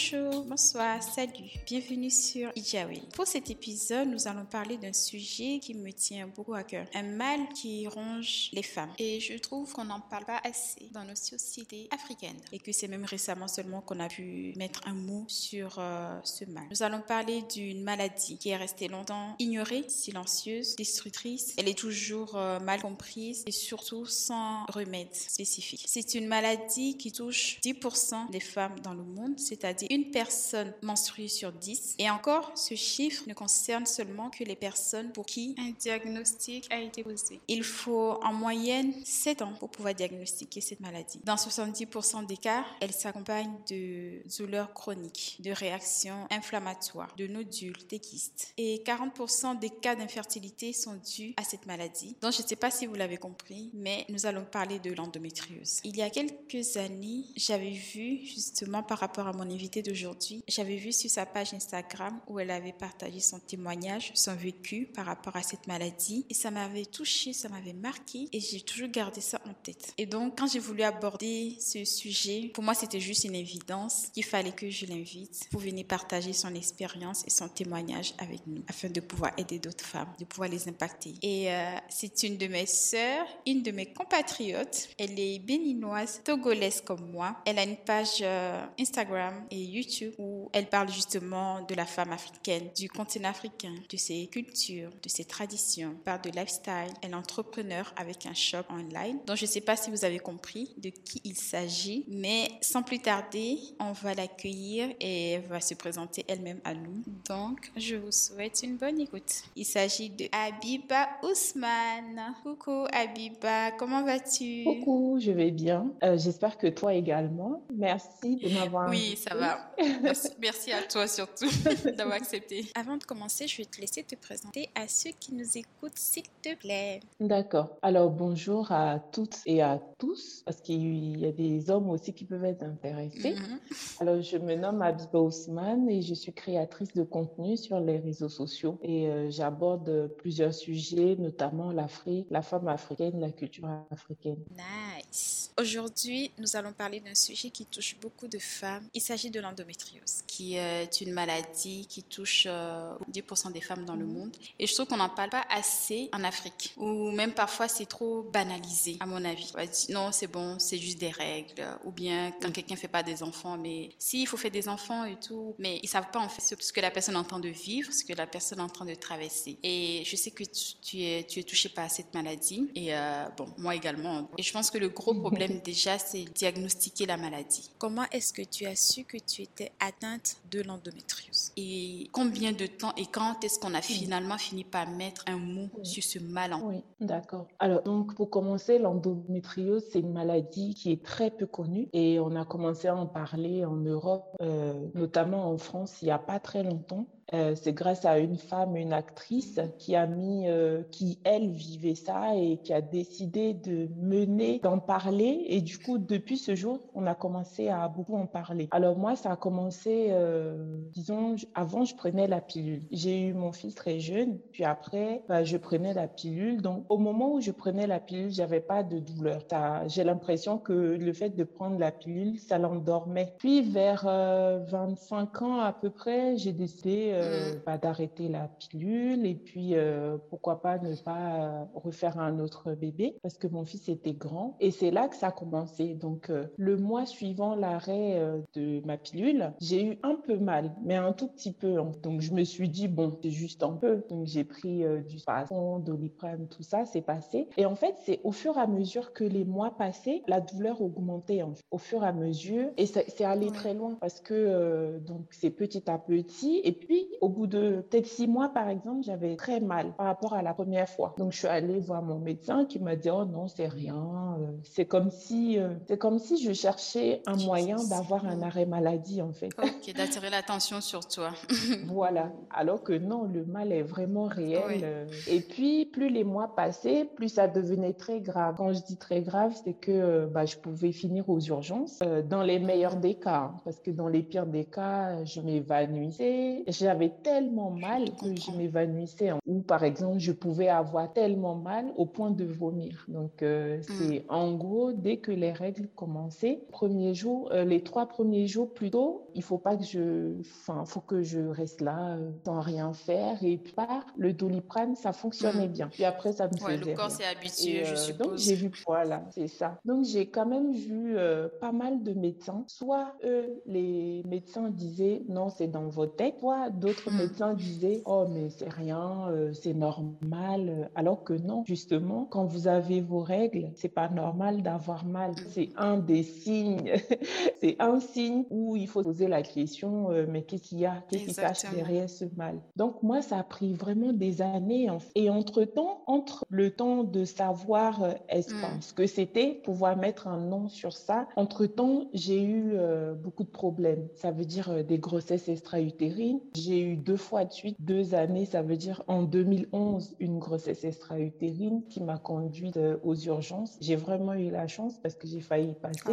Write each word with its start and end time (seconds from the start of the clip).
Bonjour, 0.00 0.44
bonsoir, 0.44 1.02
salut, 1.02 1.50
bienvenue 1.66 2.08
sur 2.08 2.52
Ijawi. 2.54 3.02
Pour 3.14 3.26
cet 3.26 3.50
épisode, 3.50 4.06
nous 4.06 4.28
allons 4.28 4.44
parler 4.44 4.76
d'un 4.76 4.92
sujet 4.92 5.58
qui 5.58 5.74
me 5.74 5.90
tient 5.90 6.28
beaucoup 6.28 6.54
à 6.54 6.62
cœur, 6.62 6.86
un 6.94 7.02
mal 7.02 7.40
qui 7.52 7.88
ronge 7.88 8.50
les 8.52 8.62
femmes. 8.62 8.92
Et 9.00 9.18
je 9.18 9.36
trouve 9.38 9.72
qu'on 9.72 9.86
n'en 9.86 9.98
parle 9.98 10.24
pas 10.24 10.40
assez 10.44 10.88
dans 10.92 11.02
nos 11.02 11.16
sociétés 11.16 11.88
africaines 11.90 12.38
et 12.52 12.60
que 12.60 12.70
c'est 12.70 12.86
même 12.86 13.04
récemment 13.04 13.48
seulement 13.48 13.80
qu'on 13.80 13.98
a 13.98 14.08
pu 14.08 14.52
mettre 14.56 14.82
un 14.86 14.94
mot 14.94 15.24
sur 15.26 15.78
euh, 15.78 16.20
ce 16.22 16.44
mal. 16.44 16.68
Nous 16.70 16.84
allons 16.84 17.00
parler 17.00 17.42
d'une 17.52 17.82
maladie 17.82 18.38
qui 18.38 18.50
est 18.50 18.56
restée 18.56 18.86
longtemps 18.86 19.34
ignorée, 19.40 19.84
silencieuse, 19.88 20.76
destructrice. 20.76 21.54
Elle 21.58 21.68
est 21.68 21.78
toujours 21.78 22.36
euh, 22.36 22.60
mal 22.60 22.80
comprise 22.80 23.42
et 23.48 23.52
surtout 23.52 24.06
sans 24.06 24.64
remède 24.66 25.12
spécifique. 25.12 25.82
C'est 25.88 26.14
une 26.14 26.28
maladie 26.28 26.96
qui 26.96 27.10
touche 27.10 27.58
10% 27.64 28.30
des 28.30 28.38
femmes 28.38 28.78
dans 28.78 28.94
le 28.94 29.02
monde, 29.02 29.36
c'est-à-dire 29.40 29.87
une 29.90 30.10
personne 30.10 30.72
menstruée 30.82 31.28
sur 31.28 31.52
10. 31.52 31.96
Et 31.98 32.10
encore, 32.10 32.52
ce 32.56 32.74
chiffre 32.74 33.24
ne 33.26 33.34
concerne 33.34 33.86
seulement 33.86 34.30
que 34.30 34.44
les 34.44 34.56
personnes 34.56 35.12
pour 35.12 35.26
qui 35.26 35.54
un 35.58 35.70
diagnostic 35.70 36.66
a 36.70 36.80
été 36.80 37.02
posé. 37.02 37.40
Il 37.48 37.62
faut 37.62 38.18
en 38.22 38.32
moyenne 38.32 38.92
7 39.04 39.42
ans 39.42 39.52
pour 39.58 39.70
pouvoir 39.70 39.94
diagnostiquer 39.94 40.60
cette 40.60 40.80
maladie. 40.80 41.20
Dans 41.24 41.36
70% 41.36 42.26
des 42.26 42.36
cas, 42.36 42.64
elle 42.80 42.92
s'accompagne 42.92 43.52
de 43.70 44.22
douleurs 44.38 44.72
chroniques, 44.72 45.36
de 45.40 45.50
réactions 45.50 46.26
inflammatoires, 46.30 47.14
de 47.16 47.26
nodules, 47.26 47.76
des 47.88 47.98
kystes. 47.98 48.52
Et 48.56 48.82
40% 48.84 49.58
des 49.58 49.70
cas 49.70 49.94
d'infertilité 49.94 50.72
sont 50.72 50.98
dus 51.16 51.34
à 51.36 51.44
cette 51.44 51.66
maladie. 51.66 52.16
Donc 52.20 52.32
je 52.32 52.42
ne 52.42 52.46
sais 52.46 52.56
pas 52.56 52.70
si 52.70 52.86
vous 52.86 52.94
l'avez 52.94 53.16
compris, 53.16 53.70
mais 53.74 54.04
nous 54.08 54.26
allons 54.26 54.44
parler 54.44 54.78
de 54.78 54.92
l'endométriose. 54.92 55.80
Il 55.84 55.96
y 55.96 56.02
a 56.02 56.10
quelques 56.10 56.76
années, 56.76 57.24
j'avais 57.36 57.70
vu 57.70 58.18
justement 58.24 58.82
par 58.82 58.98
rapport 58.98 59.26
à 59.26 59.32
mon 59.32 59.42
invité 59.50 59.77
d'aujourd'hui, 59.82 60.42
j'avais 60.48 60.76
vu 60.76 60.92
sur 60.92 61.10
sa 61.10 61.26
page 61.26 61.54
Instagram 61.54 62.20
où 62.28 62.38
elle 62.38 62.50
avait 62.50 62.72
partagé 62.72 63.20
son 63.20 63.38
témoignage, 63.38 64.12
son 64.14 64.34
vécu 64.34 64.86
par 64.86 65.06
rapport 65.06 65.36
à 65.36 65.42
cette 65.42 65.66
maladie. 65.66 66.26
Et 66.30 66.34
ça 66.34 66.50
m'avait 66.50 66.84
touché, 66.84 67.32
ça 67.32 67.48
m'avait 67.48 67.72
marqué 67.72 68.28
et 68.32 68.40
j'ai 68.40 68.60
toujours 68.60 68.88
gardé 68.88 69.20
ça 69.20 69.40
en 69.48 69.54
tête. 69.54 69.92
Et 69.98 70.06
donc, 70.06 70.38
quand 70.38 70.46
j'ai 70.46 70.58
voulu 70.58 70.82
aborder 70.82 71.56
ce 71.60 71.84
sujet, 71.84 72.50
pour 72.54 72.64
moi, 72.64 72.74
c'était 72.74 73.00
juste 73.00 73.24
une 73.24 73.34
évidence 73.34 74.08
qu'il 74.12 74.24
fallait 74.24 74.52
que 74.52 74.70
je 74.70 74.86
l'invite 74.86 75.48
pour 75.50 75.60
venir 75.60 75.86
partager 75.86 76.32
son 76.32 76.54
expérience 76.54 77.24
et 77.26 77.30
son 77.30 77.48
témoignage 77.48 78.14
avec 78.18 78.46
nous 78.46 78.62
afin 78.68 78.88
de 78.88 79.00
pouvoir 79.00 79.32
aider 79.36 79.58
d'autres 79.58 79.84
femmes, 79.84 80.12
de 80.18 80.24
pouvoir 80.24 80.48
les 80.48 80.68
impacter. 80.68 81.14
Et 81.22 81.52
euh, 81.52 81.76
c'est 81.88 82.22
une 82.22 82.36
de 82.36 82.46
mes 82.46 82.66
sœurs, 82.66 83.26
une 83.46 83.62
de 83.62 83.70
mes 83.70 83.86
compatriotes. 83.86 84.88
Elle 84.98 85.18
est 85.18 85.38
béninoise, 85.38 86.20
togolaise 86.24 86.80
comme 86.80 87.10
moi. 87.10 87.36
Elle 87.44 87.58
a 87.58 87.64
une 87.64 87.76
page 87.76 88.18
euh, 88.22 88.64
Instagram 88.78 89.46
et 89.50 89.60
YouTube 89.68 90.14
où 90.18 90.48
elle 90.52 90.66
parle 90.66 90.90
justement 90.90 91.62
de 91.62 91.74
la 91.74 91.86
femme 91.86 92.12
africaine, 92.12 92.68
du 92.76 92.88
continent 92.88 93.28
africain, 93.30 93.74
de 93.90 93.96
ses 93.96 94.26
cultures, 94.26 94.90
de 95.02 95.08
ses 95.08 95.24
traditions, 95.24 95.90
elle 95.96 96.02
parle 96.02 96.22
de 96.22 96.30
lifestyle. 96.30 96.92
Elle 97.02 97.10
est 97.10 97.14
entrepreneur 97.14 97.92
avec 97.96 98.26
un 98.26 98.34
shop 98.34 98.62
online. 98.70 99.18
Donc 99.26 99.36
je 99.36 99.44
ne 99.44 99.48
sais 99.50 99.60
pas 99.60 99.76
si 99.76 99.90
vous 99.90 100.04
avez 100.04 100.18
compris 100.18 100.74
de 100.78 100.90
qui 100.90 101.20
il 101.24 101.36
s'agit, 101.36 102.04
mais 102.08 102.48
sans 102.60 102.82
plus 102.82 102.98
tarder, 103.00 103.58
on 103.80 103.92
va 103.92 104.14
l'accueillir 104.14 104.88
et 105.00 105.32
elle 105.32 105.42
va 105.46 105.60
se 105.60 105.74
présenter 105.74 106.24
elle-même 106.28 106.60
à 106.64 106.74
nous. 106.74 107.02
Donc 107.28 107.70
je 107.76 107.96
vous 107.96 108.12
souhaite 108.12 108.60
une 108.62 108.76
bonne 108.76 109.00
écoute. 109.00 109.42
Il 109.56 109.64
s'agit 109.64 110.10
de 110.10 110.26
Abiba 110.32 111.08
Ousmane. 111.22 112.34
Coucou 112.42 112.86
Abiba, 112.92 113.72
comment 113.72 114.02
vas-tu? 114.04 114.64
Coucou, 114.64 115.18
je 115.20 115.30
vais 115.30 115.50
bien. 115.50 115.90
Euh, 116.02 116.16
J'espère 116.18 116.58
que 116.58 116.66
toi 116.66 116.94
également. 116.94 117.62
Merci 117.74 118.36
de 118.36 118.48
m'avoir 118.54 118.90
Oui, 118.90 119.16
ça 119.16 119.34
va. 119.34 119.57
Merci, 120.02 120.30
merci 120.40 120.72
à 120.72 120.82
toi 120.82 121.06
surtout 121.06 121.46
d'avoir 121.96 122.16
accepté. 122.16 122.66
Avant 122.74 122.96
de 122.96 123.04
commencer, 123.04 123.46
je 123.46 123.58
vais 123.58 123.64
te 123.64 123.80
laisser 123.80 124.02
te 124.02 124.16
présenter 124.16 124.68
à 124.74 124.88
ceux 124.88 125.10
qui 125.18 125.32
nous 125.34 125.56
écoutent, 125.56 125.96
s'il 125.96 126.24
te 126.42 126.54
plaît. 126.56 127.00
D'accord. 127.20 127.76
Alors 127.82 128.10
bonjour 128.10 128.72
à 128.72 128.98
toutes 129.12 129.38
et 129.46 129.62
à 129.62 129.80
tous, 129.98 130.42
parce 130.44 130.60
qu'il 130.60 131.20
y 131.20 131.26
a 131.26 131.32
des 131.32 131.70
hommes 131.70 131.90
aussi 131.90 132.12
qui 132.12 132.24
peuvent 132.24 132.44
être 132.44 132.64
intéressés. 132.64 133.34
Mhm. 133.34 133.60
Alors 134.00 134.20
je 134.20 134.36
me 134.38 134.56
nomme 134.56 134.82
Abiba 134.82 135.20
Ousmane 135.20 135.88
et 135.88 136.02
je 136.02 136.14
suis 136.14 136.32
créatrice 136.32 136.92
de 136.94 137.04
contenu 137.04 137.56
sur 137.56 137.78
les 137.80 137.98
réseaux 137.98 138.28
sociaux 138.28 138.78
et 138.82 139.08
euh, 139.08 139.30
j'aborde 139.30 140.08
plusieurs 140.18 140.54
sujets, 140.54 141.16
notamment 141.16 141.70
l'Afrique, 141.70 142.26
la 142.30 142.42
femme 142.42 142.68
africaine, 142.68 143.20
la 143.20 143.30
culture 143.30 143.68
africaine. 143.90 144.38
Nice. 144.50 145.52
Aujourd'hui, 145.60 146.30
nous 146.38 146.56
allons 146.56 146.72
parler 146.72 147.00
d'un 147.00 147.14
sujet 147.16 147.50
qui 147.50 147.66
touche 147.66 147.96
beaucoup 148.00 148.28
de 148.28 148.38
femmes. 148.38 148.84
Il 148.94 149.00
s'agit 149.00 149.30
de 149.30 149.40
l'endométriose, 149.48 150.22
qui 150.26 150.56
est 150.56 151.00
une 151.00 151.12
maladie 151.12 151.86
qui 151.88 152.02
touche 152.02 152.44
euh, 152.46 152.92
10% 153.12 153.52
des 153.52 153.60
femmes 153.60 153.84
dans 153.84 153.96
le 153.96 154.06
monde. 154.06 154.36
Et 154.58 154.66
je 154.66 154.74
trouve 154.74 154.86
qu'on 154.86 154.96
n'en 154.96 155.08
parle 155.08 155.30
pas 155.30 155.44
assez 155.50 156.08
en 156.12 156.24
Afrique, 156.24 156.74
ou 156.76 157.10
même 157.10 157.32
parfois 157.32 157.68
c'est 157.68 157.86
trop 157.86 158.22
banalisé, 158.22 158.96
à 159.00 159.06
mon 159.06 159.24
avis. 159.24 159.50
On 159.54 159.58
va 159.58 159.66
dire, 159.66 159.86
non, 159.90 160.12
c'est 160.12 160.26
bon, 160.26 160.58
c'est 160.58 160.78
juste 160.78 160.98
des 160.98 161.10
règles, 161.10 161.66
ou 161.84 161.90
bien 161.90 162.32
quand 162.40 162.52
quelqu'un 162.52 162.76
fait 162.76 162.88
pas 162.88 163.02
des 163.02 163.22
enfants, 163.22 163.56
mais 163.56 163.90
si, 163.98 164.22
il 164.22 164.26
faut 164.26 164.36
faire 164.36 164.50
des 164.50 164.68
enfants 164.68 165.04
et 165.04 165.16
tout, 165.16 165.54
mais 165.58 165.80
ils 165.82 165.88
savent 165.88 166.10
pas 166.10 166.20
en 166.20 166.28
fait 166.28 166.56
ce 166.60 166.72
que 166.72 166.80
la 166.80 166.90
personne 166.90 167.14
est 167.14 167.18
en 167.18 167.24
train 167.24 167.40
de 167.40 167.48
vivre, 167.48 167.92
ce 167.92 168.04
que 168.04 168.12
la 168.12 168.26
personne 168.26 168.58
est 168.58 168.62
en 168.62 168.68
train 168.68 168.84
de 168.84 168.94
traverser. 168.94 169.58
Et 169.62 170.02
je 170.04 170.16
sais 170.16 170.30
que 170.30 170.44
tu, 170.44 170.76
tu 170.82 171.02
es, 171.02 171.24
tu 171.24 171.40
es 171.40 171.42
touché 171.42 171.68
par 171.68 171.90
cette 171.90 172.12
maladie, 172.14 172.70
et 172.74 172.94
euh, 172.94 173.28
bon, 173.36 173.46
moi 173.58 173.74
également. 173.74 174.28
Et 174.36 174.42
je 174.42 174.52
pense 174.52 174.70
que 174.70 174.78
le 174.78 174.88
gros 174.88 175.14
problème 175.14 175.60
déjà, 175.60 175.98
c'est 175.98 176.24
diagnostiquer 176.24 177.06
la 177.06 177.16
maladie. 177.16 177.70
Comment 177.78 178.04
est-ce 178.10 178.32
que 178.32 178.42
tu 178.42 178.66
as 178.66 178.76
su 178.76 179.04
que 179.04 179.18
tu 179.28 179.42
étais 179.42 179.70
atteinte 179.78 180.38
de 180.50 180.62
l'endométriose 180.62 181.52
Et 181.56 182.08
combien 182.12 182.52
de 182.52 182.66
temps 182.66 182.92
et 182.96 183.06
quand 183.06 183.44
est-ce 183.44 183.60
qu'on 183.60 183.74
a 183.74 183.82
finalement 183.82 184.38
fini 184.38 184.64
par 184.64 184.88
mettre 184.90 185.24
un 185.26 185.36
mot 185.36 185.68
sur 185.82 186.02
ce 186.02 186.18
mal 186.18 186.54
en 186.54 186.68
Oui, 186.68 186.82
d'accord. 187.00 187.46
Alors, 187.58 187.82
donc, 187.82 188.14
pour 188.14 188.30
commencer, 188.30 188.78
l'endométriose, 188.78 189.84
c'est 189.92 190.00
une 190.00 190.12
maladie 190.12 190.74
qui 190.74 190.92
est 190.92 191.04
très 191.04 191.30
peu 191.30 191.46
connue 191.46 191.88
et 191.92 192.18
on 192.20 192.34
a 192.36 192.44
commencé 192.44 192.88
à 192.88 192.96
en 192.96 193.06
parler 193.06 193.64
en 193.64 193.76
Europe, 193.76 194.36
euh, 194.40 194.88
notamment 194.94 195.50
en 195.50 195.58
France, 195.58 195.98
il 196.02 196.06
n'y 196.06 196.10
a 196.10 196.18
pas 196.18 196.40
très 196.40 196.62
longtemps. 196.62 197.06
Euh, 197.34 197.54
c'est 197.54 197.72
grâce 197.72 198.04
à 198.04 198.18
une 198.18 198.38
femme, 198.38 198.76
une 198.76 198.92
actrice, 198.92 199.60
qui 199.78 199.94
a 199.94 200.06
mis, 200.06 200.48
euh, 200.48 200.82
qui 200.90 201.18
elle 201.24 201.50
vivait 201.50 201.94
ça 201.94 202.34
et 202.34 202.58
qui 202.58 202.72
a 202.72 202.80
décidé 202.80 203.52
de 203.52 203.88
mener, 203.96 204.60
d'en 204.62 204.78
parler. 204.78 205.44
Et 205.48 205.60
du 205.60 205.78
coup, 205.78 205.98
depuis 205.98 206.38
ce 206.38 206.54
jour, 206.54 206.80
on 206.94 207.06
a 207.06 207.14
commencé 207.14 207.68
à 207.68 207.88
beaucoup 207.88 208.16
en 208.16 208.26
parler. 208.26 208.68
Alors 208.70 208.96
moi, 208.96 209.14
ça 209.16 209.32
a 209.32 209.36
commencé, 209.36 210.06
euh, 210.10 210.80
disons, 210.92 211.36
avant 211.54 211.84
je 211.84 211.94
prenais 211.94 212.26
la 212.26 212.40
pilule. 212.40 212.82
J'ai 212.90 213.28
eu 213.28 213.34
mon 213.34 213.52
fils 213.52 213.74
très 213.74 214.00
jeune, 214.00 214.38
puis 214.52 214.64
après, 214.64 215.22
bah, 215.28 215.44
je 215.44 215.56
prenais 215.56 215.92
la 215.92 216.08
pilule. 216.08 216.62
Donc 216.62 216.84
au 216.88 216.98
moment 216.98 217.34
où 217.34 217.40
je 217.40 217.50
prenais 217.50 217.86
la 217.86 218.00
pilule, 218.00 218.30
j'avais 218.30 218.60
pas 218.60 218.82
de 218.82 218.98
douleur. 218.98 219.42
J'ai 219.86 220.04
l'impression 220.04 220.58
que 220.58 220.72
le 220.72 221.12
fait 221.12 221.30
de 221.30 221.44
prendre 221.44 221.78
la 221.78 221.92
pilule, 221.92 222.38
ça 222.38 222.58
l'endormait. 222.58 223.34
Puis 223.38 223.62
vers 223.62 224.06
euh, 224.08 224.60
25 224.70 225.42
ans 225.42 225.60
à 225.60 225.72
peu 225.72 225.90
près, 225.90 226.36
j'ai 226.36 226.52
décidé 226.52 227.17
euh, 227.18 227.54
Mm. 227.54 227.60
bah, 227.66 227.78
d'arrêter 227.78 228.28
la 228.28 228.48
pilule 228.48 229.26
et 229.26 229.34
puis 229.34 229.74
euh, 229.74 230.16
pourquoi 230.30 230.60
pas 230.60 230.78
ne 230.78 230.94
pas 230.96 231.44
euh, 231.44 231.64
refaire 231.74 232.18
un 232.18 232.38
autre 232.38 232.72
bébé 232.74 233.16
parce 233.22 233.38
que 233.38 233.46
mon 233.46 233.64
fils 233.64 233.88
était 233.88 234.12
grand 234.12 234.56
et 234.60 234.70
c'est 234.70 234.90
là 234.90 235.08
que 235.08 235.16
ça 235.16 235.28
a 235.28 235.32
commencé. 235.32 235.94
Donc 235.94 236.30
euh, 236.30 236.46
le 236.56 236.76
mois 236.76 237.06
suivant 237.06 237.54
l'arrêt 237.54 238.18
euh, 238.18 238.38
de 238.54 238.80
ma 238.86 238.96
pilule, 238.96 239.52
j'ai 239.60 239.84
eu 239.84 239.98
un 240.02 240.14
peu 240.16 240.36
mal, 240.38 240.72
mais 240.84 240.96
un 240.96 241.12
tout 241.12 241.28
petit 241.28 241.52
peu. 241.52 241.78
hein. 241.78 241.92
Donc 242.02 242.20
je 242.20 242.32
me 242.32 242.44
suis 242.44 242.68
dit 242.68 242.88
bon, 242.88 243.12
c'est 243.22 243.30
juste 243.30 243.62
un 243.62 243.72
peu. 243.72 244.02
Donc 244.08 244.26
j'ai 244.26 244.44
pris 244.44 244.84
euh, 244.84 245.00
du 245.00 245.18
spasson, 245.18 245.78
doliprane, 245.78 246.48
tout 246.48 246.62
ça, 246.62 246.84
c'est 246.84 247.02
passé. 247.02 247.48
Et 247.56 247.66
en 247.66 247.74
fait, 247.74 247.94
c'est 248.04 248.20
au 248.24 248.32
fur 248.32 248.56
et 248.56 248.60
à 248.60 248.66
mesure 248.66 249.12
que 249.12 249.24
les 249.24 249.44
mois 249.44 249.70
passaient, 249.76 250.22
la 250.28 250.40
douleur 250.40 250.80
augmentait 250.82 251.42
en 251.42 251.54
fait, 251.54 251.62
au 251.70 251.78
fur 251.78 252.02
et 252.04 252.06
à 252.06 252.12
mesure 252.12 252.70
et 252.76 252.86
c'est 252.86 253.24
allé 253.24 253.50
très 253.50 253.74
loin 253.74 253.96
parce 254.00 254.20
que 254.20 254.34
euh, 254.34 254.98
donc 255.00 255.26
c'est 255.30 255.50
petit 255.50 255.88
à 255.90 255.98
petit 255.98 256.60
et 256.64 256.72
puis 256.72 257.07
au 257.20 257.28
bout 257.28 257.46
de 257.46 257.84
peut-être 257.90 258.06
six 258.06 258.26
mois 258.28 258.48
par 258.50 258.68
exemple 258.68 259.02
j'avais 259.02 259.36
très 259.36 259.60
mal 259.60 259.92
par 259.96 260.06
rapport 260.06 260.34
à 260.34 260.42
la 260.42 260.54
première 260.54 260.88
fois 260.88 261.14
donc 261.18 261.32
je 261.32 261.38
suis 261.38 261.46
allée 261.48 261.80
voir 261.80 262.02
mon 262.02 262.18
médecin 262.18 262.64
qui 262.64 262.78
m'a 262.78 262.94
dit 262.96 263.10
oh 263.10 263.24
non 263.24 263.48
c'est 263.48 263.66
rien 263.66 264.36
euh, 264.40 264.46
c'est 264.62 264.84
comme 264.84 265.10
si 265.10 265.58
euh, 265.58 265.70
c'est 265.88 265.98
comme 265.98 266.18
si 266.18 266.42
je 266.42 266.52
cherchais 266.52 267.22
un 267.26 267.36
moyen 267.36 267.76
d'avoir 267.90 268.24
un 268.26 268.42
arrêt 268.42 268.66
maladie 268.66 269.20
en 269.22 269.32
fait 269.32 269.48
Ok, 269.62 269.94
d'attirer 269.96 270.30
l'attention 270.30 270.80
sur 270.80 271.06
toi. 271.08 271.30
voilà 271.86 272.32
alors 272.50 272.82
que 272.82 272.92
non 272.92 273.22
le 273.24 273.44
mal 273.44 273.72
est 273.72 273.82
vraiment 273.82 274.26
réel 274.26 274.62
Oui. 274.68 274.80
euh. 274.84 275.06
et 275.28 275.40
puis 275.40 275.86
plus 275.86 276.10
les 276.10 276.24
mois 276.24 276.54
passaient 276.54 277.04
plus 277.16 277.28
ça 277.30 277.48
devenait 277.48 277.94
très 277.94 278.20
grave 278.20 278.54
quand 278.56 278.72
je 278.72 278.82
dis 278.84 278.96
très 278.96 279.22
grave 279.22 279.52
c'est 279.64 279.74
que 279.74 280.26
bah, 280.26 280.44
je 280.46 280.56
pouvais 280.56 280.92
finir 280.92 281.28
aux 281.28 281.40
urgences 281.40 281.98
dans 282.28 282.42
les 282.42 282.58
meilleurs 282.58 282.96
des 282.96 283.14
cas 283.14 283.50
hein, 283.54 283.60
parce 283.64 283.80
que 283.80 283.90
dans 283.90 284.08
les 284.08 284.22
pires 284.22 284.46
des 284.46 284.64
cas 284.64 285.24
je 285.24 285.40
m'évanouissais 285.40 286.64
j'avais 286.68 286.97
j'avais 286.98 287.12
tellement 287.22 287.70
mal 287.70 288.10
que 288.16 288.34
je 288.34 288.50
m'évanouissais. 288.56 289.30
Ou 289.46 289.60
par 289.60 289.84
exemple, 289.84 290.18
je 290.18 290.32
pouvais 290.32 290.68
avoir 290.68 291.12
tellement 291.12 291.54
mal 291.54 291.86
au 291.96 292.06
point 292.06 292.30
de 292.30 292.44
vomir. 292.44 293.04
Donc, 293.08 293.42
euh, 293.42 293.78
mm. 293.78 293.82
c'est 293.82 294.24
en 294.28 294.54
gros, 294.54 294.92
dès 294.92 295.18
que 295.18 295.30
les 295.30 295.52
règles 295.52 295.88
commençaient, 295.94 296.60
premier 296.72 297.14
jour, 297.14 297.50
euh, 297.52 297.64
les 297.64 297.82
trois 297.82 298.06
premiers 298.06 298.46
jours 298.46 298.72
plutôt, 298.72 299.28
il 299.34 299.42
faut 299.42 299.58
pas 299.58 299.76
que 299.76 299.84
je, 299.84 300.40
enfin, 300.40 300.84
faut 300.84 301.00
que 301.00 301.22
je 301.22 301.40
reste 301.40 301.80
là 301.80 302.16
euh, 302.16 302.30
sans 302.44 302.60
rien 302.60 302.92
faire. 302.92 303.42
Et 303.44 303.58
puis, 303.58 303.74
le 304.16 304.32
doliprane, 304.32 304.96
ça 304.96 305.12
fonctionnait 305.12 305.68
mm. 305.68 305.72
bien. 305.72 305.88
Puis 305.88 306.04
après, 306.04 306.32
ça 306.32 306.48
me 306.48 306.56
faisait. 306.56 306.90
Le 306.90 306.96
corps 306.96 307.10
s'est 307.10 307.24
habitué, 307.24 307.84
je 307.84 307.94
suppose. 307.94 308.26
Donc, 308.26 308.38
j'ai 308.38 308.54
vu, 308.54 308.70
voilà, 308.86 309.24
c'est 309.30 309.48
ça. 309.48 309.78
Donc, 309.84 310.04
j'ai 310.04 310.26
quand 310.26 310.46
même 310.46 310.72
vu 310.72 311.16
pas 311.60 311.72
mal 311.72 312.02
de 312.02 312.12
médecins. 312.12 312.64
Soit 312.66 313.14
eux, 313.24 313.62
les 313.66 314.22
médecins 314.26 314.70
disaient 314.70 315.22
non, 315.28 315.48
c'est 315.48 315.68
dans 315.68 315.88
votre 315.88 316.16
tête. 316.16 316.36
Soit 316.40 316.70
d'autres 316.78 317.10
mm. 317.10 317.16
médecins 317.18 317.54
disaient 317.54 318.02
oh, 318.06 318.26
mais 318.28 318.50
c'est 318.50 318.72
rien, 318.72 319.28
c'est 319.52 319.74
normal. 319.74 320.90
Alors 320.94 321.24
que 321.24 321.34
non, 321.34 321.64
justement, 321.66 322.26
quand 322.30 322.44
vous 322.44 322.68
avez 322.68 323.00
vos 323.00 323.20
règles, 323.20 323.70
c'est 323.74 323.88
pas 323.88 324.08
normal 324.08 324.62
d'avoir 324.62 325.04
mal. 325.04 325.34
C'est 325.48 325.70
un 325.76 325.98
des 325.98 326.22
signes. 326.22 326.92
c'est 327.60 327.76
un 327.78 328.00
signe 328.00 328.44
où 328.50 328.76
il 328.76 328.86
faut 328.86 329.02
poser 329.02 329.28
la 329.28 329.42
question, 329.42 330.10
euh, 330.10 330.26
mais 330.28 330.42
qu'est-ce 330.42 330.62
qu'il 330.62 330.80
y 330.80 330.86
a? 330.86 331.02
Qu'est-ce 331.08 331.26
qui 331.26 331.34
cache 331.34 331.70
derrière 331.74 332.08
ce 332.08 332.24
mal? 332.36 332.60
Donc, 332.76 333.02
moi, 333.02 333.22
ça 333.22 333.38
a 333.38 333.42
pris 333.42 333.72
vraiment 333.74 334.12
des 334.12 334.42
années. 334.42 334.88
Et 335.14 335.30
entre-temps, 335.30 336.02
entre 336.06 336.44
le 336.50 336.70
temps 336.70 337.04
de 337.04 337.24
savoir 337.24 338.02
euh, 338.02 338.12
est-ce 338.28 338.54
mm. 338.54 338.80
ce 338.80 338.92
que 338.92 339.06
c'était, 339.06 339.60
pouvoir 339.64 339.96
mettre 339.96 340.28
un 340.28 340.38
nom 340.38 340.68
sur 340.68 340.92
ça, 340.92 341.26
entre-temps, 341.36 342.08
j'ai 342.12 342.42
eu 342.42 342.72
euh, 342.72 343.14
beaucoup 343.14 343.44
de 343.44 343.50
problèmes. 343.50 344.08
Ça 344.14 344.30
veut 344.30 344.44
dire 344.44 344.84
des 344.84 344.98
grossesses 344.98 345.48
extra-utérines. 345.48 346.40
J'ai 346.68 346.82
eu 346.82 346.96
deux 346.96 347.16
fois 347.16 347.46
de 347.46 347.52
suite, 347.52 347.78
deux 347.80 348.14
années, 348.14 348.44
ça 348.44 348.60
veut 348.60 348.76
dire 348.76 349.02
en 349.06 349.22
2011, 349.22 350.16
une 350.20 350.38
grossesse 350.38 350.84
extra-utérine 350.84 351.82
qui 351.88 352.02
m'a 352.02 352.18
conduite 352.18 352.76
euh, 352.76 352.98
aux 353.02 353.14
urgences. 353.14 353.78
J'ai 353.80 353.96
vraiment 353.96 354.34
eu 354.34 354.50
la 354.50 354.66
chance 354.66 354.98
parce 354.98 355.14
que 355.14 355.26
j'ai 355.26 355.40
failli 355.40 355.72
passer. 355.80 356.02
Oh 356.10 356.12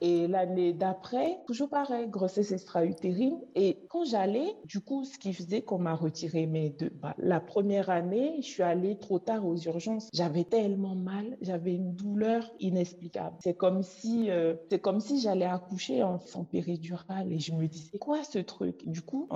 et 0.00 0.26
l'année 0.26 0.72
d'après, 0.72 1.38
toujours 1.46 1.68
pareil, 1.68 2.08
grossesse 2.08 2.50
extra-utérine. 2.50 3.38
Et 3.54 3.78
quand 3.88 4.04
j'allais, 4.04 4.56
du 4.64 4.80
coup, 4.80 5.04
ce 5.04 5.16
qui 5.18 5.32
faisait 5.32 5.62
qu'on 5.62 5.78
m'a 5.78 5.94
retiré 5.94 6.46
mes 6.46 6.70
deux. 6.70 6.90
Bah, 7.00 7.14
la 7.18 7.38
première 7.38 7.90
année, 7.90 8.38
je 8.38 8.46
suis 8.48 8.64
allée 8.64 8.98
trop 8.98 9.20
tard 9.20 9.46
aux 9.46 9.56
urgences. 9.56 10.08
J'avais 10.12 10.42
tellement 10.42 10.96
mal, 10.96 11.36
j'avais 11.42 11.74
une 11.74 11.94
douleur 11.94 12.50
inexplicable. 12.58 13.36
C'est 13.44 13.54
comme 13.56 13.84
si, 13.84 14.30
euh, 14.30 14.54
c'est 14.68 14.80
comme 14.80 14.98
si 14.98 15.20
j'allais 15.20 15.44
accoucher 15.44 16.02
en, 16.02 16.18
en 16.34 16.42
péridurale 16.42 17.32
et 17.32 17.38
je 17.38 17.52
me 17.52 17.68
disais, 17.68 17.98
quoi 17.98 18.24
ce 18.24 18.40
truc? 18.40 18.82
Du 18.88 19.02
coup, 19.02 19.28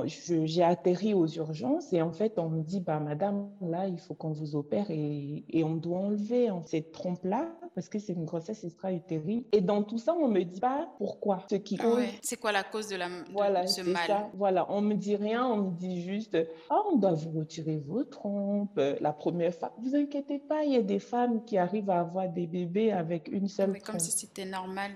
j'ai 0.45 0.63
atterri 0.63 1.15
aux 1.15 1.27
urgences 1.27 1.93
et 1.93 2.03
en 2.03 2.13
fait, 2.13 2.39
on 2.39 2.49
me 2.49 2.63
dit, 2.63 2.81
bah 2.81 3.01
madame, 3.01 3.51
là, 3.61 3.87
il 3.87 3.99
faut 3.99 4.15
qu'on 4.15 4.33
vous 4.33 4.57
opère 4.57 4.91
et, 4.91 5.45
et 5.49 5.65
on 5.65 5.75
doit 5.75 5.99
enlever 5.99 6.51
en 6.51 6.63
cette 6.63 6.93
trompe-là 6.93 7.49
parce 7.75 7.89
que 7.89 7.99
c'est 7.99 8.13
une 8.13 8.25
grossesse 8.25 8.65
extra-utérine. 8.65 9.45
Et 9.53 9.61
dans 9.61 9.83
tout 9.83 9.99
ça, 9.99 10.15
on 10.15 10.29
me 10.29 10.43
dit 10.43 10.61
pas 10.61 10.89
pourquoi. 10.99 11.45
Ce 11.51 11.57
qui 11.57 11.77
ah 11.81 11.97
C'est 12.23 12.37
quoi 12.37 12.53
la 12.53 12.63
cause 12.63 12.89
de, 12.89 12.97
la, 12.97 13.09
voilà, 13.33 13.67
ce 13.67 13.83
mal? 13.83 14.07
ça. 14.07 14.31
Voilà, 14.35 14.67
on 14.71 14.81
me 14.81 14.95
dit 14.95 15.17
rien, 15.17 15.45
on 15.47 15.57
me 15.57 15.71
dit 15.73 16.03
juste, 16.03 16.39
ah, 16.71 16.81
on 16.93 16.97
doit 16.97 17.13
vous 17.13 17.39
retirer 17.39 17.79
vos 17.79 18.05
trompes. 18.05 18.81
La 19.01 19.13
première 19.13 19.55
femme, 19.55 19.71
vous 19.79 19.95
inquiétez 19.97 20.39
pas, 20.39 20.65
il 20.65 20.73
y 20.73 20.77
a 20.77 20.83
des 20.83 21.01
femmes 21.01 21.45
qui 21.45 21.59
arrivent 21.59 21.91
à 21.91 22.01
avoir 22.01 22.29
des 22.29 22.47
bébés 22.47 22.93
avec 22.93 23.29
une 23.29 23.49
seule 23.49 23.71
oui, 23.71 23.81
Comme 23.81 23.99
si 23.99 24.13
c'était 24.13 24.45
normal 24.45 24.93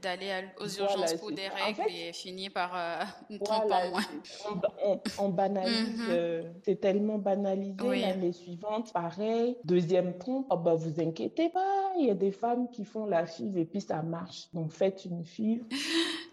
d'aller 0.00 0.44
aux 0.58 0.68
urgences 0.68 1.14
pour 1.14 1.32
des 1.32 1.48
règles 1.48 1.82
et 1.90 2.12
finir 2.12 2.50
par 2.52 2.72
euh, 2.74 3.04
une 3.30 3.38
trompe 3.38 3.70
en 3.70 3.90
moins. 3.90 4.02
On, 5.18 5.28
banalise, 5.28 5.98
mhm. 5.98 6.06
euh, 6.10 6.42
c'est 6.62 6.80
tellement 6.80 7.18
banalisé. 7.18 7.74
L'année 8.00 8.32
suivante, 8.32 8.92
pareil, 8.92 9.56
deuxième 9.64 10.16
trompe, 10.18 10.46
oh, 10.50 10.56
bah, 10.56 10.74
vous 10.74 11.00
inquiétez 11.00 11.48
pas, 11.48 11.92
il 11.98 12.06
y 12.06 12.10
a 12.10 12.14
des 12.14 12.32
femmes 12.32 12.68
qui 12.70 12.84
font 12.84 13.06
la 13.06 13.26
FIV 13.26 13.58
et 13.58 13.64
puis 13.64 13.80
ça 13.80 14.02
marche. 14.02 14.48
Donc 14.52 14.72
faites 14.72 15.04
une 15.04 15.24
FIV. 15.24 15.64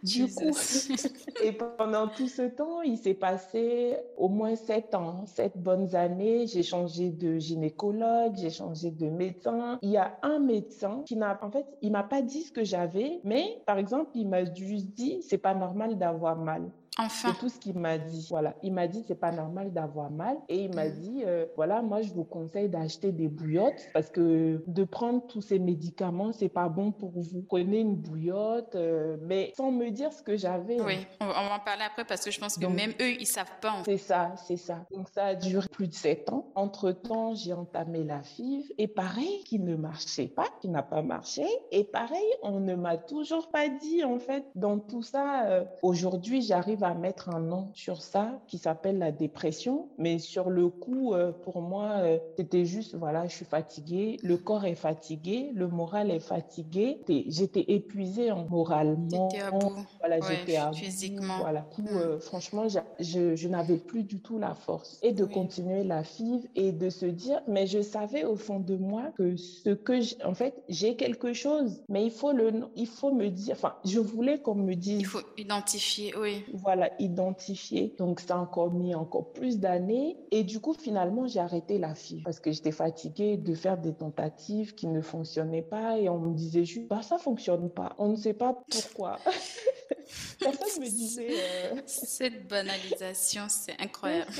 Du 0.03 0.25
coup, 0.33 0.49
et 1.43 1.51
pendant 1.51 2.07
tout 2.07 2.27
ce 2.27 2.41
temps, 2.41 2.81
il 2.81 2.97
s'est 2.97 3.13
passé 3.13 3.97
au 4.17 4.29
moins 4.29 4.55
sept 4.55 4.95
ans, 4.95 5.25
sept 5.27 5.55
bonnes 5.55 5.95
années. 5.95 6.47
J'ai 6.47 6.63
changé 6.63 7.11
de 7.11 7.37
gynécologue, 7.37 8.33
j'ai 8.35 8.49
changé 8.49 8.89
de 8.89 9.07
médecin. 9.09 9.77
Il 9.83 9.91
y 9.91 9.97
a 9.97 10.17
un 10.23 10.39
médecin 10.39 11.03
qui 11.05 11.15
n'a, 11.15 11.39
en 11.43 11.51
fait, 11.51 11.67
il 11.83 11.91
m'a 11.91 12.01
pas 12.01 12.23
dit 12.23 12.41
ce 12.41 12.51
que 12.51 12.63
j'avais, 12.63 13.19
mais 13.23 13.61
par 13.67 13.77
exemple, 13.77 14.09
il 14.15 14.27
m'a 14.27 14.43
juste 14.43 14.87
dit, 14.87 15.21
c'est 15.21 15.37
pas 15.37 15.53
normal 15.53 15.97
d'avoir 15.99 16.35
mal. 16.35 16.71
Enfin. 16.97 17.29
C'est 17.31 17.39
tout 17.39 17.47
ce 17.47 17.57
qu'il 17.57 17.79
m'a 17.79 17.97
dit. 17.97 18.27
Voilà, 18.29 18.53
il 18.63 18.73
m'a 18.73 18.87
dit 18.87 19.05
c'est 19.07 19.15
pas 19.15 19.31
normal 19.31 19.71
d'avoir 19.71 20.11
mal 20.11 20.35
et 20.49 20.65
il 20.65 20.75
m'a 20.75 20.89
mm. 20.89 20.91
dit 20.91 21.23
euh, 21.25 21.45
voilà 21.55 21.81
moi 21.81 22.01
je 22.01 22.11
vous 22.11 22.25
conseille 22.25 22.67
d'acheter 22.67 23.13
des 23.13 23.29
bouillottes 23.29 23.87
parce 23.93 24.09
que 24.09 24.61
de 24.67 24.83
prendre 24.83 25.25
tous 25.27 25.41
ces 25.41 25.57
médicaments 25.57 26.33
c'est 26.33 26.49
pas 26.49 26.67
bon 26.67 26.91
pour 26.91 27.11
vous. 27.11 27.43
Prenez 27.47 27.79
une 27.79 27.95
bouillotte 27.95 28.75
euh, 28.75 29.15
mais 29.21 29.53
sans 29.55 29.71
me 29.71 29.89
dire 29.89 30.11
ce 30.11 30.21
que 30.21 30.35
j'avais. 30.35 30.81
Oui, 30.81 31.07
on 31.21 31.27
va 31.27 31.55
en 31.55 31.59
parler 31.59 31.83
après 31.89 32.03
parce 32.03 32.25
que 32.25 32.31
je 32.31 32.39
pense 32.39 32.57
que 32.57 32.65
même 32.65 32.91
eux 32.99 33.11
ils 33.19 33.25
savent 33.25 33.59
pas. 33.61 33.81
C'est 33.85 33.97
ça, 33.97 34.33
c'est 34.35 34.57
ça. 34.57 34.85
Donc 34.91 35.07
ça 35.07 35.27
a 35.27 35.35
duré 35.35 35.67
plus 35.71 35.87
de 35.87 35.93
sept 35.93 36.29
ans. 36.29 36.51
Entre 36.55 36.91
temps 36.91 37.33
j'ai 37.35 37.53
entamé 37.53 38.03
la 38.03 38.21
FIV 38.21 38.65
et 38.77 38.89
pareil 38.89 39.43
qui 39.45 39.59
ne 39.59 39.77
marchait 39.77 40.27
pas, 40.27 40.47
qui 40.59 40.67
n'a 40.67 40.83
pas 40.83 41.01
marché 41.01 41.45
et 41.71 41.85
pareil 41.85 42.19
on 42.43 42.59
ne 42.59 42.75
m'a 42.75 42.97
toujours 42.97 43.49
pas 43.49 43.69
dit 43.69 44.03
en 44.03 44.19
fait 44.19 44.43
dans 44.55 44.77
tout 44.77 45.03
ça. 45.03 45.45
Euh, 45.45 45.63
aujourd'hui 45.83 46.41
j'arrive 46.41 46.80
à 46.83 46.93
mettre 46.93 47.29
un 47.29 47.39
nom 47.39 47.69
sur 47.73 48.01
ça 48.01 48.39
qui 48.47 48.57
s'appelle 48.57 48.97
la 48.97 49.11
dépression. 49.11 49.89
Mais 49.97 50.19
sur 50.19 50.49
le 50.49 50.69
coup, 50.69 51.13
euh, 51.13 51.31
pour 51.31 51.61
moi, 51.61 51.89
euh, 51.99 52.17
c'était 52.37 52.65
juste, 52.65 52.95
voilà, 52.95 53.27
je 53.27 53.35
suis 53.35 53.45
fatiguée, 53.45 54.17
le 54.23 54.37
corps 54.37 54.65
est 54.65 54.75
fatigué, 54.75 55.51
le 55.53 55.67
moral 55.67 56.11
est 56.11 56.19
fatigué. 56.19 56.99
J'étais 57.27 57.65
épuisée 57.67 58.31
en 58.31 58.45
moralement. 58.45 59.29
À 59.41 59.51
bout. 59.51 59.75
Voilà, 59.99 60.19
j'étais 60.21 60.57
à 60.57 60.71
physiquement. 60.71 61.37
Voilà. 61.39 61.61
Coup, 61.61 61.85
euh, 61.91 62.19
franchement, 62.19 62.65
je, 62.99 63.35
je 63.35 63.47
n'avais 63.47 63.77
plus 63.77 64.03
du 64.03 64.19
tout 64.19 64.37
la 64.37 64.53
force 64.53 64.99
et 65.01 65.11
de 65.11 65.25
continuer 65.25 65.83
la 65.83 66.03
FIV 66.03 66.47
et 66.55 66.71
de 66.71 66.89
se 66.89 67.05
dire, 67.05 67.41
mais 67.47 67.67
je 67.67 67.81
savais 67.81 68.23
au 68.23 68.35
fond 68.35 68.59
de 68.59 68.75
moi 68.75 69.03
que 69.17 69.35
ce 69.35 69.69
que, 69.69 70.25
en 70.25 70.33
fait, 70.33 70.61
j'ai 70.69 70.95
quelque 70.95 71.33
chose, 71.33 71.81
mais 71.89 72.05
il 72.05 72.11
faut 72.11 72.31
le, 72.31 72.51
il 72.75 72.87
faut 72.87 73.13
me 73.13 73.29
dire, 73.29 73.55
enfin, 73.55 73.75
je 73.85 73.99
voulais 73.99 74.39
qu'on 74.39 74.55
me 74.55 74.73
dise. 74.73 74.99
Il 74.99 75.05
faut 75.05 75.21
identifier, 75.37 76.13
oui. 76.17 76.43
Voilà 76.53 76.70
voilà, 76.73 76.89
identifié. 76.99 77.93
Donc, 77.97 78.21
ça 78.21 78.35
a 78.35 78.37
encore 78.37 78.71
mis 78.71 78.95
encore 78.95 79.33
plus 79.33 79.59
d'années. 79.59 80.15
Et 80.31 80.43
du 80.43 80.61
coup, 80.61 80.73
finalement, 80.73 81.27
j'ai 81.27 81.41
arrêté 81.41 81.77
la 81.77 81.95
fille 81.95 82.21
parce 82.23 82.39
que 82.39 82.51
j'étais 82.51 82.71
fatiguée 82.71 83.35
de 83.35 83.53
faire 83.53 83.77
des 83.77 83.93
tentatives 83.93 84.73
qui 84.73 84.87
ne 84.87 85.01
fonctionnaient 85.01 85.61
pas. 85.61 85.97
Et 85.97 86.07
on 86.07 86.19
me 86.19 86.33
disait 86.33 86.63
juste, 86.63 86.87
bah, 86.87 87.01
ça 87.01 87.17
fonctionne 87.17 87.69
pas. 87.69 87.93
On 87.97 88.07
ne 88.07 88.15
sait 88.15 88.33
pas 88.33 88.57
pourquoi. 88.69 89.19
Personne 90.39 90.83
me 90.83 90.89
disait. 90.89 91.27
Euh, 91.29 91.81
Cette 91.85 92.47
banalisation, 92.47 93.43
c'est 93.47 93.79
incroyable. 93.79 94.31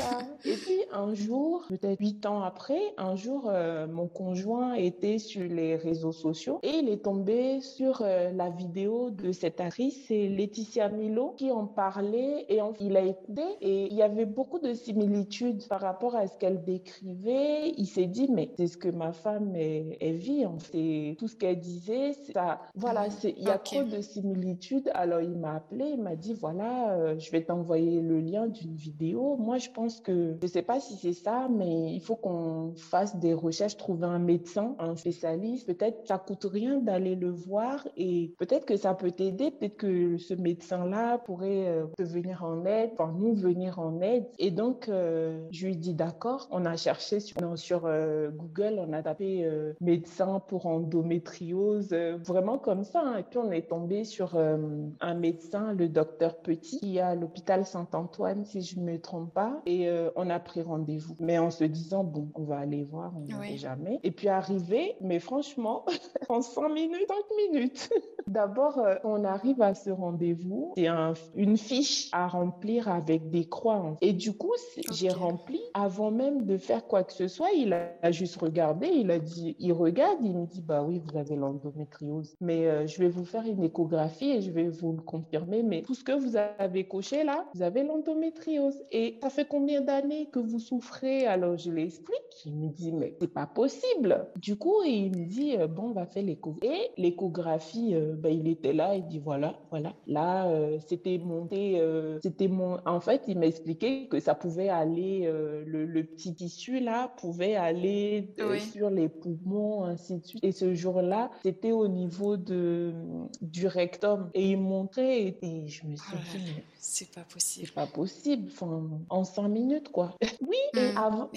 Et 0.45 0.55
puis 0.55 0.79
un 0.91 1.13
jour, 1.13 1.63
peut-être 1.69 1.99
huit 1.99 2.25
ans 2.25 2.41
après, 2.41 2.81
un 2.97 3.15
jour, 3.15 3.47
euh, 3.47 3.87
mon 3.87 4.07
conjoint 4.07 4.73
était 4.73 5.19
sur 5.19 5.43
les 5.43 5.75
réseaux 5.75 6.11
sociaux 6.11 6.59
et 6.63 6.69
il 6.69 6.89
est 6.89 7.03
tombé 7.03 7.61
sur 7.61 8.01
euh, 8.01 8.31
la 8.31 8.49
vidéo 8.49 9.09
de 9.11 9.31
cette 9.31 9.59
actrice, 9.59 10.05
c'est 10.07 10.27
Laetitia 10.27 10.89
Milo, 10.89 11.33
qui 11.37 11.51
en 11.51 11.65
parlait 11.65 12.20
et 12.49 12.59
il 12.79 12.97
a 12.97 13.01
écouté 13.01 13.43
et 13.61 13.87
il 13.87 13.93
y 13.93 14.01
avait 14.01 14.25
beaucoup 14.25 14.59
de 14.59 14.73
similitudes 14.73 15.67
par 15.67 15.81
rapport 15.81 16.15
à 16.15 16.27
ce 16.27 16.37
qu'elle 16.37 16.63
décrivait. 16.63 17.69
Il 17.77 17.85
s'est 17.85 18.07
dit, 18.07 18.27
mais 18.29 18.51
c'est 18.57 18.67
ce 18.67 18.77
que 18.77 18.89
ma 18.89 19.11
femme 19.11 19.55
est, 19.55 20.11
vit. 20.11 20.45
En 20.45 20.59
fait. 20.59 21.15
Tout 21.17 21.27
ce 21.27 21.35
qu'elle 21.35 21.59
disait, 21.59 22.13
ça, 22.33 22.61
voilà, 22.75 23.07
il 23.23 23.43
y 23.43 23.49
a 23.49 23.57
trop 23.57 23.83
de 23.83 24.01
similitudes. 24.01 24.89
Alors 24.93 25.21
il 25.21 25.37
m'a 25.37 25.55
appelé, 25.55 25.85
il 25.93 26.01
m'a 26.01 26.15
dit 26.15 26.33
voilà, 26.33 26.93
euh, 26.93 27.19
je 27.19 27.31
vais 27.31 27.43
t'envoyer 27.43 28.01
le 28.01 28.19
lien 28.19 28.47
d'une 28.47 28.75
vidéo. 28.75 29.37
Moi, 29.37 29.57
je 29.57 29.69
pense 29.69 29.99
que 30.01 30.37
je 30.41 30.47
sais 30.47 30.61
pas 30.61 30.79
si 30.79 30.95
c'est 30.95 31.13
ça, 31.13 31.47
mais 31.49 31.93
il 31.93 32.01
faut 32.01 32.15
qu'on 32.15 32.73
fasse 32.75 33.15
des 33.17 33.33
recherches, 33.33 33.77
trouver 33.77 34.07
un 34.07 34.19
médecin, 34.19 34.75
un 34.79 34.95
spécialiste. 34.95 35.67
Peut-être 35.67 36.07
ça 36.07 36.17
coûte 36.17 36.45
rien 36.45 36.79
d'aller 36.79 37.15
le 37.15 37.29
voir 37.29 37.87
et 37.97 38.33
peut-être 38.37 38.65
que 38.65 38.77
ça 38.77 38.93
peut 38.93 39.11
t'aider. 39.11 39.51
Peut-être 39.51 39.77
que 39.77 40.17
ce 40.17 40.33
médecin-là 40.33 41.17
pourrait 41.19 41.67
euh, 41.67 41.85
te 41.97 42.03
venir 42.11 42.43
en 42.43 42.65
aide, 42.65 42.91
enfin 42.93 43.13
nous 43.17 43.33
venir 43.33 43.79
en 43.79 44.01
aide. 44.01 44.25
Et 44.39 44.51
donc, 44.51 44.89
euh, 44.89 45.47
je 45.51 45.65
lui 45.65 45.73
ai 45.73 45.75
dit 45.75 45.93
d'accord. 45.93 46.47
On 46.51 46.65
a 46.65 46.75
cherché 46.75 47.19
sur, 47.19 47.37
sur 47.57 47.81
Google, 47.81 48.79
on 48.79 48.93
a 48.93 49.03
tapé 49.03 49.49
médecin 49.79 50.41
pour 50.47 50.65
endométriose, 50.65 51.93
vraiment 51.93 52.57
comme 52.57 52.83
ça. 52.83 53.01
Hein. 53.01 53.17
Et 53.17 53.23
puis 53.23 53.39
on 53.39 53.51
est 53.51 53.69
tombé 53.69 54.03
sur 54.03 54.37
un 54.37 55.13
médecin 55.13 55.73
le 55.73 55.89
docteur 55.89 56.37
Petit, 56.41 56.79
qui 56.79 56.97
est 56.97 57.01
à 57.01 57.15
l'hôpital 57.15 57.65
Saint-Antoine, 57.65 58.45
si 58.45 58.61
je 58.61 58.79
ne 58.79 58.83
me 58.83 58.99
trompe 58.99 59.33
pas. 59.33 59.61
Et 59.65 59.87
euh, 59.87 60.09
on 60.15 60.29
a 60.29 60.39
pris 60.39 60.61
rendez-vous. 60.61 61.15
Mais 61.19 61.37
en 61.37 61.51
se 61.51 61.63
disant, 61.63 62.03
bon, 62.03 62.29
on 62.35 62.43
va 62.43 62.59
aller 62.59 62.83
voir, 62.83 63.13
on 63.15 63.21
ne 63.21 63.43
sait 63.43 63.57
jamais. 63.57 63.99
Et 64.03 64.11
puis 64.11 64.27
arrivé, 64.27 64.95
mais 65.01 65.19
franchement, 65.19 65.85
en 66.29 66.41
5 66.41 66.69
minutes, 66.69 67.07
5 67.07 67.15
minutes. 67.53 67.89
D'abord, 68.27 68.79
euh, 68.79 68.95
on 69.03 69.23
arrive 69.23 69.61
à 69.61 69.73
ce 69.73 69.89
rendez-vous. 69.89 70.73
C'est 70.75 70.87
une 71.35 71.57
fiche 71.57 72.00
à 72.11 72.27
remplir 72.27 72.89
avec 72.89 73.29
des 73.29 73.45
croix. 73.45 73.97
Et 74.01 74.13
du 74.13 74.33
coup, 74.33 74.53
j'ai 74.91 75.09
rempli 75.09 75.59
avant 75.73 76.11
même 76.11 76.45
de 76.45 76.57
faire 76.57 76.85
quoi 76.85 77.03
que 77.03 77.13
ce 77.13 77.27
soit. 77.27 77.51
Il 77.51 77.73
a 77.73 78.11
juste 78.11 78.37
regardé, 78.37 78.87
il 78.87 79.11
a 79.11 79.19
dit, 79.19 79.55
il 79.59 79.73
regarde, 79.73 80.19
il 80.23 80.33
me 80.33 80.45
dit, 80.45 80.61
bah 80.61 80.83
oui, 80.83 81.01
vous 81.05 81.17
avez 81.17 81.35
l'endométriose. 81.35 82.35
Mais 82.41 82.67
euh, 82.67 82.87
je 82.87 82.99
vais 82.99 83.09
vous 83.09 83.25
faire 83.25 83.45
une 83.45 83.63
échographie 83.63 84.31
et 84.31 84.41
je 84.41 84.51
vais 84.51 84.69
vous 84.69 84.93
le 84.93 85.01
confirmer. 85.01 85.63
Mais 85.63 85.81
tout 85.81 85.93
ce 85.93 86.03
que 86.03 86.11
vous 86.11 86.35
avez 86.35 86.85
coché 86.85 87.23
là, 87.23 87.45
vous 87.53 87.61
avez 87.61 87.83
l'endométriose. 87.83 88.81
Et 88.91 89.17
ça 89.21 89.29
fait 89.29 89.45
combien 89.45 89.81
d'années 89.81 90.27
que 90.31 90.39
vous 90.39 90.59
souffrez? 90.59 91.25
Alors 91.25 91.57
je 91.57 91.71
l'explique. 91.71 92.17
Il 92.45 92.55
me 92.55 92.69
dit, 92.69 92.91
mais 92.91 93.15
c'est 93.19 93.33
pas 93.33 93.45
possible. 93.45 94.27
Du 94.37 94.55
coup, 94.55 94.83
il 94.85 95.09
me 95.11 95.25
dit, 95.25 95.57
euh, 95.57 95.67
bon, 95.67 95.89
on 95.89 95.93
va 95.93 96.05
faire 96.05 96.23
l'échographie. 96.23 96.73
Et 96.73 97.01
l'échographie, 97.01 97.95
euh, 97.95 98.13
ben, 98.15 98.29
il 98.29 98.47
était 98.47 98.73
là, 98.73 98.95
il 98.95 99.05
dit, 99.07 99.19
voilà, 99.19 99.55
voilà. 99.69 99.93
Là, 100.07 100.47
c'était 100.87 101.17
monté, 101.17 101.79
c'était 102.21 102.47
mon. 102.47 102.77
En 102.85 102.99
fait, 102.99 103.23
il 103.27 103.39
m'a 103.39 103.47
expliqué 103.47 104.07
que 104.07 104.19
ça 104.19 104.35
pouvait 104.35 104.69
aller, 104.69 105.31
le, 105.65 105.85
le, 105.85 106.03
petit 106.03 106.33
tissu 106.33 106.79
là 106.79 107.13
pouvait 107.17 107.55
aller 107.55 108.29
sur 108.71 108.89
les 108.89 109.09
poumons, 109.09 109.85
ainsi 109.85 110.17
de 110.17 110.25
suite. 110.25 110.43
Et 110.43 110.51
ce 110.51 110.73
jour-là, 110.73 111.31
c'était 111.43 111.71
au 111.71 111.87
niveau 111.87 112.37
de, 112.37 112.93
du 113.41 113.67
rectum. 113.67 114.29
Et 114.33 114.51
il 114.51 114.57
montrait 114.57 115.37
et, 115.41 115.67
je 115.67 115.85
me 115.85 115.95
suis 115.95 116.13
oh 116.13 116.37
dit, 116.37 116.53
c'est 116.79 117.11
pas 117.11 117.21
possible. 117.21 117.67
C'est 117.67 117.73
pas 117.73 117.87
possible. 117.87 118.49
Enfin, 118.51 118.89
en 119.09 119.23
cinq 119.23 119.47
minutes, 119.47 119.89
quoi. 119.89 120.15
oui, 120.41 120.57
et 120.75 120.93
mmh. 120.93 120.97
avant. 120.97 121.29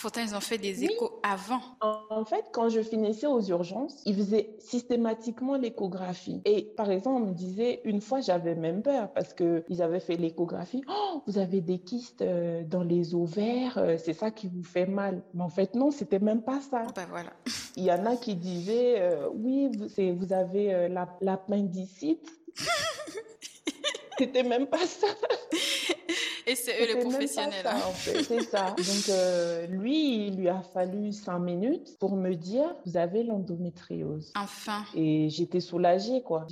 Pourtant, 0.00 0.22
ils 0.22 0.34
ont 0.34 0.40
fait 0.40 0.56
des 0.56 0.84
échos 0.84 1.20
avant. 1.22 1.60
En 1.80 2.24
fait, 2.24 2.46
quand 2.52 2.70
je 2.70 2.80
finissais 2.80 3.26
aux 3.26 3.42
urgences, 3.42 4.00
ils 4.06 4.16
faisaient 4.16 4.56
systématiquement 4.58 5.56
l'échographie. 5.56 6.40
Et 6.46 6.62
par 6.74 6.90
exemple, 6.90 7.22
on 7.22 7.26
me 7.26 7.34
disait, 7.34 7.82
une 7.84 8.00
fois, 8.00 8.22
j'avais 8.22 8.54
même 8.54 8.82
peur 8.82 9.12
parce 9.12 9.34
qu'ils 9.34 9.82
avaient 9.82 10.00
fait 10.00 10.16
l'échographie. 10.16 10.82
Oh, 10.88 11.22
vous 11.26 11.36
avez 11.36 11.60
des 11.60 11.78
kystes 11.78 12.22
euh, 12.22 12.62
dans 12.64 12.82
les 12.82 13.14
ovaires, 13.14 13.76
euh, 13.76 13.96
c'est 13.98 14.14
ça 14.14 14.30
qui 14.30 14.48
vous 14.48 14.62
fait 14.62 14.86
mal. 14.86 15.22
Mais 15.34 15.42
en 15.42 15.50
fait, 15.50 15.74
non, 15.74 15.90
c'était 15.90 16.18
même 16.18 16.42
pas 16.42 16.60
ça. 16.62 16.86
Ben 16.96 17.06
voilà. 17.10 17.32
Il 17.76 17.84
y 17.84 17.92
en 17.92 18.06
a 18.06 18.16
qui 18.16 18.36
disaient, 18.36 19.00
euh, 19.00 19.28
oui, 19.34 19.68
vous, 19.76 20.16
vous 20.16 20.32
avez 20.32 20.88
l'appendicite. 21.20 22.26
c'était 24.18 24.44
même 24.44 24.66
pas 24.66 24.86
ça. 24.86 25.08
Et 26.50 26.56
c'est 26.56 26.82
eux 26.82 26.94
les 26.94 27.00
professionnels. 27.00 27.64
Hein. 27.64 27.78
C'est 27.94 28.42
ça. 28.42 28.70
Donc, 28.76 29.08
euh, 29.08 29.68
lui, 29.68 30.26
il 30.26 30.36
lui 30.36 30.48
a 30.48 30.62
fallu 30.62 31.12
cinq 31.12 31.38
minutes 31.38 31.96
pour 32.00 32.16
me 32.16 32.34
dire, 32.34 32.74
vous 32.84 32.96
avez 32.96 33.22
l'endométriose. 33.22 34.32
Enfin. 34.36 34.82
Et 34.96 35.28
j'étais 35.28 35.60
soulagée, 35.60 36.22
quoi. 36.22 36.48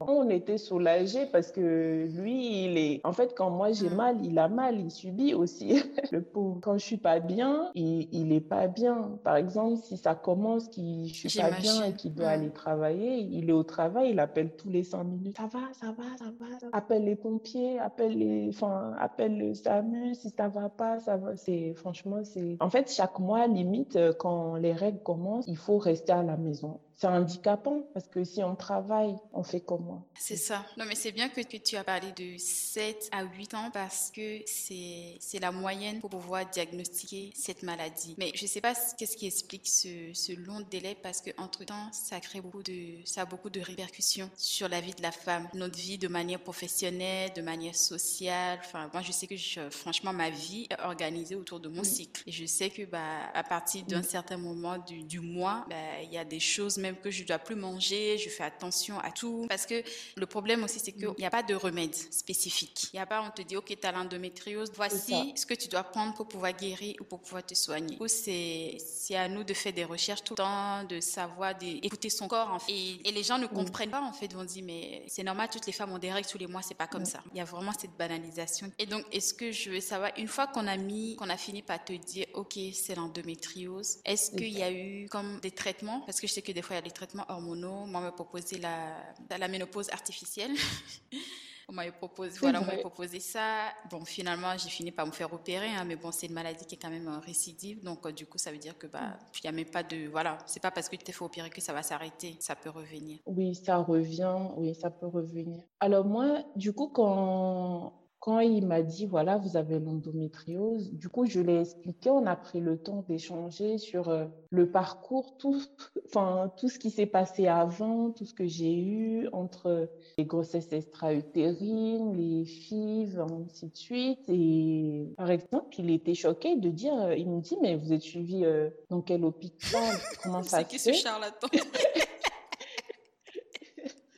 On 0.00 0.28
était 0.30 0.58
soulagés 0.58 1.26
parce 1.26 1.52
que 1.52 2.08
lui, 2.16 2.64
il 2.64 2.76
est... 2.76 3.00
En 3.04 3.12
fait, 3.12 3.34
quand 3.36 3.50
moi 3.50 3.70
j'ai 3.70 3.88
mm. 3.88 3.94
mal, 3.94 4.16
il 4.24 4.36
a 4.40 4.48
mal, 4.48 4.80
il 4.80 4.90
subit 4.90 5.34
aussi. 5.34 5.80
Le 6.10 6.22
pauvre. 6.22 6.58
Quand 6.60 6.76
je 6.76 6.84
suis 6.84 6.96
pas 6.96 7.20
bien, 7.20 7.70
il, 7.76 8.08
il 8.10 8.32
est 8.32 8.40
pas 8.40 8.66
bien. 8.66 9.16
Par 9.22 9.36
exemple, 9.36 9.80
si 9.80 9.96
ça 9.96 10.16
commence, 10.16 10.66
qu'il 10.66 11.06
je 11.06 11.28
suis 11.28 11.40
pas 11.40 11.52
bien 11.52 11.84
et 11.84 11.92
qu'il 11.92 12.14
doit 12.14 12.26
mm. 12.26 12.40
aller 12.40 12.50
travailler, 12.50 13.18
il 13.18 13.48
est 13.48 13.52
au 13.52 13.62
travail, 13.62 14.10
il 14.10 14.18
appelle 14.18 14.50
tous 14.56 14.70
les 14.70 14.82
cinq 14.82 15.04
minutes. 15.04 15.36
Ça 15.36 15.46
va, 15.46 15.68
ça 15.72 15.86
va, 15.92 16.04
ça 16.18 16.24
va. 16.24 16.58
Ça 16.58 16.66
va. 16.68 16.76
Appelle 16.76 17.04
les 17.04 17.14
pompiers, 17.14 17.78
appelle 17.78 18.18
les... 18.18 18.48
Enfin, 18.48 18.96
appelle 18.98 19.35
le 19.36 19.54
SAMU, 19.54 20.14
si 20.14 20.30
ça 20.30 20.48
va 20.48 20.68
pas, 20.68 20.98
ça 21.00 21.16
va. 21.16 21.36
C'est 21.36 21.74
franchement, 21.74 22.24
c'est. 22.24 22.56
En 22.60 22.70
fait, 22.70 22.90
chaque 22.90 23.18
mois, 23.18 23.46
limite, 23.46 23.96
euh, 23.96 24.12
quand 24.12 24.56
les 24.56 24.72
règles 24.72 25.02
commencent, 25.02 25.46
il 25.46 25.56
faut 25.56 25.78
rester 25.78 26.12
à 26.12 26.22
la 26.22 26.36
maison 26.36 26.80
c'est 26.96 27.06
handicapant 27.08 27.82
parce 27.92 28.08
que 28.08 28.24
si 28.24 28.42
on 28.42 28.56
travaille, 28.56 29.14
on 29.34 29.42
fait 29.42 29.60
comment 29.60 30.06
C'est 30.18 30.36
ça. 30.36 30.64
Non, 30.78 30.86
mais 30.86 30.94
c'est 30.94 31.12
bien 31.12 31.28
que, 31.28 31.42
tu 31.42 31.76
as 31.76 31.84
parlé 31.84 32.10
de 32.12 32.38
7 32.38 33.10
à 33.12 33.24
8 33.24 33.54
ans 33.54 33.70
parce 33.70 34.10
que 34.10 34.40
c'est, 34.46 35.18
la 35.38 35.52
moyenne 35.52 36.00
pour 36.00 36.08
pouvoir 36.08 36.48
diagnostiquer 36.48 37.32
cette 37.34 37.62
maladie. 37.62 38.14
Mais 38.16 38.32
je 38.34 38.44
ne 38.44 38.48
sais 38.48 38.62
pas 38.62 38.72
qu'est-ce 38.96 39.16
qui 39.18 39.26
explique 39.26 39.68
ce, 39.68 40.14
ce 40.14 40.32
long 40.32 40.60
délai 40.70 40.96
parce 41.02 41.20
qu'entre-temps, 41.20 41.92
ça 41.92 42.18
crée 42.20 42.40
beaucoup 42.40 42.62
de, 42.62 42.94
ça 43.04 43.22
a 43.22 43.24
beaucoup 43.26 43.50
de 43.50 43.60
répercussions 43.60 44.30
sur 44.34 44.68
la 44.70 44.80
vie 44.80 44.94
de 44.94 45.02
la 45.02 45.12
femme, 45.12 45.46
notre 45.52 45.76
vie 45.76 45.98
de 45.98 46.08
manière 46.08 46.40
professionnelle, 46.40 47.30
de 47.34 47.42
manière 47.42 47.74
sociale. 47.74 48.58
Enfin, 48.64 48.88
moi, 48.94 49.02
je 49.02 49.12
sais 49.12 49.26
que 49.26 49.36
je, 49.36 49.68
franchement, 49.68 50.14
ma 50.14 50.30
vie 50.30 50.66
est 50.70 50.80
organisée 50.82 51.34
autour 51.34 51.60
de 51.60 51.68
mon 51.68 51.84
cycle. 51.84 52.22
Et 52.26 52.32
je 52.32 52.46
sais 52.46 52.70
que 52.70 52.86
bah, 52.86 53.30
à 53.34 53.42
partir 53.42 53.84
d'un 53.84 54.02
certain 54.02 54.38
moment 54.38 54.78
du, 54.78 55.02
du 55.02 55.20
mois, 55.20 55.66
bah, 55.68 55.76
il 56.02 56.10
y 56.10 56.16
a 56.16 56.24
des 56.24 56.40
choses 56.40 56.78
même 56.78 56.85
que 56.94 57.10
je 57.10 57.24
dois 57.24 57.38
plus 57.38 57.54
manger, 57.54 58.18
je 58.18 58.28
fais 58.28 58.44
attention 58.44 58.98
à 59.00 59.10
tout. 59.10 59.46
Parce 59.48 59.66
que 59.66 59.82
le 60.16 60.26
problème 60.26 60.64
aussi, 60.64 60.78
c'est 60.78 60.92
qu'il 60.92 61.08
n'y 61.18 61.26
a 61.26 61.30
pas 61.30 61.42
de 61.42 61.54
remède 61.54 61.94
spécifique. 61.94 62.88
Il 62.92 62.96
n'y 62.96 63.00
a 63.00 63.06
pas, 63.06 63.22
on 63.22 63.30
te 63.30 63.42
dit, 63.42 63.56
OK, 63.56 63.76
tu 63.80 63.86
as 63.86 63.92
l'endométriose, 63.92 64.70
voici 64.74 65.32
ce 65.36 65.46
que 65.46 65.54
tu 65.54 65.68
dois 65.68 65.84
prendre 65.84 66.14
pour 66.14 66.28
pouvoir 66.28 66.52
guérir 66.52 66.94
ou 67.00 67.04
pour 67.04 67.20
pouvoir 67.20 67.44
te 67.44 67.54
soigner. 67.54 67.98
C'est 68.06 69.16
à 69.16 69.28
nous 69.28 69.44
de 69.44 69.54
faire 69.54 69.72
des 69.72 69.84
recherches 69.84 70.24
tout 70.24 70.34
le 70.34 70.42
temps, 70.42 70.84
de 70.84 71.00
savoir, 71.00 71.54
d'écouter 71.54 72.10
son 72.10 72.28
corps. 72.28 72.50
En 72.50 72.58
fait. 72.58 72.72
et, 72.72 73.12
les 73.12 73.22
gens 73.22 73.38
ne 73.38 73.46
comprennent 73.46 73.90
pas, 73.90 74.02
en 74.02 74.12
fait, 74.12 74.32
vont 74.32 74.44
dire, 74.44 74.62
mais 74.64 75.02
c'est 75.08 75.22
normal, 75.22 75.48
toutes 75.50 75.66
les 75.66 75.72
femmes 75.72 75.92
ont 75.92 75.98
des 75.98 76.12
règles 76.12 76.28
tous 76.28 76.38
les 76.38 76.46
mois, 76.46 76.62
c'est 76.62 76.74
pas 76.74 76.86
comme 76.86 77.04
ça. 77.04 77.22
Il 77.32 77.38
y 77.38 77.40
a 77.40 77.44
vraiment 77.44 77.72
cette 77.78 77.96
banalisation. 77.96 78.70
Et 78.78 78.86
donc, 78.86 79.04
est-ce 79.12 79.34
que 79.34 79.52
je 79.52 79.70
veux 79.70 79.80
savoir, 79.80 80.10
une 80.16 80.28
fois 80.28 80.46
qu'on 80.46 80.66
a 80.66 80.76
mis, 80.76 81.16
qu'on 81.16 81.28
a 81.28 81.36
fini 81.36 81.62
par 81.62 81.82
te 81.84 81.92
dire, 81.92 82.26
OK, 82.34 82.58
c'est 82.72 82.94
l'endométriose, 82.94 83.98
est-ce 84.04 84.30
qu'il 84.30 84.56
y 84.56 84.62
a 84.62 84.70
eu 84.70 85.08
comme 85.08 85.40
des 85.40 85.50
traitements? 85.50 86.00
Parce 86.00 86.20
que 86.20 86.26
je 86.26 86.32
sais 86.32 86.42
que 86.42 86.52
des 86.52 86.62
fois, 86.62 86.75
a 86.76 86.82
des 86.82 86.90
traitements 86.90 87.24
hormonaux. 87.28 87.86
Moi, 87.86 88.00
on 88.00 88.04
m'a 88.04 88.12
proposé 88.12 88.58
la, 88.58 88.96
la 89.38 89.48
ménopause 89.48 89.88
artificielle. 89.90 90.52
on 91.68 91.72
m'a 91.72 91.90
proposé, 91.90 92.38
voilà, 92.40 92.62
on 92.62 92.80
proposé 92.80 93.18
ça. 93.18 93.72
Bon, 93.90 94.04
finalement, 94.04 94.56
j'ai 94.56 94.68
fini 94.68 94.92
par 94.92 95.06
me 95.06 95.10
faire 95.10 95.32
opérer, 95.32 95.68
hein, 95.68 95.84
mais 95.84 95.96
bon, 95.96 96.12
c'est 96.12 96.26
une 96.26 96.32
maladie 96.32 96.64
qui 96.64 96.76
est 96.76 96.78
quand 96.78 96.90
même 96.90 97.08
récidive. 97.24 97.82
Donc, 97.82 98.06
euh, 98.06 98.12
du 98.12 98.26
coup, 98.26 98.38
ça 98.38 98.52
veut 98.52 98.58
dire 98.58 98.78
que, 98.78 98.86
bah, 98.86 99.18
il 99.34 99.40
n'y 99.42 99.48
a 99.48 99.52
même 99.52 99.70
pas 99.70 99.82
de, 99.82 100.06
voilà, 100.08 100.38
c'est 100.46 100.62
pas 100.62 100.70
parce 100.70 100.88
que 100.88 100.96
tu 100.96 101.04
t'es 101.04 101.12
fait 101.12 101.24
opérer 101.24 101.50
que 101.50 101.60
ça 101.60 101.72
va 101.72 101.82
s'arrêter. 101.82 102.36
Ça 102.38 102.54
peut 102.54 102.70
revenir. 102.70 103.18
Oui, 103.26 103.54
ça 103.54 103.78
revient. 103.78 104.38
Oui, 104.56 104.74
ça 104.74 104.90
peut 104.90 105.06
revenir. 105.06 105.64
Alors, 105.80 106.04
moi, 106.04 106.44
du 106.54 106.72
coup, 106.72 106.88
quand, 106.88 107.94
quand 108.26 108.40
il 108.40 108.66
m'a 108.66 108.82
dit, 108.82 109.06
voilà, 109.06 109.36
vous 109.36 109.56
avez 109.56 109.78
l'endométriose, 109.78 110.92
du 110.92 111.08
coup, 111.08 111.26
je 111.26 111.38
l'ai 111.38 111.60
expliqué, 111.60 112.10
on 112.10 112.26
a 112.26 112.34
pris 112.34 112.58
le 112.58 112.76
temps 112.76 113.04
d'échanger 113.08 113.78
sur 113.78 114.08
euh, 114.08 114.24
le 114.50 114.68
parcours, 114.68 115.36
tout, 115.38 115.62
enfin, 116.06 116.52
tout 116.56 116.68
ce 116.68 116.80
qui 116.80 116.90
s'est 116.90 117.06
passé 117.06 117.46
avant, 117.46 118.10
tout 118.10 118.24
ce 118.24 118.34
que 118.34 118.44
j'ai 118.44 118.74
eu 118.74 119.28
entre 119.30 119.88
les 120.18 120.24
grossesses 120.24 120.72
extra-utérines, 120.72 122.16
les 122.16 122.44
FIV, 122.44 123.20
ainsi 123.20 123.68
de 123.68 123.76
suite. 123.76 124.28
Et 124.28 125.06
par 125.16 125.30
exemple, 125.30 125.78
il 125.78 125.88
était 125.92 126.14
choqué 126.14 126.56
de 126.56 126.68
dire, 126.68 127.00
euh, 127.00 127.14
il 127.14 127.30
me 127.30 127.40
dit, 127.40 127.56
mais 127.62 127.76
vous 127.76 127.92
êtes 127.92 128.02
suivi 128.02 128.44
euh, 128.44 128.70
dans 128.90 129.02
quel 129.02 129.24
hôpital? 129.24 129.94
Comment 130.24 130.42
ça 130.42 130.64
se 130.64 130.64
fait 130.64 130.78
C'est 130.78 130.90
qui 130.92 130.98
ce 130.98 131.04
charlatan 131.04 131.46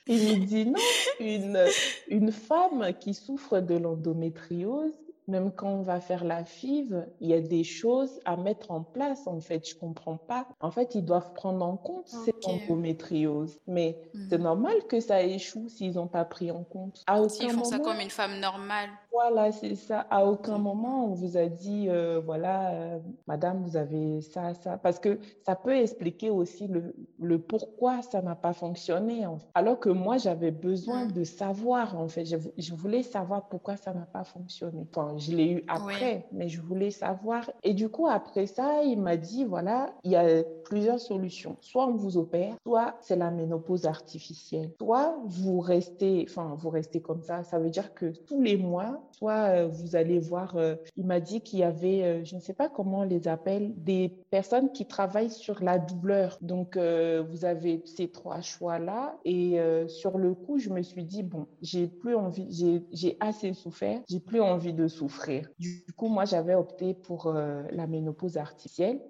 il 0.08 0.40
me 0.40 0.44
dit 0.46 0.66
non, 0.66 0.80
une, 1.20 1.64
une 2.08 2.32
femme 2.32 2.92
qui 2.98 3.14
souffre 3.14 3.60
de 3.60 3.76
l'endométriose, 3.76 4.92
même 5.28 5.52
quand 5.52 5.68
on 5.68 5.82
va 5.82 6.00
faire 6.00 6.24
la 6.24 6.44
FIV, 6.44 7.06
il 7.20 7.28
y 7.28 7.34
a 7.34 7.40
des 7.40 7.62
choses 7.62 8.18
à 8.24 8.36
mettre 8.36 8.70
en 8.70 8.82
place, 8.82 9.26
en 9.26 9.40
fait. 9.40 9.68
Je 9.68 9.74
comprends 9.74 10.16
pas. 10.16 10.48
En 10.60 10.70
fait, 10.70 10.94
ils 10.94 11.04
doivent 11.04 11.34
prendre 11.34 11.64
en 11.64 11.76
compte 11.76 12.08
cette 12.08 12.46
endométriose. 12.46 13.60
Mais 13.66 14.00
c'est 14.30 14.38
mhm. 14.38 14.44
normal 14.44 14.74
que 14.88 15.00
ça 15.00 15.22
échoue 15.22 15.68
s'ils 15.68 15.94
n'ont 15.94 16.08
pas 16.08 16.24
pris 16.24 16.50
en 16.50 16.64
compte. 16.64 17.04
S'ils 17.28 17.50
font 17.50 17.64
ça 17.64 17.78
comme 17.78 18.00
une 18.00 18.10
femme 18.10 18.40
normale. 18.40 18.88
Voilà, 19.20 19.50
c'est 19.50 19.74
ça. 19.74 20.06
À 20.10 20.24
aucun 20.24 20.58
moment, 20.58 21.06
on 21.06 21.12
vous 21.12 21.36
a 21.36 21.46
dit, 21.46 21.88
euh, 21.88 22.20
voilà, 22.24 22.70
euh, 22.70 22.98
madame, 23.26 23.64
vous 23.64 23.76
avez 23.76 24.20
ça, 24.20 24.54
ça. 24.54 24.78
Parce 24.78 25.00
que 25.00 25.18
ça 25.44 25.56
peut 25.56 25.74
expliquer 25.74 26.30
aussi 26.30 26.68
le, 26.68 26.94
le 27.18 27.40
pourquoi 27.40 28.00
ça 28.02 28.22
n'a 28.22 28.36
pas 28.36 28.52
fonctionné. 28.52 29.26
Alors 29.54 29.80
que 29.80 29.88
moi, 29.88 30.18
j'avais 30.18 30.52
besoin 30.52 31.06
de 31.06 31.24
savoir, 31.24 31.98
en 31.98 32.06
fait. 32.06 32.26
Je, 32.26 32.36
je, 32.56 32.74
voulais 32.76 33.02
savoir 33.02 33.48
pourquoi 33.48 33.76
ça 33.76 33.92
n'a 33.92 34.06
pas 34.06 34.22
fonctionné. 34.22 34.86
Enfin, 34.94 35.18
je 35.18 35.32
l'ai 35.32 35.50
eu 35.50 35.64
après, 35.66 36.28
mais 36.30 36.48
je 36.48 36.60
voulais 36.60 36.92
savoir. 36.92 37.50
Et 37.64 37.74
du 37.74 37.88
coup, 37.88 38.06
après 38.06 38.46
ça, 38.46 38.84
il 38.84 39.00
m'a 39.00 39.16
dit, 39.16 39.44
voilà, 39.44 39.90
il 40.04 40.12
y 40.12 40.16
a 40.16 40.44
plusieurs 40.64 41.00
solutions. 41.00 41.56
Soit 41.60 41.88
on 41.88 41.96
vous 41.96 42.18
opère, 42.18 42.54
soit 42.64 42.94
c'est 43.00 43.16
la 43.16 43.32
ménopause 43.32 43.84
artificielle. 43.84 44.70
Soit 44.78 45.18
vous 45.24 45.58
restez, 45.58 46.24
enfin, 46.28 46.54
vous 46.56 46.70
restez 46.70 47.00
comme 47.00 47.22
ça. 47.22 47.42
Ça 47.42 47.58
veut 47.58 47.70
dire 47.70 47.94
que 47.94 48.12
tous 48.26 48.40
les 48.40 48.56
mois, 48.56 49.02
soit 49.12 49.50
euh, 49.50 49.68
vous 49.68 49.96
allez 49.96 50.18
voir, 50.18 50.56
euh, 50.56 50.76
il 50.96 51.06
m'a 51.06 51.20
dit 51.20 51.40
qu'il 51.40 51.60
y 51.60 51.64
avait, 51.64 52.02
euh, 52.02 52.24
je 52.24 52.36
ne 52.36 52.40
sais 52.40 52.52
pas 52.52 52.68
comment 52.68 53.00
on 53.00 53.04
les 53.04 53.28
appelle, 53.28 53.72
des 53.76 54.14
personnes 54.30 54.72
qui 54.72 54.86
travaillent 54.86 55.30
sur 55.30 55.62
la 55.62 55.78
douleur. 55.78 56.38
Donc, 56.40 56.76
vous 56.76 57.44
avez 57.44 57.82
ces 57.84 58.08
trois 58.08 58.40
choix-là. 58.40 59.16
Et 59.24 59.58
sur 59.88 60.18
le 60.18 60.34
coup, 60.34 60.58
je 60.58 60.70
me 60.70 60.82
suis 60.82 61.04
dit, 61.04 61.22
bon, 61.22 61.46
j'ai 61.62 61.86
plus 61.86 62.14
envie, 62.14 62.84
j'ai 62.92 63.16
assez 63.20 63.52
souffert, 63.52 64.00
j'ai 64.08 64.20
plus 64.20 64.40
envie 64.40 64.72
de 64.72 64.86
souffrir 64.86 64.98
souffrir. 64.98 65.48
Du 65.58 65.84
coup, 65.96 66.08
moi, 66.08 66.24
j'avais 66.24 66.54
opté 66.54 66.94
pour 66.94 67.32
la 67.32 67.86
ménopause 67.86 68.36
artificielle. 68.36 69.00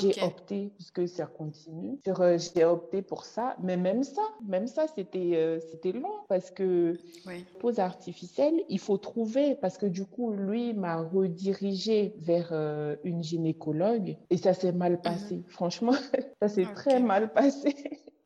J'ai 0.00 0.22
opté, 0.22 0.72
puisque 0.74 1.06
ça 1.08 1.26
continue, 1.26 1.98
j'ai 2.54 2.64
opté 2.64 3.02
pour 3.02 3.24
ça. 3.24 3.56
Mais 3.62 3.76
même 3.76 4.02
ça, 4.02 4.22
même 4.46 4.66
ça, 4.66 4.86
c'était 4.94 5.60
c'était 5.70 5.92
long 5.92 6.14
parce 6.28 6.50
que 6.50 6.96
oui. 7.26 7.44
pause 7.60 7.78
artificielle, 7.78 8.54
il 8.68 8.78
faut 8.78 8.98
trouver, 8.98 9.54
parce 9.54 9.78
que 9.78 9.86
du 9.86 10.04
coup, 10.04 10.32
lui 10.32 10.74
m'a 10.74 10.96
redirigé 10.96 12.14
vers 12.18 12.52
une 13.04 13.22
gynécologue 13.22 14.16
et 14.30 14.36
ça 14.36 14.54
s'est 14.54 14.72
mal 14.72 14.92
mhm. 14.92 15.02
passé. 15.02 15.42
Franchement, 15.48 15.92
ça 16.42 16.48
s'est 16.48 16.66
très 16.74 17.00
mal 17.00 17.32
passé. 17.32 17.74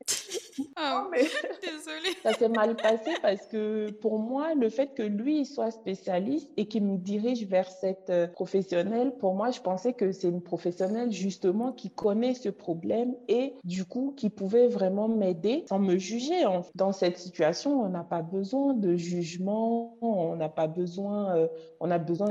Oh, 0.76 1.08
mais 1.10 1.22
désolée. 1.62 2.16
Ça 2.22 2.32
s'est 2.34 2.48
mal 2.48 2.76
passé 2.76 3.12
parce 3.22 3.46
que 3.46 3.90
pour 3.90 4.18
moi, 4.18 4.54
le 4.54 4.68
fait 4.68 4.94
que 4.94 5.02
lui 5.02 5.46
soit 5.46 5.70
spécialiste 5.70 6.50
et 6.56 6.66
qu'il 6.66 6.84
me 6.84 6.98
dirige 6.98 7.46
vers 7.46 7.68
cette 7.70 8.10
euh, 8.10 8.26
professionnelle, 8.26 9.12
pour 9.18 9.34
moi, 9.34 9.50
je 9.50 9.60
pensais 9.60 9.92
que 9.92 10.12
c'est 10.12 10.28
une 10.28 10.42
professionnelle 10.42 11.10
justement 11.10 11.72
qui 11.72 11.90
connaît 11.90 12.34
ce 12.34 12.48
problème 12.48 13.14
et 13.28 13.54
du 13.64 13.84
coup 13.84 14.12
qui 14.16 14.30
pouvait 14.30 14.68
vraiment 14.68 15.08
m'aider 15.08 15.64
sans 15.68 15.78
me 15.78 15.96
juger. 15.96 16.44
Dans 16.74 16.92
cette 16.92 17.18
situation, 17.18 17.82
on 17.82 17.88
n'a 17.88 18.04
pas 18.04 18.22
besoin 18.22 18.74
de 18.74 18.96
jugement, 18.96 19.96
on 20.00 20.36
n'a 20.36 20.48
pas 20.48 20.66
besoin, 20.66 21.36
euh, 21.36 21.48
on 21.80 21.90
a 21.90 21.98
besoin 21.98 22.28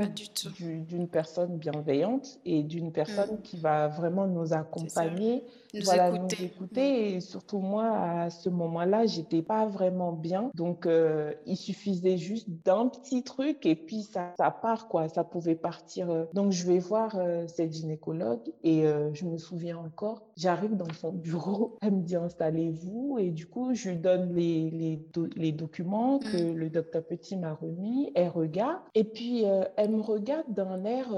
d'une 0.54 1.08
personne 1.08 1.56
bienveillante 1.56 2.38
et 2.44 2.62
d'une 2.62 2.92
personne 2.92 3.34
mm. 3.34 3.42
qui 3.42 3.56
va 3.58 3.88
vraiment 3.88 4.26
nous 4.26 4.52
accompagner 4.52 5.44
nous 5.74 5.82
voilà, 5.84 6.08
écouter. 6.08 6.36
nous 6.38 6.44
écouter. 6.46 7.14
Et 7.14 7.20
surtout 7.20 7.58
moi, 7.58 7.90
à 7.96 8.30
ce 8.30 8.48
moment-là, 8.48 9.06
j'étais 9.06 9.42
pas 9.42 9.66
vraiment 9.66 10.12
bien. 10.12 10.50
Donc, 10.54 10.86
euh, 10.86 11.32
il 11.46 11.56
suffisait 11.56 12.18
juste 12.18 12.48
d'un 12.64 12.88
petit 12.88 13.22
truc 13.22 13.64
et 13.66 13.76
puis 13.76 14.02
ça, 14.02 14.32
ça 14.36 14.50
part, 14.50 14.88
quoi. 14.88 15.08
Ça 15.08 15.24
pouvait 15.24 15.54
partir. 15.54 16.10
Euh. 16.10 16.24
Donc, 16.34 16.52
je 16.52 16.66
vais 16.66 16.78
voir 16.78 17.16
euh, 17.16 17.46
cette 17.46 17.72
gynécologue 17.72 18.52
et 18.62 18.84
je 19.12 19.24
me 19.24 19.38
souviens 19.38 19.78
encore, 19.78 20.22
j'arrive 20.36 20.76
dans 20.76 20.92
son 21.00 21.12
bureau, 21.12 21.78
elle 21.82 21.92
me 21.92 22.02
dit 22.02 22.16
installez-vous 22.16 23.18
et 23.18 23.30
du 23.30 23.46
coup, 23.46 23.74
je 23.74 23.90
lui 23.90 23.96
donne 23.96 24.34
les, 24.34 24.70
les, 24.70 25.00
les 25.36 25.52
documents 25.52 26.18
que 26.18 26.36
mmh. 26.36 26.56
le 26.56 26.70
docteur 26.70 27.02
Petit 27.02 27.36
m'a 27.36 27.54
remis. 27.54 28.10
Elle 28.14 28.28
regarde 28.28 28.80
et 28.94 29.04
puis 29.04 29.44
elle 29.76 29.90
me 29.90 30.00
regarde 30.00 30.46
d'un 30.48 30.84
air, 30.84 31.08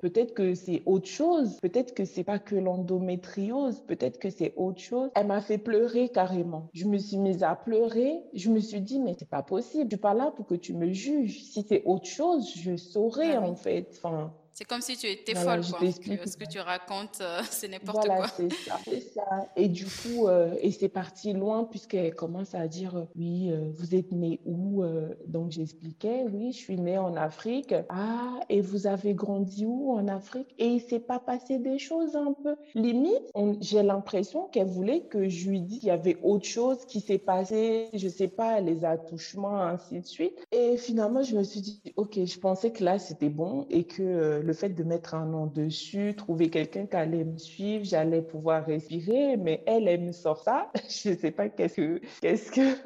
peut-être 0.00 0.34
que 0.34 0.54
c'est 0.54 0.82
autre 0.86 1.06
chose, 1.06 1.58
peut-être 1.60 1.94
que 1.94 2.04
c'est 2.04 2.24
pas 2.24 2.38
que 2.38 2.56
l'endométriose, 2.56 3.80
peut-être 3.86 4.03
peut-être 4.04 4.18
que 4.18 4.30
c'est 4.30 4.52
autre 4.56 4.80
chose. 4.80 5.10
Elle 5.14 5.26
m'a 5.26 5.40
fait 5.40 5.58
pleurer 5.58 6.10
carrément. 6.10 6.68
Je 6.74 6.84
me 6.86 6.98
suis 6.98 7.16
mise 7.16 7.42
à 7.42 7.54
pleurer. 7.54 8.22
Je 8.34 8.50
me 8.50 8.60
suis 8.60 8.80
dit, 8.80 9.00
mais 9.00 9.14
c'est 9.18 9.28
pas 9.28 9.42
possible. 9.42 9.84
Je 9.90 9.96
suis 9.96 10.00
pas 10.00 10.14
là 10.14 10.30
pour 10.36 10.46
que 10.46 10.54
tu 10.54 10.74
me 10.74 10.92
juges. 10.92 11.42
Si 11.42 11.64
c'est 11.66 11.82
autre 11.86 12.06
chose, 12.06 12.52
je 12.54 12.76
saurais, 12.76 13.36
ah 13.36 13.42
en 13.42 13.54
fait. 13.54 13.88
Enfin, 13.96 14.34
c'est 14.54 14.64
comme 14.64 14.80
si 14.80 14.96
tu 14.96 15.08
étais 15.08 15.34
folle, 15.34 15.62
quoi. 15.68 15.80
Ce 15.90 16.36
que 16.36 16.48
tu 16.48 16.60
racontes, 16.60 17.18
euh, 17.20 17.40
c'est 17.50 17.66
n'importe 17.66 18.06
quoi. 18.06 18.28
c'est 18.28 18.52
ça, 18.52 18.78
ça. 19.12 19.48
Et 19.56 19.66
du 19.66 19.84
coup, 19.84 20.28
euh, 20.28 20.54
et 20.60 20.70
c'est 20.70 20.88
parti 20.88 21.32
loin 21.32 21.64
puisqu'elle 21.64 22.14
commence 22.14 22.54
à 22.54 22.68
dire, 22.68 22.96
euh, 22.96 23.04
oui, 23.16 23.52
vous 23.72 23.96
êtes 23.96 24.12
né 24.12 24.40
où 24.46 24.84
Donc 25.26 25.50
j'expliquais, 25.50 26.24
oui, 26.32 26.52
je 26.52 26.58
suis 26.58 26.76
née 26.76 26.98
en 26.98 27.16
Afrique. 27.16 27.74
Ah, 27.88 28.38
et 28.48 28.60
vous 28.60 28.86
avez 28.86 29.14
grandi 29.14 29.66
où 29.66 29.90
en 29.92 30.06
Afrique? 30.06 30.54
Et 30.58 30.66
il 30.66 30.80
s'est 30.80 31.00
pas 31.00 31.18
passé 31.18 31.58
des 31.58 31.78
choses 31.78 32.14
un 32.14 32.32
peu 32.32 32.54
limite. 32.76 33.32
J'ai 33.60 33.82
l'impression 33.82 34.46
qu'elle 34.46 34.68
voulait 34.68 35.00
que 35.00 35.28
je 35.28 35.50
lui 35.50 35.62
dise 35.62 35.80
qu'il 35.80 35.88
y 35.88 35.90
avait 35.90 36.18
autre 36.22 36.46
chose 36.46 36.84
qui 36.86 37.00
s'est 37.00 37.18
passé, 37.18 37.88
je 37.92 38.08
sais 38.08 38.28
pas, 38.28 38.60
les 38.60 38.84
attouchements, 38.84 39.60
ainsi 39.62 40.00
de 40.00 40.06
suite. 40.06 40.46
Et 40.52 40.76
finalement, 40.76 41.22
je 41.22 41.36
me 41.36 41.42
suis 41.42 41.60
dit, 41.60 41.82
ok, 41.96 42.24
je 42.24 42.38
pensais 42.38 42.70
que 42.70 42.84
là 42.84 43.00
c'était 43.00 43.28
bon 43.28 43.66
et 43.68 43.82
que 43.82 44.43
le 44.44 44.52
fait 44.52 44.68
de 44.68 44.84
mettre 44.84 45.14
un 45.14 45.26
nom 45.26 45.46
dessus, 45.46 46.14
trouver 46.16 46.50
quelqu'un 46.50 46.86
qui 46.86 46.96
allait 46.96 47.24
me 47.24 47.38
suivre, 47.38 47.84
j'allais 47.84 48.22
pouvoir 48.22 48.64
respirer, 48.64 49.36
mais 49.36 49.62
elle, 49.66 49.88
elle 49.88 50.02
me 50.02 50.12
sort 50.12 50.38
ça. 50.38 50.70
Je 50.88 51.10
ne 51.10 51.16
sais 51.16 51.30
pas 51.30 51.48
qu'est-ce 51.48 51.76
que, 51.76 52.00
qu'est-ce 52.20 52.52
que, 52.52 52.76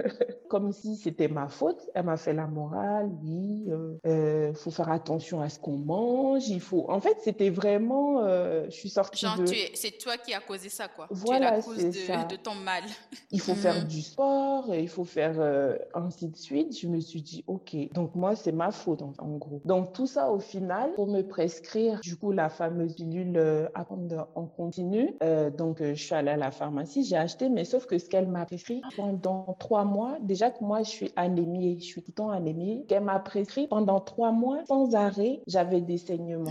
comme 0.49 0.73
si 0.73 0.97
c'était 0.97 1.29
ma 1.29 1.49
faute. 1.49 1.81
Elle 1.95 2.05
m'a 2.05 2.17
fait 2.17 2.33
la 2.33 2.47
morale, 2.47 3.11
oui, 3.23 3.65
il 3.67 3.73
euh, 3.73 3.99
euh, 4.07 4.55
faut 4.55 4.71
faire 4.71 4.91
attention 4.91 5.41
à 5.41 5.49
ce 5.49 5.59
qu'on 5.59 5.77
mange, 5.77 6.49
il 6.49 6.61
faut. 6.61 6.87
En 6.89 7.01
fait, 7.01 7.17
c'était 7.21 7.51
vraiment, 7.51 8.21
euh, 8.23 8.67
je 8.67 8.77
suis 8.77 8.91
sortie 8.91 9.27
Genre, 9.27 9.39
de... 9.39 9.53
c'est 9.75 9.99
toi 9.99 10.17
qui 10.17 10.33
as 10.35 10.41
causé 10.41 10.69
ça, 10.69 10.89
quoi. 10.89 11.07
Voilà, 11.11 11.51
tu 11.51 11.55
es 11.55 11.57
la 11.57 11.63
cause 11.63 11.77
de, 11.77 12.37
de, 12.37 12.37
ton 12.37 12.55
mal. 12.55 12.85
Il 13.31 13.41
faut 13.41 13.55
faire 13.55 13.81
mhm. 13.83 13.89
du 13.89 14.03
sport, 14.03 14.75
il 14.75 14.89
faut 14.89 15.05
faire 15.05 15.37
ainsi 15.95 16.29
de 16.29 16.37
suite. 16.37 16.79
Je 16.79 16.87
me 16.87 17.01
suis 17.01 17.23
dit, 17.23 17.45
ok, 17.47 17.77
donc 17.93 18.15
moi, 18.15 18.37
c'est 18.37 18.53
ma 18.53 18.71
faute, 18.71 19.03
en, 19.03 19.13
en 19.19 19.37
gros. 19.37 19.61
Donc 19.65 19.93
tout 19.93 20.07
ça, 20.07 20.31
au 20.31 20.39
final, 20.39 20.93
pour 20.95 21.07
me 21.07 21.23
presser 21.23 21.48
prescrire 21.49 22.01
du 22.01 22.17
coup 22.17 22.31
la 22.31 22.51
fameuse 22.51 22.95
pilule 22.95 23.33
euh, 23.37 23.69
à 23.75 23.85
prendre 23.85 24.29
en 24.35 24.45
continu. 24.45 25.17
Euh, 25.23 25.49
donc 25.51 25.81
euh, 25.81 25.95
je 25.95 26.03
suis 26.03 26.15
allée 26.15 26.31
à 26.31 26.37
la 26.37 26.51
pharmacie, 26.51 27.05
j'ai 27.05 27.17
acheté, 27.17 27.49
mais 27.49 27.65
sauf 27.65 27.87
que 27.87 27.97
ce 27.97 28.07
qu'elle 28.07 28.29
m'a 28.29 28.45
prescrit 28.45 28.83
pendant 28.97 29.57
trois 29.59 29.85
mois, 29.85 30.19
déjà 30.21 30.51
que 30.51 30.63
moi 30.63 30.83
je 30.83 30.91
suis 30.91 31.13
anémie, 31.17 31.79
je 31.81 31.85
suis 31.85 32.03
tout 32.03 32.11
le 32.11 32.15
temps 32.15 32.31
anémie, 32.31 32.85
qu'elle 32.87 33.05
m'a 33.05 33.19
prescrit 33.19 33.67
pendant 33.67 34.01
trois 34.01 34.31
mois 34.31 34.59
sans 34.67 34.95
arrêt, 34.95 35.41
j'avais 35.47 35.81
des 35.81 35.97
saignements. 35.97 36.51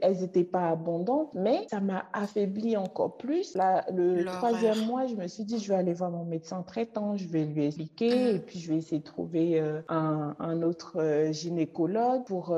elles 0.00 0.20
n'étaient 0.20 0.44
pas 0.44 0.70
abondantes, 0.70 1.28
mais 1.34 1.66
ça 1.70 1.80
m'a 1.80 2.06
affaibli 2.14 2.78
encore 2.78 3.18
plus. 3.18 3.54
Là, 3.54 3.84
le 3.92 4.24
troisième 4.24 4.86
mois, 4.86 5.06
je 5.06 5.14
me 5.14 5.28
suis 5.28 5.44
dit, 5.44 5.58
je 5.58 5.68
vais 5.68 5.78
aller 5.78 5.92
voir 5.92 6.10
mon 6.10 6.24
médecin 6.24 6.62
traitant, 6.62 7.18
je 7.18 7.28
vais 7.28 7.44
lui 7.44 7.66
expliquer, 7.66 8.32
mm. 8.32 8.36
et 8.36 8.38
puis 8.38 8.58
je 8.60 8.70
vais 8.70 8.78
essayer 8.78 9.00
de 9.00 9.04
trouver 9.04 9.60
un, 9.88 10.34
un, 10.38 10.62
autre 10.62 11.28
gynécologue 11.32 12.24
pour 12.24 12.56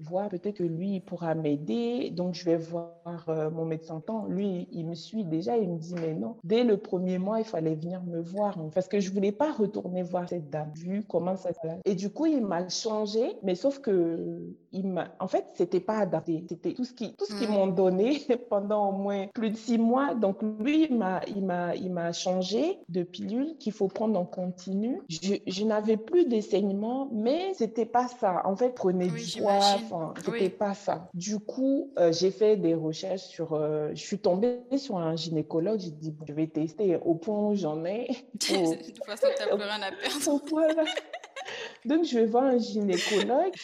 voir 0.00 0.28
peut-être 0.28 0.56
que 0.56 0.62
lui, 0.62 1.00
pourra 1.06 1.34
m'aider. 1.34 2.10
Donc, 2.10 2.34
je 2.34 2.44
vais 2.44 2.56
voir 2.56 2.90
euh, 3.28 3.50
mon 3.50 3.64
médecin 3.64 4.00
temps. 4.00 4.26
Lui, 4.26 4.68
il 4.72 4.86
me 4.86 4.94
suit 4.94 5.24
déjà. 5.24 5.56
Il 5.56 5.70
me 5.70 5.78
dit, 5.78 5.94
mais 5.94 6.14
non, 6.14 6.36
dès 6.44 6.64
le 6.64 6.76
premier 6.76 7.18
mois, 7.18 7.38
il 7.38 7.44
fallait 7.44 7.74
venir 7.74 8.02
me 8.02 8.20
voir. 8.20 8.56
Parce 8.74 8.88
que 8.88 9.00
je 9.00 9.10
voulais 9.10 9.32
pas 9.32 9.52
retourner 9.52 10.02
voir 10.02 10.28
cette 10.28 10.50
dame, 10.50 10.72
vu 10.74 11.04
comment 11.08 11.36
ça 11.36 11.52
se 11.52 11.58
Et 11.84 11.94
du 11.94 12.10
coup, 12.10 12.26
il 12.26 12.44
m'a 12.44 12.68
changé. 12.68 13.36
Mais 13.42 13.54
sauf 13.54 13.78
que, 13.78 14.42
il 14.72 14.88
m'a, 14.88 15.08
en 15.20 15.28
fait, 15.28 15.46
c'était 15.54 15.80
pas 15.80 15.98
adapté. 15.98 16.44
C'était 16.48 16.74
tout 16.74 16.84
ce 16.84 16.92
qui, 16.92 17.14
tout 17.14 17.24
ce 17.24 17.34
qu'ils 17.38 17.48
mm. 17.48 17.52
m'ont 17.52 17.66
donné 17.68 18.18
pendant 18.50 18.90
au 18.90 18.92
moins 18.92 19.26
plus 19.34 19.50
de 19.50 19.56
six 19.56 19.78
mois. 19.78 20.14
Donc, 20.14 20.42
lui, 20.60 20.86
il 20.90 20.96
m'a, 20.96 21.20
il 21.28 21.44
m'a, 21.44 21.74
il 21.76 21.92
m'a 21.92 22.12
changé 22.12 22.78
de 22.88 23.02
pilule 23.02 23.56
qu'il 23.58 23.72
faut 23.72 23.88
prendre 23.88 24.18
en 24.18 24.24
continu. 24.24 25.00
Je, 25.08 25.34
je 25.46 25.64
n'avais 25.64 25.96
plus 25.96 26.26
de 26.26 26.40
saignements, 26.40 27.08
mais 27.12 27.54
c'était 27.54 27.86
pas 27.86 28.08
ça. 28.08 28.42
En 28.44 28.56
fait, 28.56 28.74
prenez 28.74 29.08
du 29.08 29.40
poids. 29.40 29.58
Enfin, 29.76 30.14
c'était 30.24 30.50
pas 30.50 30.74
ça. 30.74 30.95
Du 31.14 31.38
coup, 31.38 31.92
euh, 31.98 32.12
j'ai 32.12 32.30
fait 32.30 32.56
des 32.56 32.74
recherches 32.74 33.22
sur. 33.22 33.54
Euh, 33.54 33.90
je 33.94 34.00
suis 34.00 34.18
tombée 34.18 34.60
sur 34.76 34.98
un 34.98 35.16
gynécologue. 35.16 35.80
J'ai 35.80 35.90
dit, 35.90 36.14
je 36.26 36.32
vais 36.32 36.46
tester 36.46 36.96
au 37.04 37.14
point 37.14 37.50
où 37.50 37.54
j'en 37.54 37.84
ai. 37.84 38.08
De 38.34 38.84
toute 38.84 39.04
façon, 39.04 39.26
tu 39.36 39.42
n'as 39.42 39.56
plus 39.56 39.64
rien 39.64 39.82
à 39.82 39.92
perdre. 39.92 40.84
Donc, 41.84 42.04
je 42.04 42.18
vais 42.18 42.26
voir 42.26 42.44
un 42.44 42.58
gynécologue. 42.58 43.54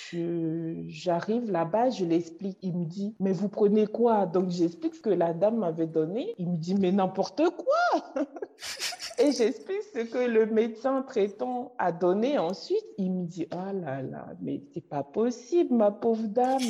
J'arrive 0.88 1.50
là-bas, 1.50 1.90
je 1.90 2.04
l'explique. 2.04 2.56
Il 2.62 2.76
me 2.76 2.84
dit, 2.84 3.14
mais 3.18 3.32
vous 3.32 3.48
prenez 3.48 3.86
quoi? 3.86 4.26
Donc, 4.26 4.50
j'explique 4.50 4.94
ce 4.94 5.00
que 5.00 5.10
la 5.10 5.32
dame 5.32 5.56
m'avait 5.56 5.86
donné. 5.86 6.34
Il 6.38 6.48
me 6.50 6.56
dit, 6.56 6.74
mais 6.74 6.92
n'importe 6.92 7.42
quoi 7.50 8.24
Et 9.18 9.32
j'explique 9.32 9.82
ce 9.94 10.00
que 10.00 10.18
le 10.18 10.46
médecin 10.46 11.02
traitant 11.02 11.74
a 11.78 11.92
donné 11.92 12.38
ensuite. 12.38 12.84
Il 12.98 13.12
me 13.12 13.26
dit, 13.26 13.46
oh 13.52 13.72
là 13.84 14.02
là, 14.02 14.26
mais 14.40 14.62
c'est 14.72 14.86
pas 14.86 15.02
possible, 15.02 15.74
ma 15.74 15.90
pauvre 15.90 16.26
dame. 16.28 16.60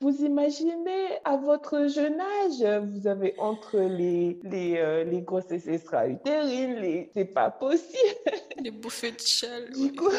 Vous 0.00 0.24
imaginez, 0.24 1.06
à 1.24 1.36
votre 1.36 1.88
jeune 1.88 2.20
âge, 2.20 2.82
vous 2.84 3.06
avez 3.06 3.34
entre 3.38 3.78
les, 3.78 4.38
les, 4.44 4.76
euh, 4.78 5.04
les 5.04 5.22
grossesses 5.22 5.66
extra-utérines, 5.66 6.76
les... 6.76 7.10
c'est 7.14 7.24
pas 7.24 7.50
possible. 7.50 7.88
Les 8.62 8.72
bouffées 8.72 9.12
de 9.12 9.20
chale. 9.20 9.70
Du 9.70 9.92
coup, 9.92 10.10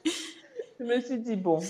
je 0.78 0.84
me 0.84 1.00
suis 1.00 1.18
dit, 1.18 1.36
bon, 1.36 1.60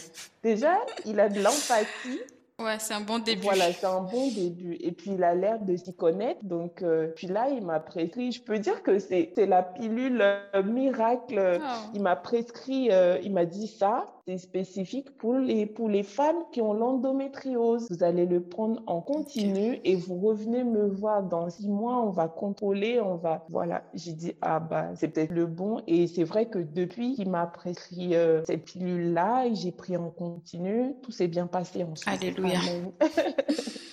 déjà, 0.42 0.76
il 1.06 1.20
a 1.20 1.28
de 1.28 1.40
l'empathie 1.40 2.20
Ouais, 2.60 2.76
c'est 2.80 2.94
un 2.94 3.02
bon 3.02 3.20
début. 3.20 3.42
Voilà, 3.42 3.72
c'est 3.72 3.86
un 3.86 4.00
bon 4.00 4.32
début. 4.32 4.76
Et 4.80 4.90
puis, 4.90 5.12
il 5.12 5.22
a 5.22 5.32
l'air 5.32 5.60
de 5.60 5.76
s'y 5.76 5.94
connaître. 5.94 6.44
Donc, 6.44 6.82
euh, 6.82 7.06
puis 7.14 7.28
là, 7.28 7.48
il 7.50 7.64
m'a 7.64 7.78
prescrit, 7.78 8.32
je 8.32 8.42
peux 8.42 8.58
dire 8.58 8.82
que 8.82 8.98
c'est 8.98 9.32
la 9.46 9.62
pilule 9.62 10.20
euh, 10.20 10.64
miracle. 10.64 11.60
Oh. 11.60 11.90
Il 11.94 12.02
m'a 12.02 12.16
prescrit, 12.16 12.90
euh, 12.90 13.18
il 13.22 13.32
m'a 13.32 13.44
dit 13.44 13.68
ça, 13.68 14.08
c'est 14.26 14.38
spécifique 14.38 15.16
pour 15.18 15.34
les, 15.34 15.66
pour 15.66 15.88
les 15.88 16.02
femmes 16.02 16.42
qui 16.50 16.60
ont 16.60 16.72
l'endométriose. 16.72 17.86
Vous 17.90 18.02
allez 18.02 18.26
le 18.26 18.42
prendre 18.42 18.82
en 18.88 19.00
continu 19.02 19.78
et 19.84 19.94
vous 19.94 20.18
revenez 20.18 20.64
me 20.64 20.88
voir 20.88 21.22
dans 21.22 21.48
six 21.48 21.68
mois, 21.68 22.02
on 22.02 22.10
va 22.10 22.26
contrôler, 22.26 23.00
on 23.00 23.14
va... 23.14 23.46
Voilà, 23.50 23.84
j'ai 23.94 24.12
dit, 24.14 24.34
ah 24.42 24.58
bah, 24.58 24.88
c'est 24.96 25.08
peut-être 25.08 25.32
le 25.32 25.46
bon. 25.46 25.80
Et 25.86 26.08
c'est 26.08 26.24
vrai 26.24 26.46
que 26.46 26.58
depuis 26.58 27.14
qu'il 27.14 27.30
m'a 27.30 27.46
prescrit 27.46 28.14
cette 28.44 28.64
pilule-là, 28.64 29.44
j'ai 29.54 29.70
pris 29.70 29.96
en 29.96 30.10
continu, 30.10 30.96
tout 31.02 31.12
s'est 31.12 31.28
bien 31.28 31.46
passé 31.46 31.84
ensuite. 31.84 32.12
Alléluia. 32.12 32.47
yeah. 32.48 32.90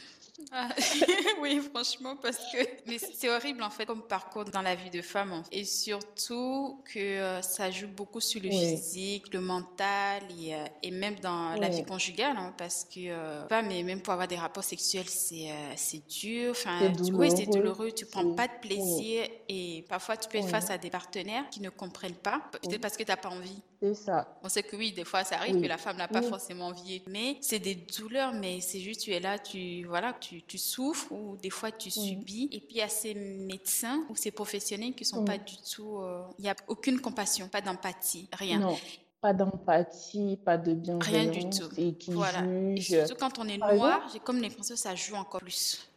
Ah, 0.51 0.69
oui, 1.41 1.61
franchement, 1.73 2.15
parce 2.15 2.37
que 2.37 2.57
mais 2.87 2.97
c'est 2.97 3.29
horrible 3.29 3.63
en 3.63 3.69
fait 3.69 3.85
comme 3.85 4.01
parcours 4.01 4.45
dans 4.45 4.61
la 4.61 4.75
vie 4.75 4.89
de 4.89 5.01
femme. 5.01 5.43
Et 5.51 5.65
surtout 5.65 6.81
que 6.85 6.99
euh, 6.99 7.41
ça 7.41 7.71
joue 7.71 7.87
beaucoup 7.87 8.21
sur 8.21 8.41
le 8.41 8.49
physique, 8.49 9.33
le 9.33 9.41
mental 9.41 10.23
et, 10.39 10.55
euh, 10.55 10.65
et 10.83 10.91
même 10.91 11.15
dans 11.15 11.55
la 11.55 11.69
vie 11.69 11.83
conjugale. 11.83 12.37
Hein, 12.37 12.53
parce 12.57 12.85
que 12.85 13.09
euh, 13.09 13.47
femme, 13.47 13.71
et 13.71 13.83
même 13.83 14.01
pour 14.01 14.13
avoir 14.13 14.27
des 14.27 14.35
rapports 14.35 14.63
sexuels, 14.63 15.09
c'est 15.09 15.49
c'est 15.75 16.07
dur. 16.07 16.51
Enfin, 16.51 16.91
oui, 17.13 17.29
c'est 17.35 17.45
douloureux. 17.45 17.91
Tu 17.91 18.05
prends 18.05 18.33
pas 18.33 18.47
de 18.47 18.59
plaisir 18.61 19.27
et 19.49 19.85
parfois 19.89 20.17
tu 20.17 20.29
peux 20.29 20.37
être 20.37 20.49
face 20.49 20.69
à 20.69 20.77
des 20.77 20.89
partenaires 20.89 21.49
qui 21.49 21.61
ne 21.61 21.69
comprennent 21.69 22.13
pas. 22.13 22.41
Peut-être 22.51 22.81
parce 22.81 22.97
que 22.97 23.03
tu 23.03 23.09
n'as 23.09 23.17
pas 23.17 23.29
envie. 23.29 23.61
C'est 23.81 23.93
ça. 23.93 24.37
On 24.43 24.49
sait 24.49 24.63
que 24.63 24.75
oui, 24.75 24.91
des 24.91 25.03
fois 25.03 25.23
ça 25.23 25.35
arrive 25.35 25.61
que 25.61 25.67
la 25.67 25.77
femme 25.77 25.97
n'a 25.97 26.07
pas 26.07 26.21
forcément 26.21 26.67
envie. 26.67 27.01
Mais 27.07 27.37
c'est 27.41 27.59
des 27.59 27.75
douleurs, 27.75 28.33
mais 28.33 28.61
c'est 28.61 28.79
juste 28.79 29.01
tu 29.01 29.11
es 29.11 29.19
là, 29.19 29.37
tu 29.37 29.83
voilà, 29.83 30.13
tu, 30.13 30.34
tu 30.39 30.57
souffres 30.57 31.11
ou 31.11 31.37
des 31.37 31.49
fois 31.49 31.71
tu 31.71 31.89
subis. 31.89 32.49
Et 32.51 32.59
puis 32.59 32.75
il 32.75 32.77
y 32.77 32.81
a 32.81 32.89
ces 32.89 33.13
médecins 33.13 34.05
ou 34.09 34.15
ces 34.15 34.31
professionnels 34.31 34.93
qui 34.93 35.05
sont 35.05 35.23
pas 35.23 35.37
du 35.37 35.55
tout, 35.57 35.99
euh, 35.99 36.23
il 36.39 36.43
n'y 36.43 36.49
a 36.49 36.55
aucune 36.67 36.99
compassion, 36.99 37.47
pas 37.47 37.61
d'empathie, 37.61 38.27
rien. 38.33 38.59
Non 38.59 38.77
pas 39.25 39.33
d'empathie, 39.33 40.37
pas 40.45 40.55
de 40.55 40.75
bienveillance. 40.75 41.07
Rien 41.07 41.25
du 41.25 41.49
tout. 41.49 41.69
Et 41.77 41.95
qui 41.95 42.11
voilà. 42.11 42.45
Et 42.75 42.79
surtout 42.79 43.15
quand 43.19 43.39
on 43.39 43.47
est 43.47 43.57
noir, 43.57 44.07
j'ai 44.13 44.19
comme 44.19 44.39
l'impression 44.39 44.75
que 44.75 44.79
ça 44.79 44.93
joue 44.93 45.15
encore 45.15 45.41
plus. 45.41 45.89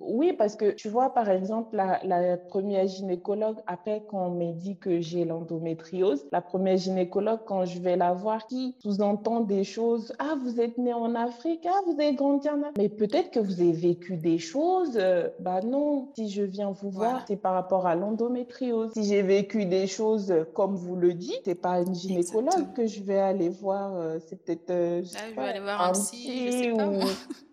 Oui, 0.00 0.32
parce 0.32 0.56
que 0.56 0.70
tu 0.70 0.88
vois, 0.88 1.12
par 1.14 1.28
exemple, 1.28 1.76
la, 1.76 2.36
première 2.36 2.86
gynécologue, 2.86 3.56
après 3.66 4.02
qu'on 4.08 4.30
m'ait 4.30 4.52
dit 4.52 4.76
que 4.76 5.00
j'ai 5.00 5.24
l'endométriose, 5.24 6.26
la 6.32 6.40
première 6.40 6.76
gynécologue, 6.76 7.40
quand 7.46 7.64
je 7.64 7.80
vais 7.80 7.96
la 7.96 8.12
voir, 8.12 8.46
qui 8.46 8.74
sous-entend 8.80 9.40
des 9.40 9.64
choses, 9.64 10.12
ah, 10.18 10.34
vous 10.42 10.60
êtes 10.60 10.78
né 10.78 10.92
en 10.92 11.14
Afrique, 11.14 11.66
ah, 11.66 11.80
vous 11.86 12.00
avez 12.00 12.14
grandi 12.14 12.48
en 12.48 12.60
Afrique, 12.62 12.78
mais 12.78 12.88
peut-être 12.88 13.30
que 13.30 13.40
vous 13.40 13.60
avez 13.60 13.72
vécu 13.72 14.16
des 14.16 14.38
choses, 14.38 14.96
euh, 14.96 15.28
bah 15.40 15.60
non, 15.62 16.08
si 16.14 16.28
je 16.28 16.42
viens 16.42 16.70
vous 16.70 16.90
voir, 16.90 17.24
c'est 17.26 17.36
par 17.36 17.54
rapport 17.54 17.86
à 17.86 17.94
l'endométriose. 17.94 18.92
Si 18.92 19.04
j'ai 19.04 19.22
vécu 19.22 19.64
des 19.64 19.86
choses 19.86 20.32
comme 20.54 20.74
vous 20.74 20.96
le 20.96 21.14
dites, 21.14 21.42
c'est 21.44 21.54
pas 21.54 21.80
une 21.80 21.94
gynécologue 21.94 22.72
que 22.74 22.86
je 22.86 23.02
vais 23.02 23.18
aller 23.18 23.48
voir, 23.48 23.94
euh, 23.96 24.18
c'est 24.26 24.36
peut-être, 24.36 24.70
euh, 24.70 25.02
ah, 25.14 25.18
je 25.30 25.40
vais 25.40 25.48
aller 25.48 25.60
voir 25.60 25.82
un, 25.88 25.92
psy. 25.92 26.70
Ou... 26.72 27.00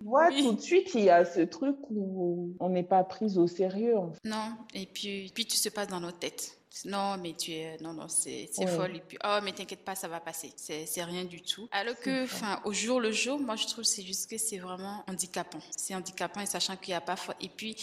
Voilà, 0.03 0.29
tout 0.37 0.53
de 0.53 0.61
suite, 0.61 0.93
il 0.93 1.05
y 1.05 1.09
a 1.09 1.25
ce 1.25 1.41
truc 1.41 1.75
on 1.95 2.69
n'est 2.69 2.83
pas 2.83 3.03
prise 3.03 3.37
au 3.37 3.47
sérieux. 3.47 3.97
Non, 4.23 4.53
et 4.73 4.85
puis, 4.85 5.31
puis 5.33 5.45
tout 5.45 5.55
se 5.55 5.69
passe 5.69 5.87
dans 5.87 5.99
nos 5.99 6.11
têtes. 6.11 6.59
Non, 6.83 7.17
mais 7.17 7.33
tu 7.33 7.51
es, 7.51 7.77
non, 7.81 7.93
non, 7.93 8.09
c'est 8.09 8.49
folle. 8.67 8.97
Et 8.97 8.99
puis, 8.99 9.17
oh, 9.23 9.39
mais 9.43 9.53
t'inquiète 9.53 9.85
pas, 9.85 9.95
ça 9.95 10.09
va 10.09 10.19
passer. 10.19 10.51
C'est 10.57 11.03
rien 11.03 11.23
du 11.23 11.41
tout. 11.41 11.69
Alors 11.71 11.97
que, 11.97 12.25
enfin, 12.25 12.59
au 12.65 12.73
jour 12.73 12.99
le 12.99 13.11
jour, 13.11 13.39
moi, 13.39 13.55
je 13.55 13.65
trouve 13.65 13.85
c'est 13.85 14.03
juste 14.03 14.29
que 14.29 14.37
c'est 14.37 14.57
vraiment 14.57 15.03
handicapant. 15.07 15.59
C'est 15.75 15.95
handicapant 15.95 16.41
et 16.41 16.45
sachant 16.45 16.75
qu'il 16.75 16.91
n'y 16.91 16.97
a 16.97 17.01
pas, 17.01 17.15
et 17.39 17.49
puis, 17.49 17.77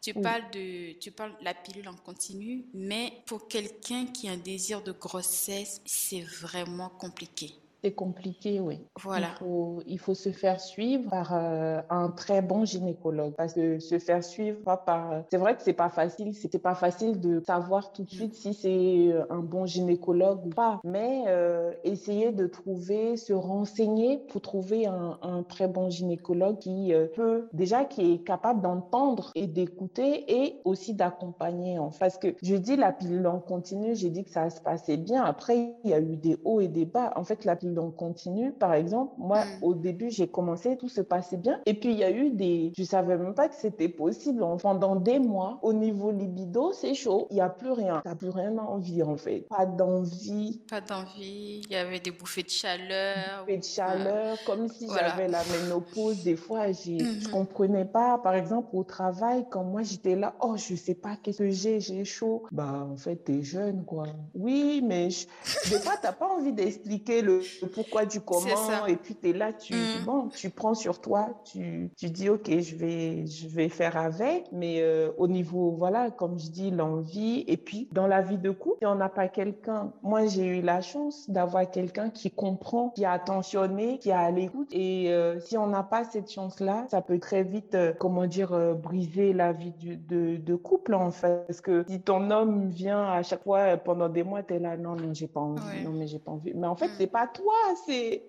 tu 0.00 0.14
parles 0.14 0.50
de, 0.52 0.92
tu 0.98 1.10
parles 1.10 1.36
de 1.38 1.44
la 1.44 1.52
pilule 1.52 1.86
en 1.88 1.94
continu, 1.94 2.64
mais 2.72 3.12
pour 3.26 3.48
quelqu'un 3.48 4.06
qui 4.06 4.28
a 4.28 4.32
un 4.32 4.38
désir 4.38 4.82
de 4.82 4.92
grossesse, 4.92 5.82
c'est 5.84 6.22
vraiment 6.22 6.88
compliqué. 6.88 7.52
C'est 7.82 7.92
compliqué, 7.92 8.60
oui. 8.60 8.80
Voilà. 9.02 9.28
Il 9.32 9.38
faut, 9.38 9.82
il 9.86 9.98
faut 9.98 10.14
se 10.14 10.30
faire 10.30 10.60
suivre 10.60 11.08
par 11.08 11.32
euh, 11.32 11.80
un 11.88 12.10
très 12.10 12.42
bon 12.42 12.64
gynécologue. 12.64 13.34
Parce 13.36 13.54
que 13.54 13.78
se 13.78 13.98
faire 13.98 14.22
suivre 14.22 14.58
par. 14.84 15.24
C'est 15.30 15.38
vrai 15.38 15.56
que 15.56 15.62
c'est 15.62 15.72
pas 15.72 15.88
facile. 15.88 16.34
C'était 16.34 16.58
pas 16.58 16.74
facile 16.74 17.20
de 17.20 17.42
savoir 17.46 17.92
tout 17.92 18.04
de 18.04 18.10
suite 18.10 18.34
si 18.34 18.52
c'est 18.52 18.68
euh, 19.12 19.24
un 19.30 19.40
bon 19.40 19.64
gynécologue 19.64 20.46
ou 20.46 20.50
pas. 20.50 20.80
Mais 20.84 21.24
euh, 21.28 21.72
essayer 21.84 22.32
de 22.32 22.46
trouver, 22.46 23.16
se 23.16 23.32
renseigner 23.32 24.18
pour 24.28 24.42
trouver 24.42 24.86
un, 24.86 25.18
un 25.22 25.42
très 25.42 25.68
bon 25.68 25.88
gynécologue 25.88 26.58
qui 26.58 26.92
peut, 27.14 27.48
déjà, 27.52 27.84
qui 27.84 28.12
est 28.12 28.18
capable 28.18 28.60
d'entendre 28.60 29.30
et 29.34 29.46
d'écouter 29.46 30.24
et 30.28 30.60
aussi 30.64 30.94
d'accompagner. 30.94 31.78
Parce 31.98 32.18
que 32.18 32.28
je 32.42 32.56
dis 32.56 32.76
la 32.76 32.92
pilule 32.92 33.26
en 33.26 33.38
continu, 33.38 33.94
j'ai 33.94 34.10
dit 34.10 34.24
que 34.24 34.30
ça 34.30 34.50
se 34.50 34.60
passait 34.60 34.96
bien. 34.98 35.24
Après, 35.24 35.74
il 35.84 35.90
y 35.90 35.94
a 35.94 36.00
eu 36.00 36.16
des 36.16 36.36
hauts 36.44 36.60
et 36.60 36.68
des 36.68 36.84
bas. 36.84 37.12
En 37.16 37.24
fait, 37.24 37.44
la 37.44 37.56
pilule 37.56 37.69
donc 37.74 37.96
continue, 37.96 38.52
par 38.52 38.74
exemple, 38.74 39.14
moi, 39.18 39.44
mm. 39.44 39.62
au 39.62 39.74
début, 39.74 40.10
j'ai 40.10 40.28
commencé, 40.28 40.76
tout 40.76 40.88
se 40.88 41.00
passait 41.00 41.36
bien. 41.36 41.60
Et 41.66 41.74
puis, 41.74 41.90
il 41.92 41.98
y 41.98 42.04
a 42.04 42.10
eu 42.10 42.30
des... 42.30 42.72
Je 42.76 42.84
savais 42.84 43.16
même 43.16 43.34
pas 43.34 43.48
que 43.48 43.54
c'était 43.54 43.88
possible. 43.88 44.44
Pendant 44.62 44.96
des 44.96 45.18
mois, 45.18 45.58
au 45.62 45.72
niveau 45.72 46.10
libido, 46.10 46.72
c'est 46.72 46.94
chaud. 46.94 47.26
Il 47.30 47.34
n'y 47.34 47.40
a 47.40 47.48
plus 47.48 47.72
rien. 47.72 48.02
Tu 48.04 48.16
plus 48.16 48.30
rien 48.30 48.56
envie, 48.58 49.02
en 49.02 49.16
fait. 49.16 49.46
Pas 49.48 49.66
d'envie. 49.66 50.60
Pas 50.68 50.80
d'envie. 50.80 51.62
Il 51.64 51.72
y 51.72 51.76
avait 51.76 52.00
des 52.00 52.10
bouffées 52.10 52.42
de 52.42 52.50
chaleur. 52.50 53.40
Bouffées 53.40 53.58
de 53.58 53.64
chaleur, 53.64 54.36
comme 54.46 54.68
si 54.68 54.88
j'avais 54.88 55.28
la 55.28 55.42
ménopause. 55.44 56.22
Des 56.22 56.36
fois, 56.36 56.72
je 56.72 56.92
ne 56.92 57.20
je 57.20 57.28
comprenais 57.28 57.84
pas. 57.84 58.18
Par 58.18 58.34
exemple, 58.34 58.68
au 58.72 58.84
travail, 58.84 59.46
quand 59.50 59.64
moi, 59.64 59.82
j'étais 59.82 60.16
là, 60.16 60.34
oh, 60.40 60.56
je 60.56 60.74
sais 60.74 60.94
pas 60.94 61.16
qu'est-ce 61.22 61.38
que 61.38 61.50
j'ai, 61.50 61.80
j'ai 61.80 62.04
chaud. 62.04 62.44
Bah, 62.52 62.86
en 62.90 62.96
fait, 62.96 63.24
tu 63.24 63.38
es 63.38 63.42
jeune, 63.42 63.84
quoi. 63.84 64.06
Oui, 64.34 64.82
mais 64.84 65.10
je... 65.10 65.26
des 65.70 65.78
fois, 65.78 65.94
tu 66.02 66.08
pas 66.12 66.28
envie 66.28 66.52
d'expliquer 66.52 67.22
le 67.22 67.40
pourquoi 67.66 68.06
du 68.06 68.20
comment. 68.20 68.86
Et 68.86 68.96
puis, 68.96 69.14
tu 69.14 69.30
es 69.30 69.32
là, 69.32 69.52
tu, 69.52 69.74
mm. 69.74 70.04
bon, 70.04 70.28
tu 70.28 70.50
prends 70.50 70.74
sur 70.74 71.00
toi, 71.00 71.28
tu, 71.44 71.90
tu 71.96 72.10
dis, 72.10 72.28
OK, 72.28 72.50
je 72.50 72.76
vais, 72.76 73.26
je 73.26 73.48
vais 73.48 73.68
faire 73.68 73.96
avec. 73.96 74.46
Mais 74.52 74.80
euh, 74.80 75.10
au 75.18 75.28
niveau, 75.28 75.74
voilà, 75.76 76.10
comme 76.10 76.38
je 76.38 76.50
dis, 76.50 76.70
l'envie. 76.70 77.44
Et 77.46 77.56
puis, 77.56 77.88
dans 77.92 78.06
la 78.06 78.22
vie 78.22 78.38
de 78.38 78.50
couple, 78.50 78.78
si 78.80 78.86
on 78.86 78.94
n'a 78.94 79.08
pas 79.08 79.28
quelqu'un, 79.28 79.92
moi, 80.02 80.26
j'ai 80.26 80.46
eu 80.46 80.62
la 80.62 80.80
chance 80.80 81.28
d'avoir 81.28 81.70
quelqu'un 81.70 82.10
qui 82.10 82.30
comprend, 82.30 82.90
qui 82.90 83.04
a 83.04 83.12
attentionné, 83.12 83.98
qui 83.98 84.12
a 84.12 84.20
à 84.20 84.30
l'écoute. 84.30 84.68
Et 84.72 85.12
euh, 85.12 85.40
si 85.40 85.56
on 85.56 85.66
n'a 85.66 85.82
pas 85.82 86.04
cette 86.04 86.30
chance-là, 86.30 86.86
ça 86.90 87.02
peut 87.02 87.18
très 87.18 87.42
vite, 87.42 87.74
euh, 87.74 87.92
comment 87.98 88.26
dire, 88.26 88.50
briser 88.76 89.32
la 89.32 89.52
vie 89.52 89.72
de, 89.72 90.36
de, 90.36 90.54
couple, 90.54 90.94
en 90.94 91.10
fait. 91.10 91.44
Parce 91.46 91.60
que 91.60 91.84
si 91.88 92.00
ton 92.00 92.30
homme 92.30 92.68
vient 92.68 93.04
à 93.04 93.22
chaque 93.22 93.42
fois 93.42 93.76
pendant 93.76 94.08
des 94.08 94.22
mois, 94.22 94.42
tu 94.42 94.54
es 94.54 94.58
là, 94.58 94.76
non, 94.76 94.96
non, 94.96 95.12
j'ai 95.12 95.26
pas 95.26 95.40
envie, 95.40 95.84
non, 95.84 95.92
mais 95.92 96.06
j'ai 96.06 96.18
pas 96.18 96.32
envie. 96.32 96.52
Mais 96.54 96.66
en 96.66 96.76
fait, 96.76 96.88
mm. 96.88 96.94
c'est 96.98 97.06
pas 97.06 97.26
toi, 97.26 97.49
c'est 97.86 98.22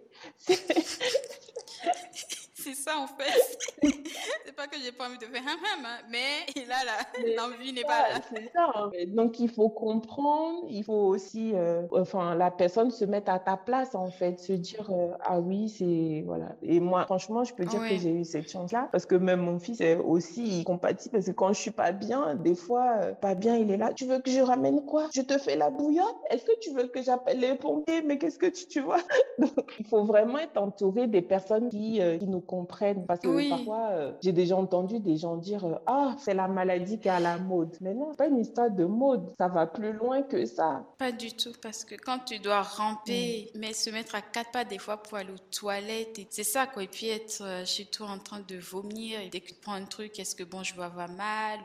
c'est 2.64 2.76
ça 2.76 2.98
en 2.98 3.08
fait. 3.08 3.58
c'est 4.46 4.56
pas 4.56 4.68
que 4.68 4.78
j'ai 4.84 4.92
pas 4.92 5.08
envie 5.08 5.18
de 5.18 5.26
faire 5.26 5.42
un 5.42 5.86
hein, 5.86 6.00
mais 6.10 6.46
là, 6.68 6.76
l'envie 7.38 7.74
n'est 7.74 7.84
pas 7.84 8.10
là. 8.10 8.22
C'est 8.34 8.52
ça. 8.54 8.90
Donc 9.08 9.40
il 9.40 9.50
faut 9.50 9.70
comprendre, 9.70 10.66
il 10.70 10.84
faut 10.84 10.94
aussi, 10.94 11.54
euh, 11.56 11.84
enfin, 11.92 12.36
la 12.36 12.52
personne 12.52 12.92
se 12.92 13.06
mettre 13.06 13.32
à 13.32 13.40
ta 13.40 13.58
place 13.58 13.96
en 13.96 14.12
fait, 14.12 14.40
se 14.40 14.54
dire 14.54 14.90
euh, 14.92 15.14
ah 15.22 15.40
oui 15.40 15.70
c'est 15.70 16.24
voilà. 16.26 16.56
Et 16.62 16.80
moi 16.80 17.06
franchement 17.06 17.44
je 17.44 17.54
peux 17.54 17.66
dire 17.66 17.82
que 17.82 17.98
j'ai 17.98 18.12
eu 18.12 18.26
cette 18.26 18.50
chance 18.50 18.72
là 18.72 18.90
parce 18.92 19.06
que 19.06 19.16
même 19.16 19.42
mon 19.42 19.60
fils 19.60 19.82
est 19.82 19.98
aussi 19.98 20.64
compatible 20.64 21.14
parce 21.14 21.26
que 21.26 21.32
quand 21.32 21.54
je 21.54 21.60
suis 21.60 21.72
pas 21.72 21.92
bien, 21.92 22.36
des 22.36 22.56
fois 22.56 22.98
euh, 23.02 23.14
pas 23.14 23.36
bien 23.36 23.56
il 23.58 23.72
est 23.72 23.78
là. 23.78 23.94
Tu 23.94 24.06
veux 24.06 24.20
que 24.20 24.32
je 24.32 24.42
ramène 24.42 24.86
quoi? 24.86 25.08
Je 25.14 25.22
te 25.22 25.38
fais 25.38 25.56
la 25.56 25.70
bouillotte? 25.70 26.18
Est-ce 26.30 26.46
que 26.46 26.60
tu 26.60 26.72
veux 26.74 26.88
que 26.88 27.02
j'appelle 27.02 27.40
les 27.40 27.56
pompiers? 27.56 28.02
Mais 28.02 28.18
qu'est-ce 28.18 28.40
que 28.40 28.48
tu 28.48 28.68
tu 28.68 28.82
vois? 28.82 29.00
Donc 29.40 29.74
il 29.80 29.86
faut 29.86 30.04
vraiment 30.04 30.38
être 30.38 30.58
entouré 30.58 31.08
des 31.08 31.22
personnes 31.22 31.70
qui 31.70 32.00
qui 32.20 32.28
nous 32.28 32.42
comprennent. 32.52 33.06
Parce 33.06 33.22
que 33.22 33.50
parfois, 33.50 33.88
euh, 33.92 34.12
j'ai 34.22 34.34
déjà 34.34 34.56
entendu 34.56 35.00
des 35.00 35.18
gens 35.18 35.38
dire 35.38 35.66
euh, 35.66 35.76
Ah, 35.88 36.16
c'est 36.20 36.34
la 36.34 36.48
maladie 36.48 37.00
qui 37.00 37.08
est 37.08 37.12
à 37.12 37.20
la 37.20 37.38
mode. 37.38 37.76
Mais 37.82 37.94
non, 37.94 38.14
pas 38.14 38.28
une 38.28 38.40
histoire 38.40 38.70
de 38.70 38.86
mode. 38.86 39.34
Ça 39.38 39.48
va 39.48 39.66
plus 39.66 39.94
loin 39.94 40.22
que 40.22 40.46
ça. 40.46 40.84
Pas 40.98 41.12
du 41.12 41.32
tout. 41.34 41.54
Parce 41.62 41.86
que 41.86 41.96
quand 41.96 42.20
tu 42.26 42.40
dois 42.40 42.62
ramper, 42.62 43.52
mm. 43.56 43.60
mais 43.60 43.74
se 43.74 43.90
mettre 43.90 44.16
à 44.16 44.22
quatre 44.22 44.52
pas 44.52 44.66
des 44.66 44.78
fois 44.78 44.98
pour 44.98 45.18
aller 45.18 45.32
aux 45.32 45.50
toilettes, 45.60 46.20
c'est 46.30 46.44
ça, 46.44 46.68
quoi. 46.68 46.84
Et 46.84 46.88
puis 46.88 47.08
être 47.08 47.42
euh, 47.42 47.66
chez 47.66 47.86
toi 47.86 48.08
en 48.08 48.20
train 48.20 48.42
de 48.42 48.58
vomir, 48.58 49.20
et 49.22 49.30
dès 49.30 49.40
que 49.40 49.50
tu 49.50 49.56
prends 49.56 49.74
un 49.74 49.86
truc, 49.86 50.20
est-ce 50.20 50.36
que 50.36 50.44
bon, 50.44 50.64
je 50.64 50.76
vais 50.76 50.84
avoir 50.84 51.10
mal 51.10 51.60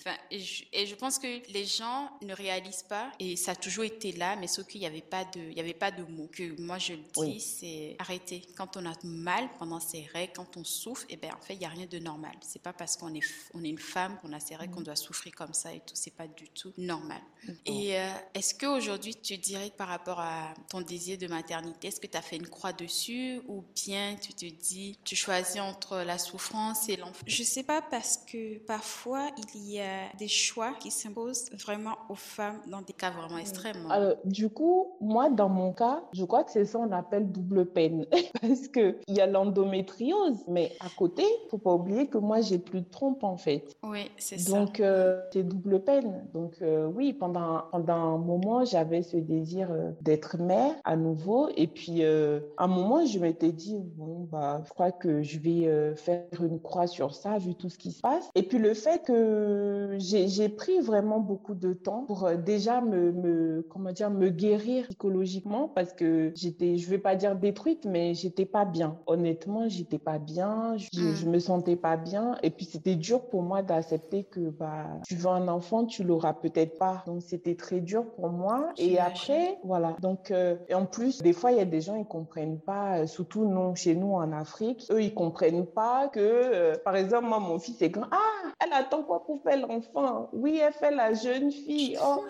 enfin, 0.00 0.16
et, 0.30 0.40
je, 0.86 0.94
pense 0.94 1.18
que 1.18 1.26
les 1.52 1.64
gens 1.64 2.10
ne 2.22 2.34
réalisent 2.34 2.84
pas, 2.88 3.10
et 3.18 3.36
ça 3.36 3.52
a 3.52 3.54
toujours 3.54 3.84
été 3.84 4.12
là, 4.12 4.36
mais 4.36 4.46
sauf 4.46 4.66
qu'il 4.66 4.80
n'y 4.80 4.86
avait 4.86 5.00
pas 5.00 5.24
de, 5.24 5.40
il 5.50 5.56
y 5.56 5.60
avait 5.60 5.74
pas 5.74 5.90
de 5.90 6.02
mots. 6.02 6.28
Que 6.32 6.60
moi, 6.60 6.78
je 6.78 6.94
le 6.94 7.24
dis, 7.24 7.40
c'est 7.40 7.96
arrêter. 7.98 8.42
Quand 8.56 8.76
on 8.76 8.86
a 8.86 8.92
mal 9.04 9.48
pendant 9.58 9.80
ses 9.80 10.08
règles, 10.12 10.25
quand 10.34 10.56
on 10.56 10.64
souffre, 10.64 11.04
et 11.08 11.14
eh 11.14 11.16
ben 11.16 11.30
en 11.32 11.40
fait, 11.40 11.54
il 11.54 11.60
n'y 11.60 11.66
a 11.66 11.70
rien 11.70 11.86
de 11.86 11.98
normal. 11.98 12.32
C'est 12.40 12.62
pas 12.62 12.72
parce 12.72 12.96
qu'on 12.96 13.14
est, 13.14 13.22
on 13.54 13.62
est 13.64 13.68
une 13.68 13.78
femme 13.78 14.18
qu'on 14.20 14.32
a 14.32 14.40
ses 14.40 14.56
règles 14.56 14.74
qu'on 14.74 14.80
mm. 14.80 14.84
doit 14.84 14.96
souffrir 14.96 15.34
comme 15.34 15.52
ça 15.52 15.72
et 15.72 15.80
tout. 15.80 15.94
C'est 15.94 16.14
pas 16.14 16.26
du 16.26 16.48
tout 16.48 16.72
normal. 16.78 17.20
Et 17.64 17.98
euh, 17.98 18.08
est-ce 18.34 18.54
qu'aujourd'hui, 18.54 19.14
tu 19.14 19.36
dirais 19.38 19.70
que 19.70 19.76
par 19.76 19.88
rapport 19.88 20.20
à 20.20 20.54
ton 20.68 20.80
désir 20.80 21.18
de 21.18 21.26
maternité, 21.26 21.88
est-ce 21.88 22.00
que 22.00 22.06
tu 22.06 22.16
as 22.16 22.22
fait 22.22 22.36
une 22.36 22.48
croix 22.48 22.72
dessus 22.72 23.40
ou 23.48 23.64
bien 23.74 24.16
tu 24.20 24.32
te 24.34 24.46
dis, 24.46 24.98
tu 25.04 25.16
choisis 25.16 25.60
entre 25.60 25.98
la 25.98 26.18
souffrance 26.18 26.88
et 26.88 26.96
l'enfant 26.96 27.24
Je 27.26 27.42
sais 27.42 27.62
pas 27.62 27.82
parce 27.82 28.18
que 28.18 28.58
parfois, 28.58 29.30
il 29.54 29.70
y 29.70 29.80
a 29.80 30.12
des 30.18 30.28
choix 30.28 30.74
qui 30.80 30.90
s'imposent 30.90 31.50
vraiment 31.52 31.96
aux 32.08 32.14
femmes 32.14 32.60
dans 32.66 32.82
des 32.82 32.92
cas 32.92 33.10
vraiment 33.10 33.38
extrêmes. 33.38 33.86
Hein. 33.86 33.90
Alors, 33.90 34.16
du 34.24 34.48
coup, 34.48 34.96
moi, 35.00 35.30
dans 35.30 35.48
mon 35.48 35.72
cas, 35.72 36.02
je 36.12 36.24
crois 36.24 36.44
que 36.44 36.50
c'est 36.50 36.64
ça 36.64 36.78
qu'on 36.78 36.92
appelle 36.92 37.30
double 37.30 37.66
peine 37.66 38.06
parce 38.40 38.68
qu'il 38.68 38.96
y 39.08 39.20
a 39.20 39.26
l'endométriose, 39.26 40.15
mais 40.48 40.72
à 40.80 40.88
côté, 40.96 41.22
faut 41.50 41.58
pas 41.58 41.72
oublier 41.72 42.06
que 42.06 42.18
moi, 42.18 42.40
j'ai 42.40 42.58
plus 42.58 42.80
de 42.80 42.88
trompe, 42.88 43.24
en 43.24 43.36
fait. 43.36 43.76
Oui, 43.82 44.10
c'est 44.16 44.38
ça. 44.38 44.58
Donc, 44.58 44.80
euh, 44.80 45.20
c'est 45.32 45.42
double 45.42 45.80
peine. 45.80 46.26
Donc, 46.34 46.56
euh, 46.62 46.90
oui, 46.94 47.12
pendant, 47.12 47.64
pendant 47.70 47.94
un 47.94 48.18
moment, 48.18 48.64
j'avais 48.64 49.02
ce 49.02 49.16
désir 49.16 49.70
euh, 49.70 49.90
d'être 50.00 50.38
mère 50.38 50.74
à 50.84 50.96
nouveau. 50.96 51.48
Et 51.56 51.66
puis, 51.66 52.04
à 52.04 52.40
un 52.58 52.66
moment, 52.66 53.04
je 53.04 53.18
m'étais 53.18 53.52
dit, 53.52 53.80
bon, 53.96 54.28
bah, 54.30 54.62
je 54.64 54.70
crois 54.70 54.92
que 54.92 55.22
je 55.22 55.38
vais 55.38 55.94
faire 55.96 56.26
une 56.40 56.60
croix 56.60 56.86
sur 56.86 57.14
ça, 57.14 57.38
vu 57.38 57.54
tout 57.54 57.68
ce 57.68 57.78
qui 57.78 57.92
se 57.92 58.00
passe. 58.00 58.30
Et 58.34 58.42
puis, 58.42 58.58
le 58.58 58.74
fait 58.74 59.02
que 59.04 59.96
j'ai 59.98 60.48
pris 60.48 60.80
vraiment 60.80 61.20
beaucoup 61.20 61.54
de 61.54 61.72
temps 61.72 62.04
pour 62.06 62.30
déjà 62.32 62.80
me, 62.80 63.12
me, 63.12 63.66
comment 63.68 63.92
dire, 63.92 64.10
me 64.10 64.28
guérir 64.28 64.86
psychologiquement 64.88 65.68
parce 65.68 65.92
que 65.92 66.32
j'étais, 66.34 66.76
je 66.76 66.88
vais 66.88 66.98
pas 66.98 67.16
dire 67.16 67.36
détruite, 67.36 67.86
mais 67.86 68.14
j'étais 68.14 68.46
pas 68.46 68.64
bien. 68.64 68.98
Honnêtement, 69.06 69.68
j'étais 69.68 69.98
pas 70.06 70.18
bien. 70.18 70.76
Je, 70.76 71.00
mm. 71.00 71.14
je 71.16 71.26
me 71.26 71.38
sentais 71.40 71.74
pas 71.74 71.96
bien. 71.96 72.38
Et 72.44 72.50
puis, 72.50 72.64
c'était 72.64 72.94
dur 72.94 73.28
pour 73.28 73.42
moi 73.42 73.62
d'accepter 73.62 74.22
que, 74.22 74.50
bah, 74.50 74.86
tu 75.04 75.16
veux 75.16 75.28
un 75.28 75.48
enfant, 75.48 75.84
tu 75.84 76.04
l'auras 76.04 76.32
peut-être 76.32 76.78
pas. 76.78 77.02
Donc, 77.06 77.22
c'était 77.22 77.56
très 77.56 77.80
dur 77.80 78.06
pour 78.14 78.28
moi. 78.28 78.72
Et 78.78 79.00
après, 79.00 79.58
voilà. 79.64 79.96
Donc, 80.00 80.30
euh, 80.30 80.54
et 80.68 80.74
en 80.74 80.86
plus, 80.86 81.22
des 81.22 81.32
fois, 81.32 81.50
il 81.50 81.58
y 81.58 81.60
a 81.60 81.64
des 81.64 81.80
gens, 81.80 81.96
ils 81.96 82.06
comprennent 82.06 82.60
pas, 82.60 82.98
euh, 82.98 83.06
surtout 83.08 83.44
nous, 83.46 83.74
chez 83.74 83.96
nous 83.96 84.12
en 84.12 84.30
Afrique, 84.30 84.86
eux, 84.90 85.02
ils 85.02 85.12
comprennent 85.12 85.66
pas 85.66 86.08
que, 86.08 86.20
euh, 86.20 86.74
par 86.84 86.94
exemple, 86.94 87.26
moi, 87.26 87.40
mon 87.40 87.58
fils 87.58 87.82
est 87.82 87.90
grand. 87.90 88.06
Ah, 88.12 88.52
elle 88.64 88.72
attend 88.72 89.02
quoi 89.02 89.24
pour 89.24 89.42
faire 89.42 89.58
l'enfant? 89.66 90.28
Oui, 90.32 90.60
elle 90.64 90.72
fait 90.72 90.92
la 90.92 91.12
jeune 91.12 91.50
fille. 91.50 91.98
Oh. 92.08 92.22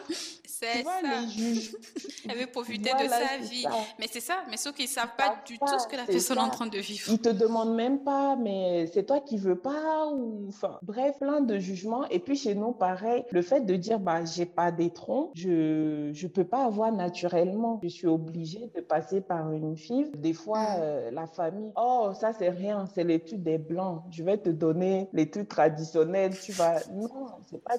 C'est 0.59 0.85
ça. 0.85 1.01
Elle 2.29 2.39
veut 2.39 2.47
profiter 2.47 2.91
de 2.91 3.09
sa 3.09 3.37
vie. 3.39 3.67
Mais 3.99 4.07
c'est 4.11 4.21
ça. 4.21 4.45
Mais 4.49 4.57
ceux 4.57 4.73
qui 4.73 4.87
savent 4.87 5.15
pas 5.17 5.37
du 5.47 5.59
tout 5.59 5.79
ce 5.79 5.87
que 5.87 5.97
la 5.97 6.05
personne 6.05 6.39
est 6.39 6.41
en 6.41 6.49
train 6.49 6.67
de 6.67 6.79
vivre. 6.79 7.11
Ils 7.11 7.21
te 7.21 7.29
demandent 7.29 7.65
même 7.66 8.00
pas, 8.00 8.37
mais 8.37 8.87
c'est 8.92 9.05
toi 9.05 9.20
qui 9.20 9.37
veux 9.37 9.59
pas 9.59 10.09
ou, 10.12 10.46
enfin, 10.48 10.79
bref, 10.83 11.18
plein 11.18 11.40
de 11.40 11.59
jugements. 11.59 12.07
Et 12.09 12.18
puis, 12.18 12.37
chez 12.37 12.55
nous, 12.55 12.72
pareil, 12.72 13.24
le 13.31 13.42
fait 13.42 13.61
de 13.61 13.74
dire, 13.76 13.98
bah, 13.98 14.24
j'ai 14.24 14.46
pas 14.46 14.70
des 14.70 14.90
troncs, 14.90 15.31
je, 15.35 16.11
je 16.12 16.26
peux 16.26 16.44
pas 16.44 16.64
avoir 16.64 16.92
naturellement. 16.92 17.81
Je 17.83 17.88
suis 17.88 18.07
obligée 18.07 18.70
de 18.74 18.81
passer 18.81 19.20
par 19.20 19.50
une 19.52 19.76
FIV. 19.76 20.12
Des 20.16 20.33
fois, 20.33 20.62
mm. 20.62 20.76
euh, 20.81 21.11
la 21.11 21.26
famille, 21.26 21.72
oh, 21.76 22.11
ça, 22.14 22.33
c'est 22.33 22.50
rien, 22.50 22.85
c'est 22.94 23.05
l'étude 23.05 23.42
des 23.42 23.59
blancs. 23.59 24.02
Je 24.11 24.22
vais 24.22 24.38
te 24.38 24.50
donner 24.50 25.09
l'étude 25.12 25.48
traditionnelle. 25.48 26.33
Tu 26.38 26.52
vas, 26.52 26.81
non, 26.92 27.09
c'est 27.50 27.62
pas 27.62 27.79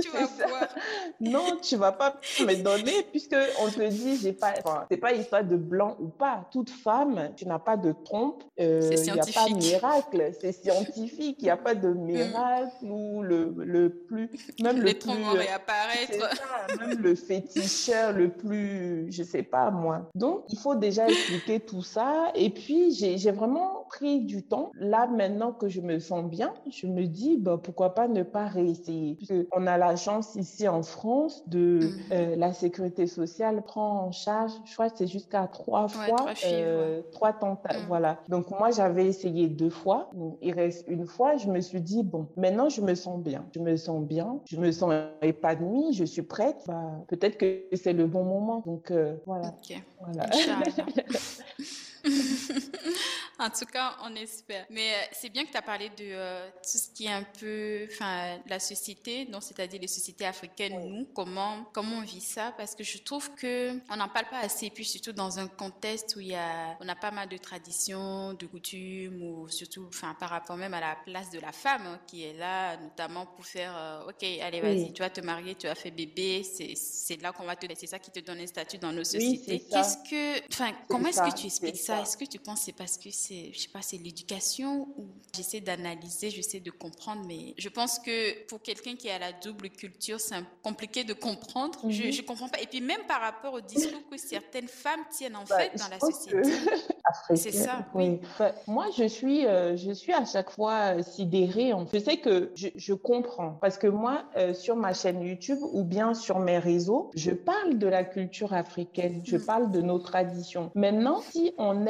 Tu 0.00 0.08
vas 0.10 0.26
ça. 0.26 0.46
Non, 1.20 1.58
tu 1.62 1.76
vas 1.76 1.92
pas 1.92 2.16
me 2.40 2.62
donner 2.62 3.04
puisque 3.10 3.36
on 3.62 3.68
te 3.68 3.88
dit, 3.88 4.16
j'ai 4.16 4.32
pas, 4.32 4.52
enfin, 4.64 4.84
c'est 4.90 4.96
pas 4.96 5.12
histoire 5.12 5.44
de 5.44 5.56
blanc 5.56 5.96
ou 6.00 6.08
pas. 6.08 6.46
Toute 6.50 6.70
femme, 6.70 7.30
tu 7.36 7.46
n'as 7.46 7.58
pas 7.58 7.76
de 7.76 7.92
trompe. 8.04 8.42
Euh, 8.60 8.90
n'y 8.90 9.20
a 9.30 9.44
pas 9.44 9.48
de 9.48 9.56
miracle. 9.56 10.32
C'est 10.40 10.52
scientifique. 10.62 11.36
Il 11.40 11.44
n'y 11.44 11.50
a 11.50 11.56
pas 11.56 11.74
de 11.74 11.88
mm. 11.88 11.98
miracle 11.98 12.84
ou 12.84 13.22
le, 13.22 13.54
le 13.56 13.90
plus, 13.90 14.30
même 14.62 14.80
le 14.80 14.92
plus. 14.94 15.10
réapparaître. 15.10 16.78
même 16.78 16.98
le 17.00 17.14
féticheur 17.14 18.12
le 18.12 18.30
plus, 18.30 19.10
je 19.10 19.22
sais 19.22 19.42
pas 19.42 19.70
moi. 19.70 20.10
Donc, 20.14 20.44
il 20.48 20.58
faut 20.58 20.74
déjà 20.74 21.08
expliquer 21.08 21.60
tout 21.60 21.82
ça. 21.82 22.30
Et 22.34 22.50
puis, 22.50 22.92
j'ai 22.92 23.30
vraiment 23.30 23.86
pris 23.88 24.20
du 24.20 24.42
temps. 24.42 24.70
Là, 24.74 25.06
maintenant 25.06 25.52
que 25.52 25.68
je 25.68 25.80
me 25.80 25.98
sens 25.98 26.24
bien, 26.24 26.52
je 26.70 26.86
me 26.86 27.04
dis, 27.04 27.36
bah, 27.36 27.58
pourquoi 27.62 27.94
pas 27.94 28.08
ne 28.08 28.22
pas 28.22 28.46
réessayer? 28.46 29.18
On 29.52 29.66
a 29.66 29.78
la 29.78 29.96
chance 29.96 30.34
ici 30.36 30.68
en 30.68 30.82
France 30.82 31.42
de 31.46 31.80
mm. 31.80 32.12
euh, 32.12 32.36
la 32.36 32.52
sécurité 32.52 33.06
sociale 33.06 33.62
prend 33.62 34.06
en 34.06 34.12
charge, 34.12 34.52
je 34.64 34.74
crois 34.74 34.90
que 34.90 34.98
c'est 34.98 35.06
jusqu'à 35.06 35.46
trois 35.46 35.88
fois, 35.88 36.16
trois, 36.16 36.32
euh, 36.46 37.02
trois 37.12 37.32
tentatives. 37.32 37.82
Mm. 37.82 37.88
Voilà. 37.88 38.18
Donc, 38.28 38.50
moi, 38.50 38.70
j'avais 38.70 39.03
essayé 39.08 39.48
deux 39.48 39.70
fois. 39.70 40.10
il 40.42 40.52
reste 40.52 40.84
une 40.88 41.06
fois. 41.06 41.36
Je 41.36 41.48
me 41.48 41.60
suis 41.60 41.80
dit, 41.80 42.02
bon, 42.02 42.28
maintenant, 42.36 42.68
je 42.68 42.80
me 42.80 42.94
sens 42.94 43.20
bien. 43.20 43.44
Je 43.54 43.60
me 43.60 43.76
sens 43.76 44.04
bien. 44.04 44.40
Je 44.46 44.58
me 44.58 44.70
sens 44.72 44.92
épanouie. 45.22 45.92
Je 45.92 46.04
suis 46.04 46.22
prête. 46.22 46.64
Bah, 46.66 47.04
peut-être 47.08 47.38
que 47.38 47.64
c'est 47.72 47.92
le 47.92 48.06
bon 48.06 48.24
moment. 48.24 48.62
Donc, 48.66 48.90
euh, 48.90 49.16
voilà. 49.26 49.54
voilà. 50.00 50.28
En 53.38 53.50
tout 53.50 53.66
cas, 53.66 53.96
on 54.04 54.14
espère. 54.14 54.64
Mais 54.70 54.92
euh, 54.92 55.06
c'est 55.12 55.28
bien 55.28 55.44
que 55.44 55.50
tu 55.50 55.56
as 55.56 55.62
parlé 55.62 55.88
de 55.88 55.94
euh, 56.02 56.48
tout 56.62 56.78
ce 56.78 56.88
qui 56.90 57.06
est 57.06 57.12
un 57.12 57.24
peu, 57.24 57.86
enfin, 57.92 58.38
la 58.46 58.60
société, 58.60 59.24
donc 59.24 59.42
c'est-à-dire 59.42 59.80
les 59.80 59.88
sociétés 59.88 60.24
africaines, 60.24 60.88
nous, 60.88 61.06
comment, 61.12 61.64
comment 61.72 61.96
on 61.96 62.02
vit 62.02 62.20
ça, 62.20 62.54
parce 62.56 62.76
que 62.76 62.84
je 62.84 62.98
trouve 62.98 63.34
que 63.34 63.72
on 63.90 63.96
n'en 63.96 64.08
parle 64.08 64.28
pas 64.30 64.38
assez, 64.38 64.70
puis 64.70 64.84
surtout 64.84 65.12
dans 65.12 65.38
un 65.40 65.48
contexte 65.48 66.14
où 66.16 66.20
il 66.20 66.28
y 66.28 66.34
a, 66.36 66.76
on 66.80 66.88
a 66.88 66.94
pas 66.94 67.10
mal 67.10 67.28
de 67.28 67.36
traditions, 67.36 68.34
de 68.34 68.46
coutumes, 68.46 69.20
ou 69.20 69.48
surtout, 69.48 69.86
enfin, 69.88 70.14
par 70.18 70.30
rapport 70.30 70.56
même 70.56 70.74
à 70.74 70.80
la 70.80 70.96
place 71.04 71.30
de 71.30 71.40
la 71.40 71.52
femme 71.52 71.86
hein, 71.86 72.00
qui 72.06 72.22
est 72.22 72.34
là, 72.34 72.76
notamment 72.76 73.26
pour 73.26 73.44
faire, 73.44 73.76
euh, 73.76 74.10
ok, 74.10 74.22
allez, 74.42 74.60
vas-y, 74.60 74.92
tu 74.92 75.02
vas 75.02 75.10
te 75.10 75.20
marier, 75.20 75.56
tu 75.56 75.66
vas 75.66 75.74
faire 75.74 75.92
bébé, 75.92 76.44
c'est 76.44 77.20
là 77.20 77.32
qu'on 77.32 77.44
va 77.44 77.56
te 77.56 77.66
laisser 77.66 77.88
ça 77.88 77.98
qui 77.98 78.12
te 78.12 78.20
donne 78.20 78.38
un 78.38 78.46
statut 78.46 78.78
dans 78.78 78.92
nos 78.92 79.04
sociétés. 79.04 79.66
Qu'est-ce 79.70 79.96
que, 80.08 80.46
enfin, 80.52 80.72
comment 80.88 81.08
est-ce 81.08 81.20
que 81.20 81.34
tu 81.34 81.46
expliques 81.46 81.78
ça? 81.78 81.93
Est-ce 82.02 82.16
que 82.16 82.24
tu 82.24 82.38
penses 82.38 82.62
c'est 82.64 82.72
parce 82.72 82.96
que 82.96 83.10
c'est, 83.10 83.52
je 83.52 83.58
sais 83.60 83.68
pas, 83.68 83.82
c'est 83.82 83.98
l'éducation 83.98 84.88
ou 84.96 85.06
j'essaie 85.34 85.60
d'analyser, 85.60 86.30
j'essaie 86.30 86.60
de 86.60 86.70
comprendre, 86.70 87.22
mais 87.26 87.54
je 87.58 87.68
pense 87.68 87.98
que 87.98 88.46
pour 88.46 88.62
quelqu'un 88.62 88.96
qui 88.96 89.10
a 89.10 89.18
la 89.18 89.32
double 89.32 89.70
culture, 89.70 90.20
c'est 90.20 90.36
compliqué 90.62 91.04
de 91.04 91.12
comprendre. 91.12 91.78
Je, 91.88 92.04
ne 92.04 92.08
mhm. 92.08 92.24
comprends 92.24 92.48
pas. 92.48 92.60
Et 92.60 92.66
puis 92.66 92.80
même 92.80 93.02
par 93.06 93.20
rapport 93.20 93.54
au 93.54 93.60
discours 93.60 94.02
que 94.10 94.16
certaines 94.16 94.68
femmes 94.68 95.04
tiennent 95.10 95.36
en 95.36 95.44
bah, 95.44 95.58
fait 95.58 95.78
dans 95.78 95.88
la 95.88 96.00
société. 96.00 96.42
c'est 97.34 97.52
ça. 97.52 97.86
Oui. 97.94 98.20
Bah, 98.38 98.52
moi, 98.66 98.86
je 98.96 99.04
suis, 99.04 99.46
euh, 99.46 99.76
je 99.76 99.92
suis 99.92 100.12
à 100.12 100.24
chaque 100.24 100.50
fois 100.50 100.96
euh, 100.96 101.02
sidérée. 101.02 101.72
Je 101.92 101.98
sais 101.98 102.16
que 102.18 102.52
je, 102.54 102.94
comprends 102.94 103.58
parce 103.60 103.76
que 103.76 103.86
moi, 103.86 104.24
euh, 104.36 104.54
sur 104.54 104.76
ma 104.76 104.92
chaîne 104.92 105.20
YouTube 105.20 105.58
ou 105.72 105.84
bien 105.84 106.14
sur 106.14 106.38
mes 106.38 106.58
réseaux, 106.58 107.10
je 107.14 107.32
parle 107.32 107.78
de 107.78 107.86
la 107.86 108.04
culture 108.04 108.52
africaine, 108.54 109.20
je 109.24 109.36
mhm. 109.36 109.44
parle 109.44 109.70
de 109.70 109.80
nos 109.80 109.98
traditions. 109.98 110.70
Maintenant, 110.74 111.20
si 111.20 111.52
on 111.58 111.83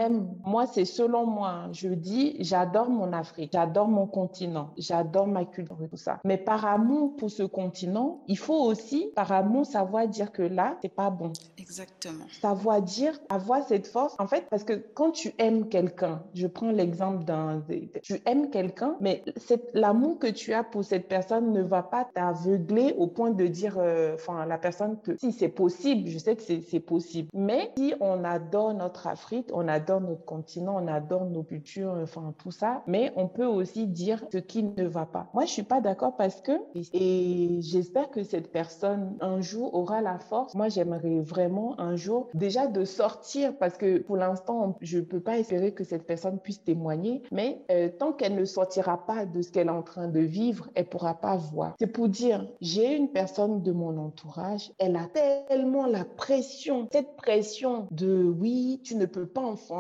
moi, 0.45 0.67
c'est 0.67 0.85
selon 0.85 1.27
moi, 1.27 1.69
je 1.73 1.89
dis, 1.89 2.37
j'adore 2.41 2.91
mon 2.91 3.13
Afrique, 3.13 3.51
j'adore 3.53 3.89
mon 3.89 4.07
continent, 4.07 4.71
j'adore 4.77 5.27
ma 5.27 5.45
culture 5.45 5.77
et 5.83 5.89
tout 5.89 5.97
ça. 5.97 6.21
Mais 6.25 6.37
par 6.37 6.65
amour 6.65 7.17
pour 7.17 7.31
ce 7.31 7.43
continent, 7.43 8.23
il 8.29 8.39
faut 8.39 8.61
aussi, 8.61 9.11
par 9.15 9.33
amour, 9.33 9.67
savoir 9.67 10.07
dire 10.09 10.33
que 10.33 10.43
là, 10.43 10.77
c'est 10.83 10.95
pas 10.95 11.11
bon. 11.11 11.33
Exactement. 11.59 12.25
Savoir 12.41 12.83
dire, 12.83 13.19
avoir 13.29 13.63
cette 13.67 13.87
force. 13.87 14.15
En 14.19 14.27
fait, 14.27 14.47
parce 14.51 14.65
que 14.65 14.75
quand 14.95 15.13
tu 15.13 15.33
aimes 15.39 15.69
quelqu'un, 15.69 16.23
je 16.35 16.47
prends 16.47 16.71
l'exemple 16.71 17.25
d'un, 17.25 17.63
tu 18.03 18.21
aimes 18.27 18.51
quelqu'un, 18.51 18.97
mais 19.01 19.25
l'amour 19.73 20.19
que 20.19 20.27
tu 20.27 20.53
as 20.53 20.65
pour 20.65 20.85
cette 20.85 21.09
personne 21.09 21.53
ne 21.53 21.63
va 21.63 21.83
pas 21.83 22.07
t'aveugler 22.15 22.95
au 22.99 23.07
point 23.07 23.31
de 23.31 23.47
dire, 23.47 23.77
euh, 23.79 24.15
enfin, 24.15 24.47
la 24.47 24.59
personne 24.59 24.99
que 25.01 25.17
si 25.19 25.33
c'est 25.33 25.49
possible, 25.49 26.09
je 26.09 26.19
sais 26.19 26.37
que 26.37 26.43
c'est 26.43 26.81
possible. 26.81 27.29
Mais 27.35 27.73
si 27.77 27.95
on 28.01 28.25
adore 28.25 28.75
notre 28.75 29.07
Afrique, 29.07 29.49
on 29.53 29.69
adore 29.69 29.84
notre 30.01 30.25
continent, 30.25 30.77
on 30.83 30.89
adore 30.89 31.27
nos 31.27 31.43
culture, 31.43 31.97
enfin 32.03 32.35
tout 32.39 32.51
ça, 32.51 32.83
mais 32.87 33.13
on 33.17 33.29
peut 33.29 33.47
aussi 33.47 33.87
dire 33.87 34.25
ce 34.33 34.39
qui 34.39 34.63
ne 34.63 34.85
va 34.85 35.07
pas. 35.07 35.29
Moi, 35.35 35.45
je 35.45 35.51
suis 35.51 35.63
pas 35.63 35.81
d'accord 35.81 36.17
parce 36.17 36.41
que, 36.41 36.53
et 36.93 37.59
j'espère 37.61 38.11
que 38.11 38.23
cette 38.23 38.51
personne 38.51 39.17
un 39.21 39.41
jour 39.41 39.75
aura 39.75 40.01
la 40.01 40.19
force. 40.19 40.55
Moi, 40.55 40.69
j'aimerais 40.69 41.21
vraiment 41.21 41.79
un 41.81 41.97
jour 41.97 42.29
déjà 42.35 42.67
de 42.67 42.85
sortir 42.85 43.57
parce 43.59 43.77
que 43.77 43.99
pour 43.99 44.17
l'instant, 44.17 44.77
je 44.81 44.99
peux 44.99 45.21
pas 45.21 45.39
espérer 45.39 45.73
que 45.73 45.85
cette 45.85 46.07
personne 46.07 46.39
puisse 46.39 46.63
témoigner, 46.63 47.23
mais 47.31 47.63
euh, 47.71 47.89
tant 47.89 48.13
qu'elle 48.13 48.35
ne 48.35 48.45
sortira 48.45 49.07
pas 49.07 49.27
de 49.27 49.43
ce 49.43 49.51
qu'elle 49.51 49.69
est 49.69 49.71
en 49.71 49.83
train 49.83 50.09
de 50.09 50.21
vivre, 50.21 50.69
elle 50.75 50.89
pourra 50.89 51.15
pas 51.15 51.37
voir. 51.37 51.75
C'est 51.79 51.87
pour 51.87 52.09
dire, 52.09 52.47
j'ai 52.61 52.95
une 52.95 53.11
personne 53.11 53.63
de 53.63 53.73
mon 53.73 53.97
entourage, 53.99 54.73
elle 54.79 54.97
a 54.97 55.07
tellement 55.07 55.87
la 55.87 56.05
pression, 56.05 56.89
cette 56.93 57.17
pression 57.17 57.87
de 57.91 58.23
oui, 58.25 58.81
tu 58.83 58.97
ne 58.97 59.07
peux 59.07 59.27
pas 59.27 59.43
enfanter, 59.43 59.74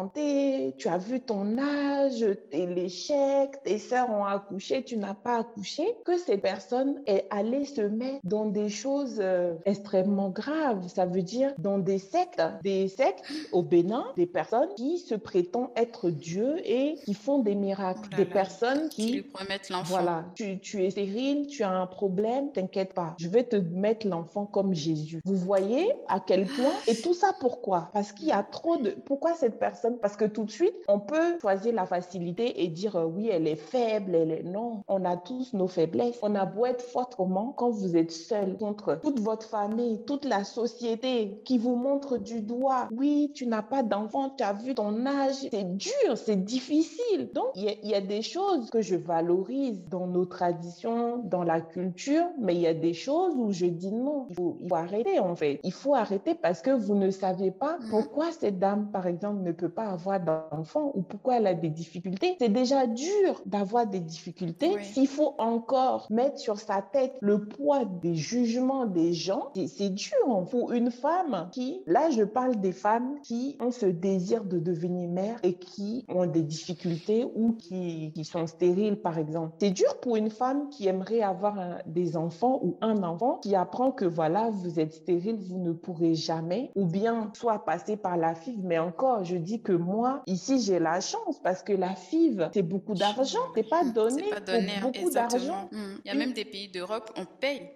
tu 0.78 0.88
as 0.88 0.98
vu 0.98 1.20
ton 1.20 1.59
âge, 1.59 2.24
et 2.52 2.66
l'échec, 2.66 3.62
tes 3.64 3.78
sœurs 3.78 4.11
ont 4.11 4.24
accouché, 4.24 4.83
tu 4.83 4.96
n'as 4.96 5.14
pas 5.14 5.38
accouché, 5.38 5.85
que 6.04 6.18
ces 6.18 6.38
personnes 6.38 7.02
est 7.07 7.26
allées 7.30 7.64
se 7.64 7.83
mettre 7.83 8.20
dans 8.24 8.46
des 8.46 8.68
choses 8.68 9.18
euh, 9.20 9.54
extrêmement 9.64 10.30
graves. 10.30 10.88
Ça 10.88 11.07
veut 11.07 11.22
dire 11.22 11.52
dans 11.59 11.78
des 11.78 11.98
sectes, 11.98 12.42
des 12.62 12.88
sectes 12.88 13.24
au 13.52 13.62
Bénin, 13.62 14.04
des 14.16 14.26
personnes 14.26 14.68
qui 14.76 14.98
se 14.98 15.14
prétendent 15.14 15.70
être 15.76 16.11
Dieu 16.11 16.57
et 16.64 16.96
qui 17.04 17.14
font 17.14 17.38
des 17.38 17.54
miracles. 17.54 18.09
Oh 18.12 18.16
des 18.16 18.24
personnes 18.24 18.88
qui, 18.88 19.12
lui 19.12 19.22
promettent 19.22 19.70
l'enfant. 19.70 19.85
Voilà, 19.94 20.24
tu, 20.35 20.59
tu 20.61 20.85
es 20.85 20.90
stérile, 20.90 21.46
tu 21.46 21.62
as 21.62 21.70
un 21.70 21.87
problème, 21.87 22.52
t'inquiète 22.52 22.94
pas, 22.94 23.14
je 23.18 23.28
vais 23.28 23.44
te 23.44 23.57
mettre 23.57 24.07
l'enfant 24.07 24.46
comme 24.46 24.74
Jésus. 24.74 25.20
Vous 25.24 25.37
voyez 25.37 25.92
à 26.09 26.20
quel 26.20 26.46
point 26.46 26.72
Et 26.87 26.96
tout 26.96 27.14
ça 27.14 27.33
pourquoi? 27.40 27.90
Parce 27.92 28.12
qu'il 28.12 28.28
y 28.28 28.33
a 28.33 28.42
trop 28.42 28.76
de... 28.76 28.90
Pourquoi 28.90 29.35
cette 29.35 29.59
personne 29.59 29.74
personne 29.75 29.99
parce 29.99 30.17
que 30.17 30.25
tout 30.25 30.45
de 30.45 30.51
suite, 30.51 30.75
on 30.89 31.01
peut 31.01 31.39
choisir 31.41 31.75
la 31.75 31.85
facilité 31.85 32.63
et 32.63 32.69
dire 32.69 32.95
euh, 32.97 33.07
oui, 33.07 33.29
elle 33.31 33.49
est 33.49 33.57
faible, 33.57 34.15
elle 34.15 34.31
est 34.31 34.43
non. 34.45 34.83
On 34.87 35.05
a 35.05 35.17
tous 35.17 35.53
nos 35.53 35.67
faiblesses. 35.67 36.19
On 36.23 36.35
a 36.37 36.45
beau 36.45 36.67
être 36.67 36.83
fort 36.83 37.11
comment 37.17 37.53
quand 37.57 37.71
vous 37.71 37.97
êtes 37.97 38.13
seul 38.13 38.57
contre 38.57 39.01
toute 39.03 39.19
votre 39.21 39.47
famille, 39.49 40.05
toute 40.07 40.25
la 40.25 40.45
société 40.45 41.41
qui 41.45 41.59
vous 41.59 41.75
montre 41.75 42.19
du 42.19 42.41
doigt. 42.41 42.89
Oui, 42.93 43.33
tu 43.35 43.47
n'as 43.47 43.63
pas 43.63 43.83
d'enfant, 43.83 44.31
tu 44.31 44.45
as 44.45 44.53
vu 44.53 44.75
ton 44.75 45.07
âge. 45.07 45.49
C'est 45.51 45.77
dur, 45.77 46.17
c'est 46.17 46.45
difficile. 46.45 47.31
Donc, 47.35 47.47
il 47.57 47.77
y, 47.83 47.95
a 47.95 48.01
des 48.01 48.23
choses 48.23 48.71
que 48.71 48.81
je 48.81 48.95
valorise 48.95 49.83
dans 49.89 50.07
nos 50.07 50.25
traditions, 50.25 51.19
dans 51.19 51.43
la 51.43 51.61
culture, 51.61 52.27
mais 52.41 52.55
il 52.55 52.61
y 52.61 52.67
a 52.67 52.75
des 52.75 52.95
choses 52.95 53.35
où 53.37 53.51
je 53.51 53.67
dis 53.67 53.93
non, 53.93 54.27
il 54.31 54.37
faut, 54.37 54.57
il 54.61 54.69
faut 54.69 54.75
arrêter 54.77 55.19
en 55.19 55.35
fait. 55.35 55.61
Il 55.65 55.73
faut 55.73 55.95
arrêter 55.95 56.35
parce 56.35 56.63
que 56.63 56.71
vous 56.71 56.95
ne 56.95 57.11
savez 57.11 57.51
pas 57.51 57.79
mhm. 57.79 57.91
pourquoi 57.91 58.31
cette 58.31 58.59
dame, 58.59 58.91
par 58.93 59.07
exemple, 59.07 59.43
ne 59.43 59.53
peut 59.53 59.63
pas 59.66 59.87
avoir 59.87 60.20
d'enfant 60.20 60.92
ou 60.94 61.03
pourquoi 61.03 61.38
elle 61.38 61.46
a 61.46 61.55
des 61.55 61.70
difficultés. 61.70 62.37
C'est 62.40 62.48
déjà 62.48 62.87
dur 62.87 63.42
d'avoir 63.46 63.87
des 63.87 64.00
difficultés. 64.00 64.77
S'il 64.83 65.09
faut 65.09 65.35
encore 65.38 66.07
mettre 66.11 66.38
sur 66.38 66.59
sa 66.59 66.83
tête 66.83 67.16
le 67.20 67.46
poids 67.46 67.85
des 67.85 68.14
jugements 68.14 68.87
des 68.87 69.12
gens, 69.12 69.50
c'est 69.55 69.90
dur 69.90 70.46
pour 70.50 70.72
une 70.72 70.90
femme 70.90 71.48
qui, 71.53 71.83
là 71.87 72.11
je 72.11 72.22
parle 72.22 72.57
des 72.57 72.72
femmes 72.72 73.18
qui 73.22 73.57
ont 73.61 73.70
ce 73.70 73.87
désir 73.87 74.44
de 74.44 74.59
devenir 74.59 75.09
mère 75.09 75.38
et 75.42 75.55
qui 75.55 76.05
ont 76.09 76.27
des 76.27 76.42
difficultés 76.42 77.27
ou 77.35 77.53
qui, 77.53 78.12
qui 78.14 78.24
sont 78.24 78.46
stériles 78.46 78.96
par 78.96 79.18
exemple. 79.18 79.55
C'est 79.59 79.70
dur 79.70 79.98
pour 80.00 80.16
une 80.16 80.31
femme 80.31 80.68
qui 80.70 80.88
aimerait 80.88 81.22
avoir 81.22 81.79
des 81.87 82.16
enfants 82.16 82.61
ou 82.62 82.77
un 82.81 83.03
enfant 83.03 83.38
qui 83.42 83.55
apprend 83.55 83.92
que 83.92 84.05
voilà, 84.05 84.50
vous 84.50 84.79
êtes 84.81 84.92
stérile, 84.92 85.38
vous 85.48 85.59
ne 85.59 85.72
pourrez 85.72 86.14
jamais 86.14 86.70
ou 86.74 86.87
bien 86.87 87.31
soit 87.35 87.64
passer 87.64 87.96
par 87.96 88.16
la 88.16 88.35
FIV, 88.35 88.61
mais 88.62 88.79
encore, 88.79 89.24
je 89.24 89.37
dis 89.37 89.54
que 89.61 89.73
moi, 89.73 90.23
ici, 90.27 90.61
j'ai 90.61 90.79
la 90.79 91.01
chance 91.01 91.38
parce 91.43 91.62
que 91.62 91.73
la 91.73 91.95
FIV, 91.95 92.51
c'est 92.53 92.62
beaucoup 92.62 92.95
d'argent, 92.95 93.40
c'est 93.55 93.69
pas 93.69 93.85
donné, 93.85 94.31
pas 94.31 94.40
donné 94.40 94.73
beaucoup 94.81 95.11
d'argent. 95.11 95.69
Il 95.73 96.09
y 96.09 96.11
a 96.11 96.14
même 96.14 96.33
des 96.33 96.45
pays 96.45 96.69
d'Europe, 96.69 97.11
on 97.17 97.25
paye 97.25 97.71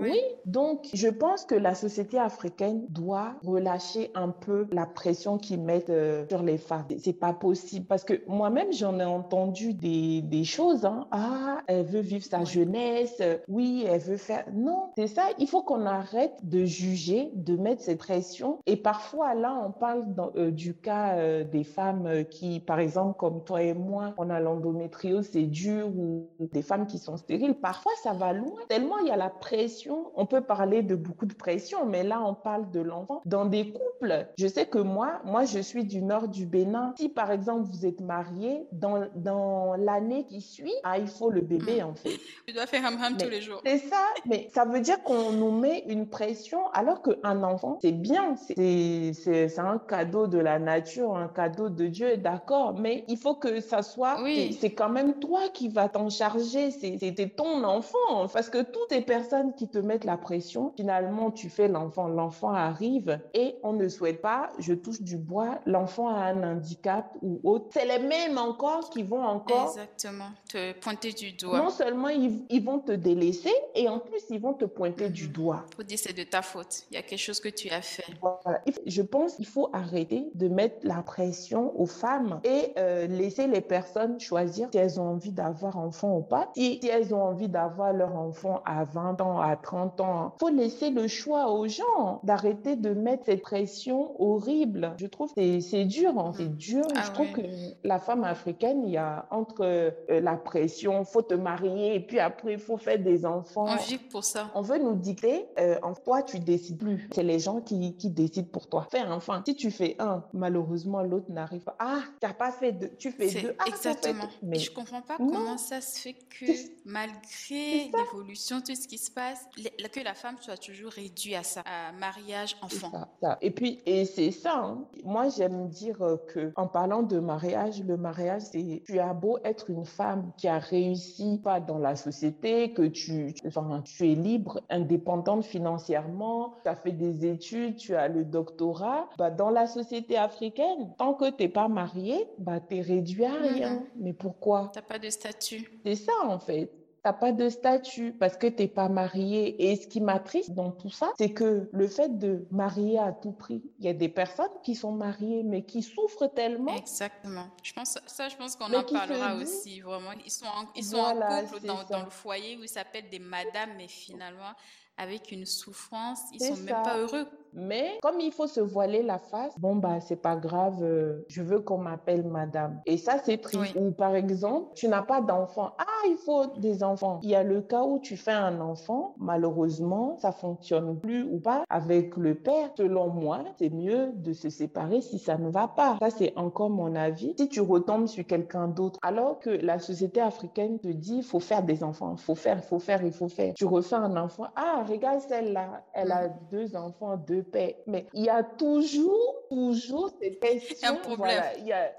oui. 0.00 0.20
Donc, 0.44 0.88
je 0.92 1.08
pense 1.08 1.44
que 1.44 1.54
la 1.54 1.74
société 1.74 2.18
africaine 2.18 2.86
doit 2.88 3.34
relâcher 3.44 4.10
un 4.14 4.28
peu 4.28 4.66
la 4.72 4.86
pression 4.86 5.38
qu'ils 5.38 5.60
mettent 5.60 5.90
euh, 5.90 6.26
sur 6.28 6.42
les 6.42 6.58
femmes. 6.58 6.86
C'est 6.98 7.12
pas 7.12 7.32
possible 7.32 7.86
parce 7.86 8.04
que 8.04 8.22
moi-même, 8.26 8.72
j'en 8.72 8.98
ai 8.98 9.04
entendu 9.04 9.74
des, 9.74 10.22
des 10.22 10.44
choses. 10.44 10.84
Hein. 10.84 11.06
Ah, 11.10 11.58
elle 11.66 11.86
veut 11.86 12.00
vivre 12.00 12.24
sa 12.24 12.44
jeunesse. 12.44 13.22
Oui, 13.48 13.84
elle 13.88 14.00
veut 14.00 14.16
faire. 14.16 14.44
Non, 14.52 14.90
c'est 14.96 15.06
ça. 15.06 15.22
Il 15.38 15.48
faut 15.48 15.62
qu'on 15.62 15.86
arrête 15.86 16.34
de 16.42 16.64
juger, 16.64 17.30
de 17.34 17.56
mettre 17.56 17.82
cette 17.82 17.98
pression. 17.98 18.58
Et 18.66 18.76
parfois, 18.76 19.34
là, 19.34 19.62
on 19.66 19.72
parle 19.72 20.04
euh, 20.36 20.50
du 20.50 20.74
cas 20.74 21.16
euh, 21.16 21.44
des 21.44 21.64
femmes 21.64 22.24
qui, 22.30 22.60
par 22.60 22.78
exemple, 22.80 23.16
comme 23.18 23.44
toi 23.44 23.62
et 23.62 23.74
moi, 23.74 24.14
on 24.18 24.30
a 24.30 24.40
l'endométriose, 24.40 25.28
c'est 25.32 25.42
dur, 25.42 25.88
ou 25.88 26.28
des 26.40 26.62
femmes 26.62 26.86
qui 26.86 26.98
sont 26.98 27.16
stériles. 27.16 27.54
Parfois, 27.54 27.92
ça 28.02 28.12
va 28.12 28.32
loin. 28.32 28.60
Tellement 28.68 28.98
il 28.98 29.08
y 29.08 29.10
a 29.10 29.16
la 29.22 29.30
pression, 29.30 30.10
on 30.16 30.26
peut 30.26 30.40
parler 30.40 30.82
de 30.82 30.96
beaucoup 30.96 31.26
de 31.26 31.34
pression, 31.34 31.86
mais 31.86 32.02
là, 32.02 32.20
on 32.24 32.34
parle 32.34 32.70
de 32.70 32.80
l'enfant. 32.80 33.22
Dans 33.24 33.44
des 33.44 33.72
couples, 33.72 34.26
je 34.36 34.48
sais 34.48 34.66
que 34.66 34.78
moi, 34.78 35.20
moi, 35.24 35.44
je 35.44 35.60
suis 35.60 35.84
du 35.84 36.02
nord 36.02 36.26
du 36.26 36.44
Bénin. 36.44 36.92
Si, 36.98 37.08
par 37.08 37.30
exemple, 37.30 37.68
vous 37.70 37.86
êtes 37.86 38.00
marié, 38.00 38.66
dans, 38.72 39.06
dans 39.14 39.76
l'année 39.76 40.26
qui 40.26 40.40
suit, 40.40 40.74
ah, 40.82 40.98
il 40.98 41.06
faut 41.06 41.30
le 41.30 41.40
bébé, 41.40 41.82
mm. 41.82 41.86
en 41.86 41.94
fait. 41.94 42.18
Tu 42.46 42.52
dois 42.52 42.66
faire 42.66 42.84
ham-ham 42.84 43.16
tous 43.16 43.28
les 43.28 43.40
jours. 43.40 43.60
C'est 43.64 43.78
ça, 43.78 44.04
mais 44.26 44.48
ça 44.52 44.64
veut 44.64 44.80
dire 44.80 45.00
qu'on 45.04 45.30
nous 45.30 45.52
met 45.52 45.84
une 45.86 46.08
pression, 46.08 46.68
alors 46.72 47.02
qu'un 47.02 47.42
enfant, 47.44 47.78
c'est 47.80 47.92
bien, 47.92 48.34
c'est 48.36 49.58
un 49.58 49.78
cadeau 49.78 50.26
de 50.26 50.38
la 50.38 50.58
nature, 50.58 51.16
un 51.16 51.28
cadeau 51.28 51.68
de 51.68 51.86
Dieu, 51.86 52.16
d'accord, 52.16 52.74
mais 52.78 53.04
il 53.06 53.18
faut 53.18 53.34
que 53.34 53.60
ça 53.60 53.82
soit, 53.82 54.20
oui. 54.22 54.56
c'est 54.60 54.72
quand 54.72 54.88
même 54.88 55.14
toi 55.20 55.42
qui 55.54 55.68
vas 55.68 55.88
t'en 55.88 56.08
charger, 56.08 56.72
c'était 56.72 57.28
ton 57.28 57.62
enfant, 57.62 58.26
parce 58.32 58.50
que 58.50 58.62
tout 58.62 58.80
est 58.90 59.02
personnes 59.12 59.52
qui 59.54 59.68
te 59.68 59.76
mettent 59.76 60.04
la 60.04 60.16
pression, 60.16 60.72
finalement, 60.74 61.30
tu 61.30 61.50
fais 61.50 61.68
l'enfant, 61.68 62.08
l'enfant 62.08 62.54
arrive 62.54 63.20
et 63.34 63.56
on 63.62 63.74
ne 63.74 63.86
souhaite 63.88 64.22
pas, 64.22 64.48
je 64.58 64.72
touche 64.72 65.02
du 65.02 65.18
bois, 65.18 65.60
l'enfant 65.66 66.08
a 66.08 66.20
un 66.20 66.42
handicap 66.54 67.14
ou 67.20 67.38
autre. 67.44 67.66
C'est 67.74 67.84
les 67.84 67.98
mêmes 67.98 68.38
encore 68.38 68.88
qui 68.88 69.02
vont 69.02 69.22
encore. 69.22 69.68
Exactement, 69.68 70.30
te 70.48 70.72
pointer 70.78 71.12
du 71.12 71.32
doigt. 71.32 71.58
Non 71.58 71.68
seulement 71.68 72.08
ils, 72.08 72.64
vont 72.64 72.78
te 72.78 72.92
délaisser 72.92 73.52
et 73.74 73.86
en 73.86 73.98
plus 73.98 74.22
ils 74.30 74.40
vont 74.40 74.54
te 74.54 74.64
pointer 74.64 75.10
du 75.10 75.26
mhm. 75.26 75.32
doigt. 75.32 75.64
Faut 75.76 75.82
dire 75.82 75.98
c'est 75.98 76.16
de 76.16 76.22
ta 76.22 76.40
faute. 76.40 76.84
Il 76.90 76.94
y 76.94 76.96
a 76.96 77.02
quelque 77.02 77.18
chose 77.18 77.40
que 77.40 77.50
tu 77.50 77.68
as 77.68 77.82
fait. 77.82 78.06
Voilà. 78.22 78.62
Je 78.86 79.02
pense 79.02 79.34
qu'il 79.34 79.46
faut 79.46 79.68
arrêter 79.74 80.30
de 80.34 80.48
mettre 80.48 80.76
la 80.84 81.02
pression 81.02 81.78
aux 81.78 81.86
femmes 81.86 82.40
et 82.44 82.72
euh, 82.78 83.06
laisser 83.08 83.46
les 83.46 83.60
personnes 83.60 84.18
choisir 84.18 84.68
si 84.72 84.78
elles 84.78 84.98
ont 84.98 85.08
envie 85.08 85.32
d'avoir 85.32 85.76
enfant 85.76 86.16
ou 86.16 86.22
pas. 86.22 86.50
Si, 86.54 86.78
si 86.80 86.88
elles 86.88 87.14
ont 87.14 87.22
envie 87.22 87.48
d'avoir 87.48 87.92
leur 87.92 88.16
enfant 88.16 88.62
à 88.64 88.84
20 89.02 89.20
ans, 89.20 89.40
à 89.40 89.56
30 89.56 90.00
ans. 90.00 90.34
faut 90.38 90.48
laisser 90.48 90.90
le 90.90 91.08
choix 91.08 91.50
aux 91.52 91.66
gens 91.68 92.20
d'arrêter 92.22 92.76
de 92.76 92.90
mettre 92.90 93.26
cette 93.26 93.42
pression 93.42 94.20
horrible. 94.20 94.94
Je 94.98 95.06
trouve 95.06 95.32
que 95.34 95.60
c'est 95.60 95.84
dur, 95.84 96.18
hein. 96.18 96.32
c'est 96.36 96.56
dur. 96.56 96.84
Ah 96.94 97.02
je 97.04 97.12
trouve 97.12 97.30
que 97.32 97.40
la 97.84 97.98
femme 97.98 98.24
africaine, 98.24 98.82
il 98.84 98.92
y 98.92 98.96
a 98.96 99.26
entre 99.30 99.62
euh, 99.62 99.90
la 100.08 100.36
pression, 100.36 101.04
faut 101.04 101.22
te 101.22 101.34
marier 101.34 101.96
et 101.96 102.00
puis 102.00 102.20
après, 102.20 102.54
il 102.54 102.58
faut 102.58 102.76
faire 102.76 102.98
des 102.98 103.24
enfants. 103.26 103.66
On 103.68 103.76
vit 103.76 103.98
pour 103.98 104.24
ça. 104.24 104.50
On 104.54 104.62
veut 104.62 104.78
nous 104.78 104.94
dicter, 104.94 105.46
euh, 105.58 105.78
en 105.82 105.94
toi, 105.94 106.22
tu 106.22 106.38
décides 106.38 106.78
plus. 106.78 107.08
C'est 107.12 107.22
les 107.22 107.38
gens 107.38 107.60
qui, 107.60 107.96
qui 107.96 108.10
décident 108.10 108.48
pour 108.50 108.68
toi. 108.68 108.86
Fais 108.90 109.00
un 109.00 109.12
enfant. 109.12 109.42
Si 109.46 109.54
tu 109.54 109.70
fais 109.70 109.96
un, 109.98 110.22
malheureusement, 110.32 111.02
l'autre 111.02 111.30
n'arrive 111.30 111.62
pas. 111.62 111.76
Ah, 111.78 112.00
tu 112.20 112.26
n'as 112.26 112.34
pas 112.34 112.50
fait 112.50 112.72
deux, 112.72 112.90
tu 112.98 113.10
fais 113.10 113.30
deux. 113.40 113.54
Ah, 113.58 113.64
exactement. 113.66 114.28
Mais 114.42 114.58
je 114.58 114.70
comprends 114.70 115.02
pas 115.02 115.16
comment 115.16 115.58
ça 115.58 115.80
se 115.80 115.98
fait 116.00 116.14
que 116.14 116.46
malgré 116.84 117.90
l'évolution, 117.90 118.60
tout 118.60 118.74
ce 118.74 118.88
qui 118.92 118.98
se 118.98 119.10
passe, 119.10 119.48
que 119.56 120.04
la 120.04 120.12
femme 120.12 120.36
soit 120.38 120.58
toujours 120.58 120.90
réduite 120.90 121.34
à 121.34 121.42
ça, 121.42 121.62
à 121.64 121.92
mariage, 121.92 122.58
enfant. 122.60 123.08
Et 123.40 123.50
puis, 123.50 123.80
et 123.86 124.04
c'est 124.04 124.30
ça. 124.30 124.54
Hein. 124.54 124.84
Moi, 125.02 125.30
j'aime 125.30 125.68
dire 125.68 126.02
euh, 126.02 126.18
que 126.28 126.52
en 126.56 126.66
parlant 126.66 127.02
de 127.02 127.18
mariage, 127.18 127.82
le 127.82 127.96
mariage, 127.96 128.42
c'est 128.42 128.82
tu 128.84 128.98
as 128.98 129.14
beau 129.14 129.38
être 129.44 129.70
une 129.70 129.86
femme 129.86 130.30
qui 130.36 130.46
a 130.46 130.58
réussi 130.58 131.40
pas 131.42 131.58
dans 131.58 131.78
la 131.78 131.96
société, 131.96 132.74
que 132.74 132.82
tu, 132.82 133.34
enfin, 133.46 133.82
tu 133.82 134.12
es 134.12 134.14
libre, 134.14 134.60
indépendante 134.68 135.46
financièrement, 135.46 136.56
tu 136.62 136.68
as 136.68 136.76
fait 136.76 136.92
des 136.92 137.24
études, 137.24 137.76
tu 137.76 137.94
as 137.94 138.08
le 138.08 138.26
doctorat, 138.26 139.08
bah, 139.16 139.30
dans 139.30 139.48
la 139.48 139.66
société 139.66 140.18
africaine, 140.18 140.92
tant 140.98 141.14
que 141.14 141.30
tu 141.30 141.44
n'es 141.44 141.48
pas 141.48 141.68
marié, 141.68 142.28
bah, 142.36 142.60
tu 142.60 142.76
es 142.76 142.82
réduit 142.82 143.24
à 143.24 143.32
rien. 143.32 143.84
Mais 143.96 144.12
pourquoi? 144.12 144.70
Tu 144.74 144.78
n'as 144.78 144.84
pas 144.84 144.98
de 144.98 145.08
statut. 145.08 145.80
C'est 145.82 145.96
ça, 145.96 146.12
en 146.26 146.38
fait 146.38 146.70
t'as 147.02 147.12
pas 147.12 147.32
de 147.32 147.48
statut 147.48 148.12
parce 148.12 148.36
que 148.36 148.46
t'es 148.46 148.68
pas 148.68 148.88
marié. 148.88 149.70
Et 149.70 149.76
ce 149.76 149.86
qui 149.86 150.00
m'attriste 150.00 150.52
dans 150.52 150.70
tout 150.70 150.90
ça, 150.90 151.12
c'est 151.18 151.32
que 151.32 151.68
le 151.72 151.88
fait 151.88 152.18
de 152.18 152.46
marier 152.50 152.98
à 152.98 153.12
tout 153.12 153.32
prix, 153.32 153.62
il 153.78 153.84
y 153.84 153.88
a 153.88 153.92
des 153.92 154.08
personnes 154.08 154.52
qui 154.62 154.74
sont 154.74 154.92
mariées 154.92 155.42
mais 155.42 155.64
qui 155.64 155.82
souffrent 155.82 156.32
tellement. 156.32 156.76
Exactement. 156.76 157.46
Je 157.62 157.72
pense 157.72 157.98
ça, 158.06 158.28
je 158.28 158.36
pense 158.36 158.56
qu'on 158.56 158.72
en 158.72 158.84
parlera 158.84 159.34
aussi. 159.36 159.80
Vraiment, 159.80 160.12
ils 160.24 160.30
sont 160.30 160.46
en, 160.46 160.66
ils 160.76 160.84
sont 160.84 160.96
en 160.96 161.14
couple 161.14 161.66
dans, 161.66 161.84
dans, 161.84 162.04
le 162.04 162.10
foyer 162.10 162.56
où 162.56 162.62
ils 162.62 162.68
s'appellent 162.68 163.10
des 163.10 163.18
madames, 163.18 163.70
mais 163.76 163.88
finalement 163.88 164.52
avec 164.98 165.32
une 165.32 165.46
souffrance, 165.46 166.20
ils 166.32 166.40
sont 166.40 166.56
même 166.56 166.82
pas 166.82 166.98
heureux. 166.98 167.26
Mais 167.52 167.98
comme 168.02 168.20
il 168.20 168.32
faut 168.32 168.46
se 168.46 168.60
voiler 168.60 169.02
la 169.02 169.18
face, 169.18 169.52
bon 169.58 169.76
bah 169.76 170.00
c'est 170.00 170.20
pas 170.20 170.36
grave, 170.36 170.78
euh, 170.82 171.24
je 171.28 171.42
veux 171.42 171.60
qu'on 171.60 171.78
m'appelle 171.78 172.24
madame. 172.24 172.80
Et 172.86 172.96
ça 172.96 173.18
c'est 173.24 173.38
triste. 173.38 173.76
Ou 173.76 173.90
par 173.90 174.14
exemple, 174.14 174.70
tu 174.74 174.88
n'as 174.88 175.02
pas 175.02 175.20
d'enfant. 175.20 175.72
Ah, 175.78 176.06
il 176.08 176.16
faut 176.16 176.46
des 176.58 176.82
enfants. 176.82 177.20
Il 177.22 177.30
y 177.30 177.34
a 177.34 177.42
le 177.42 177.60
cas 177.60 177.82
où 177.82 177.98
tu 177.98 178.16
fais 178.16 178.32
un 178.32 178.60
enfant, 178.60 179.14
malheureusement, 179.18 180.16
ça 180.18 180.32
fonctionne 180.32 180.98
plus 180.98 181.24
ou 181.24 181.40
pas 181.40 181.64
avec 181.68 182.16
le 182.16 182.34
père. 182.34 182.70
Selon 182.76 183.08
moi, 183.08 183.44
c'est 183.58 183.70
mieux 183.70 184.12
de 184.14 184.32
se 184.32 184.48
séparer 184.48 185.00
si 185.00 185.18
ça 185.18 185.36
ne 185.36 185.50
va 185.50 185.68
pas. 185.68 185.96
Ça 186.00 186.10
c'est 186.10 186.32
encore 186.36 186.70
mon 186.70 186.94
avis. 186.94 187.34
Si 187.38 187.48
tu 187.48 187.60
retombes 187.60 188.06
sur 188.06 188.26
quelqu'un 188.26 188.68
d'autre, 188.68 188.98
alors 189.02 189.38
que 189.38 189.50
la 189.50 189.78
société 189.78 190.20
africaine 190.20 190.78
te 190.78 190.88
dit 190.88 191.16
il 191.16 191.22
faut 191.22 191.40
faire 191.40 191.62
des 191.62 191.84
enfants, 191.84 192.14
il 192.16 192.22
faut 192.22 192.34
faire, 192.34 192.58
il 192.58 192.66
faut 192.66 192.78
faire, 192.78 193.04
il 193.04 193.12
faut 193.12 193.28
faire. 193.28 193.54
Tu 193.54 193.64
refais 193.64 193.96
un 193.96 194.16
enfant. 194.16 194.46
Ah, 194.56 194.84
regarde 194.88 195.20
celle-là, 195.20 195.82
elle 195.92 196.12
a 196.12 196.28
mm. 196.28 196.32
deux 196.50 196.76
enfants, 196.76 197.16
deux 197.16 197.41
pères. 197.44 197.74
Mais 197.86 198.06
il 198.14 198.24
y 198.24 198.28
a 198.28 198.42
toujours, 198.42 199.44
toujours 199.48 200.10
cette 200.20 200.40
question. 200.40 200.88
Un 200.88 200.94
problème. 200.94 201.42
il 201.58 201.66
y 201.66 201.72
a 201.72 201.92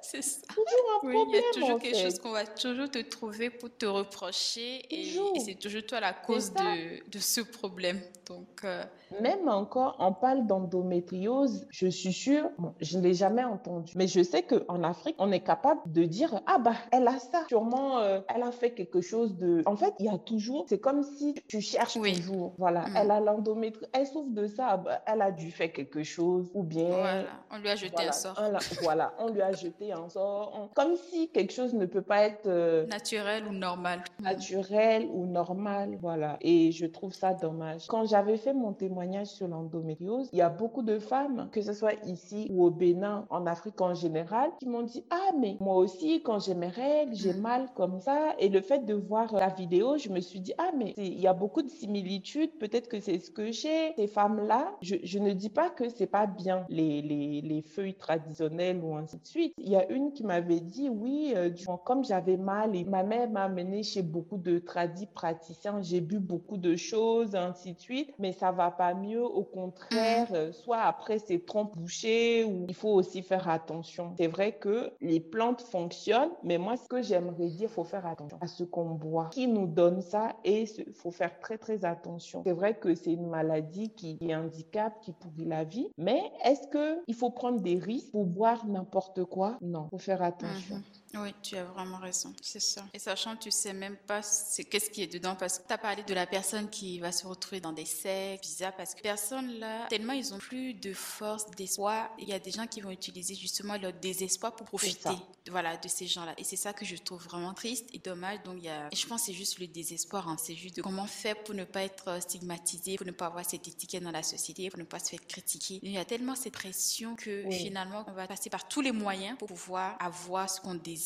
toujours 0.48 0.96
un 0.96 1.00
problème. 1.00 1.28
Il 1.30 1.36
y 1.36 1.38
a 1.38 1.52
toujours 1.54 1.80
quelque 1.80 1.98
chose 1.98 2.20
qu'on 2.20 2.32
va 2.32 2.46
toujours 2.46 2.90
te 2.90 3.00
trouver 3.00 3.50
pour 3.50 3.76
te 3.76 3.86
reprocher. 3.86 4.86
Et, 4.90 5.18
c'est 5.44 5.56
toujours 5.56 5.86
toi 5.86 6.00
la 6.00 6.14
cause 6.14 6.54
de, 6.54 7.10
de, 7.10 7.20
ce 7.20 7.42
problème. 7.42 8.02
Donc. 8.26 8.64
Euh, 8.64 8.84
même 9.22 9.48
encore, 9.48 9.96
on 10.00 10.14
parle 10.14 10.46
d'endométriose, 10.46 11.68
je 11.70 11.88
suis 11.88 12.14
sûre, 12.14 12.50
je 12.82 12.98
ne 12.98 13.04
l'ai 13.04 13.14
jamais 13.14 13.44
entendu, 13.44 13.94
mais 13.96 14.08
je 14.08 14.22
sais 14.22 14.44
qu'en 14.44 14.84
Afrique, 14.84 15.16
on 15.20 15.32
est 15.32 15.44
capable 15.44 15.82
de 15.86 16.04
dire, 16.04 16.42
ah 16.48 16.60
bah, 16.60 16.74
elle 16.92 17.08
a 17.08 17.20
ça, 17.20 17.46
sûrement, 17.48 18.00
euh, 18.00 18.20
elle 18.34 18.44
a 18.44 18.52
fait 18.52 18.72
quelque 18.72 19.02
chose 19.02 19.38
de... 19.38 19.64
En 19.66 19.76
fait, 19.76 19.94
il 20.00 20.06
y 20.06 20.10
a 20.10 20.18
toujours, 20.18 20.66
c'est 20.68 20.80
comme 20.80 21.04
si 21.04 21.36
tu 21.48 21.62
cherches 21.62 21.94
toujours, 21.94 22.54
voilà 22.58 22.74
voilà, 22.74 22.86
elle 22.96 23.12
a 23.12 23.20
l'endométriose, 23.20 23.90
elle 23.94 24.08
souffre 24.08 24.32
de 24.32 24.48
ça, 24.48 24.78
bah, 24.78 25.02
elle 25.06 25.22
a 25.22 25.32
dû 25.32 25.52
faire 25.52 25.72
quelque 25.72 26.04
chose 26.04 26.50
ou 26.54 26.64
bien. 26.64 26.88
Voilà, 26.88 27.26
on 27.52 27.58
lui 27.60 27.70
a 27.70 27.76
jeté 27.76 28.08
un 28.08 28.12
sort. 28.12 28.40
voilà, 28.82 29.14
on 29.20 29.30
lui 29.30 29.42
a 29.42 29.52
jeté 29.52 29.92
un 29.92 30.10
sort. 30.10 30.70
Comme 30.74 30.96
si 30.96 31.30
quelque 31.30 31.54
chose 31.54 31.74
ne 31.74 31.86
peut 31.86 32.02
pas 32.02 32.24
être. 32.24 32.48
Euh, 32.48 32.86
naturel 32.88 33.46
ou 33.48 33.54
normal. 33.54 34.04
Naturel 34.20 35.08
ou 35.12 35.26
normal, 35.26 35.98
voilà. 36.02 36.38
Et 36.42 36.72
je 36.72 36.86
trouve 36.86 37.14
ça 37.14 37.34
dommage. 37.34 37.88
Quand 37.88 38.06
j'avais 38.06 38.38
fait 38.38 38.54
mon 38.54 38.74
témoignage 38.74 39.03
sur 39.26 39.48
l'endométriose, 39.48 40.30
il 40.32 40.40
y 40.40 40.42
a 40.42 40.50
beaucoup 40.50 40.82
de 40.82 41.00
femmes, 41.00 41.50
que 41.52 41.62
ce 41.62 41.74
soit 41.74 41.94
ici 42.06 42.48
ou 42.52 42.66
au 42.66 42.72
Bénin, 42.72 43.26
en 43.30 43.46
Afrique 43.46 43.80
en 43.82 43.94
général, 43.94 44.52
qui 44.60 44.68
m'ont 44.68 44.84
dit 44.84 45.06
Ah, 45.10 45.32
mais 45.40 45.58
moi 45.60 45.76
aussi, 45.76 46.22
quand 46.24 46.40
j'ai 46.40 46.56
mes 46.56 46.68
règles, 46.68 47.16
j'ai 47.16 47.34
mm. 47.34 47.42
mal 47.42 47.70
comme 47.76 48.00
ça. 48.00 48.34
Et 48.40 48.50
le 48.50 48.62
fait 48.62 48.86
de 48.86 48.94
voir 48.94 49.34
la 49.34 49.50
vidéo, 49.50 49.98
je 49.98 50.10
me 50.10 50.20
suis 50.20 50.40
dit 50.40 50.54
Ah, 50.58 50.72
mais 50.78 50.94
il 50.98 51.20
y 51.20 51.28
a 51.28 51.34
beaucoup 51.34 51.62
de 51.62 51.70
similitudes. 51.70 52.52
Peut-être 52.60 52.88
que 52.88 53.00
c'est 53.00 53.20
ce 53.20 53.32
que 53.32 53.52
j'ai. 53.52 53.94
Ces 53.96 54.08
femmes-là, 54.08 54.76
je, 54.82 54.96
je, 55.04 55.20
ne 55.20 55.32
dis 55.32 55.50
pas 55.50 55.70
que 55.70 55.90
c'est 55.90 56.08
pas 56.08 56.28
bien 56.28 56.66
les, 56.70 57.02
les, 57.02 57.42
les, 57.42 57.62
feuilles 57.62 57.96
traditionnelles 57.96 58.82
ou 58.84 58.96
ainsi 58.96 59.18
de 59.18 59.26
suite. 59.26 59.54
Il 59.58 59.70
y 59.70 59.76
a 59.76 59.90
une 59.90 60.14
qui 60.14 60.24
m'avait 60.24 60.60
dit 60.60 60.90
Oui, 60.90 61.34
euh, 61.36 61.50
comme 61.86 62.04
j'avais 62.04 62.38
mal 62.38 62.76
et 62.76 62.84
ma 62.84 63.04
mère 63.04 63.30
m'a 63.30 63.44
amené 63.44 63.84
chez 63.84 64.02
beaucoup 64.02 64.38
de 64.38 64.60
tradis 64.60 65.08
praticiens, 65.08 65.82
j'ai 65.82 66.02
bu 66.02 66.20
beaucoup 66.20 66.58
de 66.58 66.76
choses, 66.76 67.36
ainsi 67.36 67.74
de 67.74 67.80
suite, 67.80 68.14
mais 68.20 68.32
ça 68.32 68.52
va 68.52 68.72
pas 68.72 68.93
mieux. 68.94 69.24
Au 69.24 69.44
contraire, 69.44 70.32
mm. 70.32 70.36
euh, 70.36 70.52
soit 70.52 70.82
après 70.82 71.20
c'est 71.20 71.46
trompes 71.46 71.78
bouchées 71.78 72.44
ou 72.44 72.66
il 72.68 72.76
faut 72.76 72.94
aussi 72.94 73.22
faire 73.22 73.50
attention. 73.50 74.14
C'est 74.18 74.28
vrai 74.28 74.54
que 74.54 74.92
les 75.02 75.20
plantes 75.20 75.62
fonctionnent, 75.62 76.32
mais 76.44 76.58
moi, 76.58 76.78
ce 76.78 76.88
que 76.88 77.02
j'aimerais 77.02 77.48
dire, 77.48 77.70
faut 77.70 77.84
faire 77.84 78.06
attention 78.06 78.38
à 78.42 78.48
ce 78.48 78.64
qu'on 78.64 78.92
boit. 78.92 79.30
Qui 79.32 79.48
nous 79.48 79.68
donne 79.68 80.02
ça 80.02 80.36
et 80.44 80.64
il 80.64 80.94
faut 80.94 81.12
faire 81.12 81.40
très, 81.40 81.58
très 81.58 81.86
attention. 81.86 82.44
C'est 82.46 82.54
vrai 82.54 82.76
que 82.76 82.96
c'est 82.96 83.14
une 83.14 83.28
maladie 83.28 83.90
qui, 83.90 84.18
est 84.22 84.36
handicap, 84.36 85.00
qui 85.02 85.12
pourrit 85.14 85.46
la 85.46 85.64
vie, 85.64 85.88
mais 85.98 86.22
est-ce 86.44 86.68
qu'il 86.68 87.16
faut 87.16 87.30
prendre 87.30 87.62
des 87.62 87.78
risques 87.78 88.12
pour 88.12 88.26
boire 88.26 88.66
n'importe 88.66 89.24
quoi? 89.26 89.58
Non, 89.62 89.88
faut 89.90 89.98
faire 89.98 90.22
attention. 90.22 90.76
Mhm. 90.76 90.84
Oui, 91.16 91.34
tu 91.44 91.56
as 91.56 91.64
vraiment 91.64 92.00
raison, 92.00 92.34
c'est 92.42 92.60
ça. 92.60 92.86
Et 92.94 93.00
sachant 93.00 93.36
que 93.36 93.44
tu 93.44 93.52
sais 93.52 93.74
même 93.74 93.98
pas 93.98 94.22
qu'est-ce 94.22 94.90
qui 94.90 95.04
est 95.04 95.14
dedans, 95.14 95.36
parce 95.36 95.60
que 95.60 95.68
tu 95.68 95.74
as 95.74 95.78
parlé 95.78 96.02
de 96.04 96.14
la 96.14 96.26
personne 96.26 96.70
qui 96.70 97.00
va 97.00 97.12
se 97.12 97.28
retrouver 97.28 97.62
dans 97.62 97.72
des 97.72 97.86
sectes, 97.86 98.44
bizarre, 98.44 98.76
parce 98.76 98.96
que 98.96 99.02
personne 99.02 99.60
là, 99.60 99.86
tellement 99.90 100.14
ils 100.14 100.34
ont 100.34 100.40
plus 100.40 100.74
de 100.74 100.92
force, 100.94 101.46
d'espoir, 101.52 102.10
il 102.18 102.28
y 102.28 102.34
a 102.34 102.40
des 102.40 102.50
gens 102.50 102.66
qui 102.66 102.82
vont 102.82 102.90
utiliser 102.90 103.36
justement 103.36 103.78
leur 103.78 103.94
désespoir 103.94 104.56
pour 104.56 104.66
profiter 104.66 105.10
voilà, 105.52 105.78
de 105.78 105.88
ces 105.88 106.08
gens-là. 106.08 106.34
Et 106.38 106.44
c'est 106.44 106.56
ça 106.56 106.74
que 106.74 106.84
je 106.86 106.96
trouve 106.96 107.22
vraiment 107.22 107.54
triste 107.54 107.90
et 107.94 108.00
dommage. 108.00 108.42
Donc, 108.44 108.56
il 108.58 108.64
y 108.64 108.70
a, 108.70 108.90
je 108.92 109.06
pense 109.06 109.22
que 109.22 109.28
c'est 109.28 109.34
juste 109.34 109.60
le 109.60 109.68
désespoir, 109.68 110.28
hein. 110.28 110.38
c'est 110.40 110.56
juste 110.56 110.78
de 110.78 110.82
comment 110.82 111.06
faire 111.06 111.36
pour 111.44 111.54
ne 111.54 111.64
pas 111.64 111.84
être 111.84 112.22
stigmatisé, 112.22 112.96
pour 112.96 113.06
ne 113.06 113.12
pas 113.12 113.28
avoir 113.28 113.46
cette 113.46 113.68
étiquette 113.68 114.04
dans 114.04 114.12
la 114.12 114.24
société, 114.24 114.70
pour 114.70 114.80
ne 114.80 114.86
pas 114.86 115.00
se 115.00 115.10
faire 115.10 115.28
critiquer. 115.28 115.80
Il 115.84 115.92
y 115.92 115.98
a 115.98 116.06
tellement 116.06 116.36
cette 116.36 116.54
pression 116.54 117.16
que 117.16 117.44
finalement, 117.52 118.04
on 118.08 118.14
va 118.14 118.28
passer 118.28 118.50
par 118.50 118.68
tous 118.68 118.82
les 118.82 118.92
moyens 118.92 119.38
pour 119.38 119.48
pouvoir 119.48 119.96
avoir 120.00 120.50
ce 120.50 120.60
qu'on 120.60 120.74
désire 120.74 121.03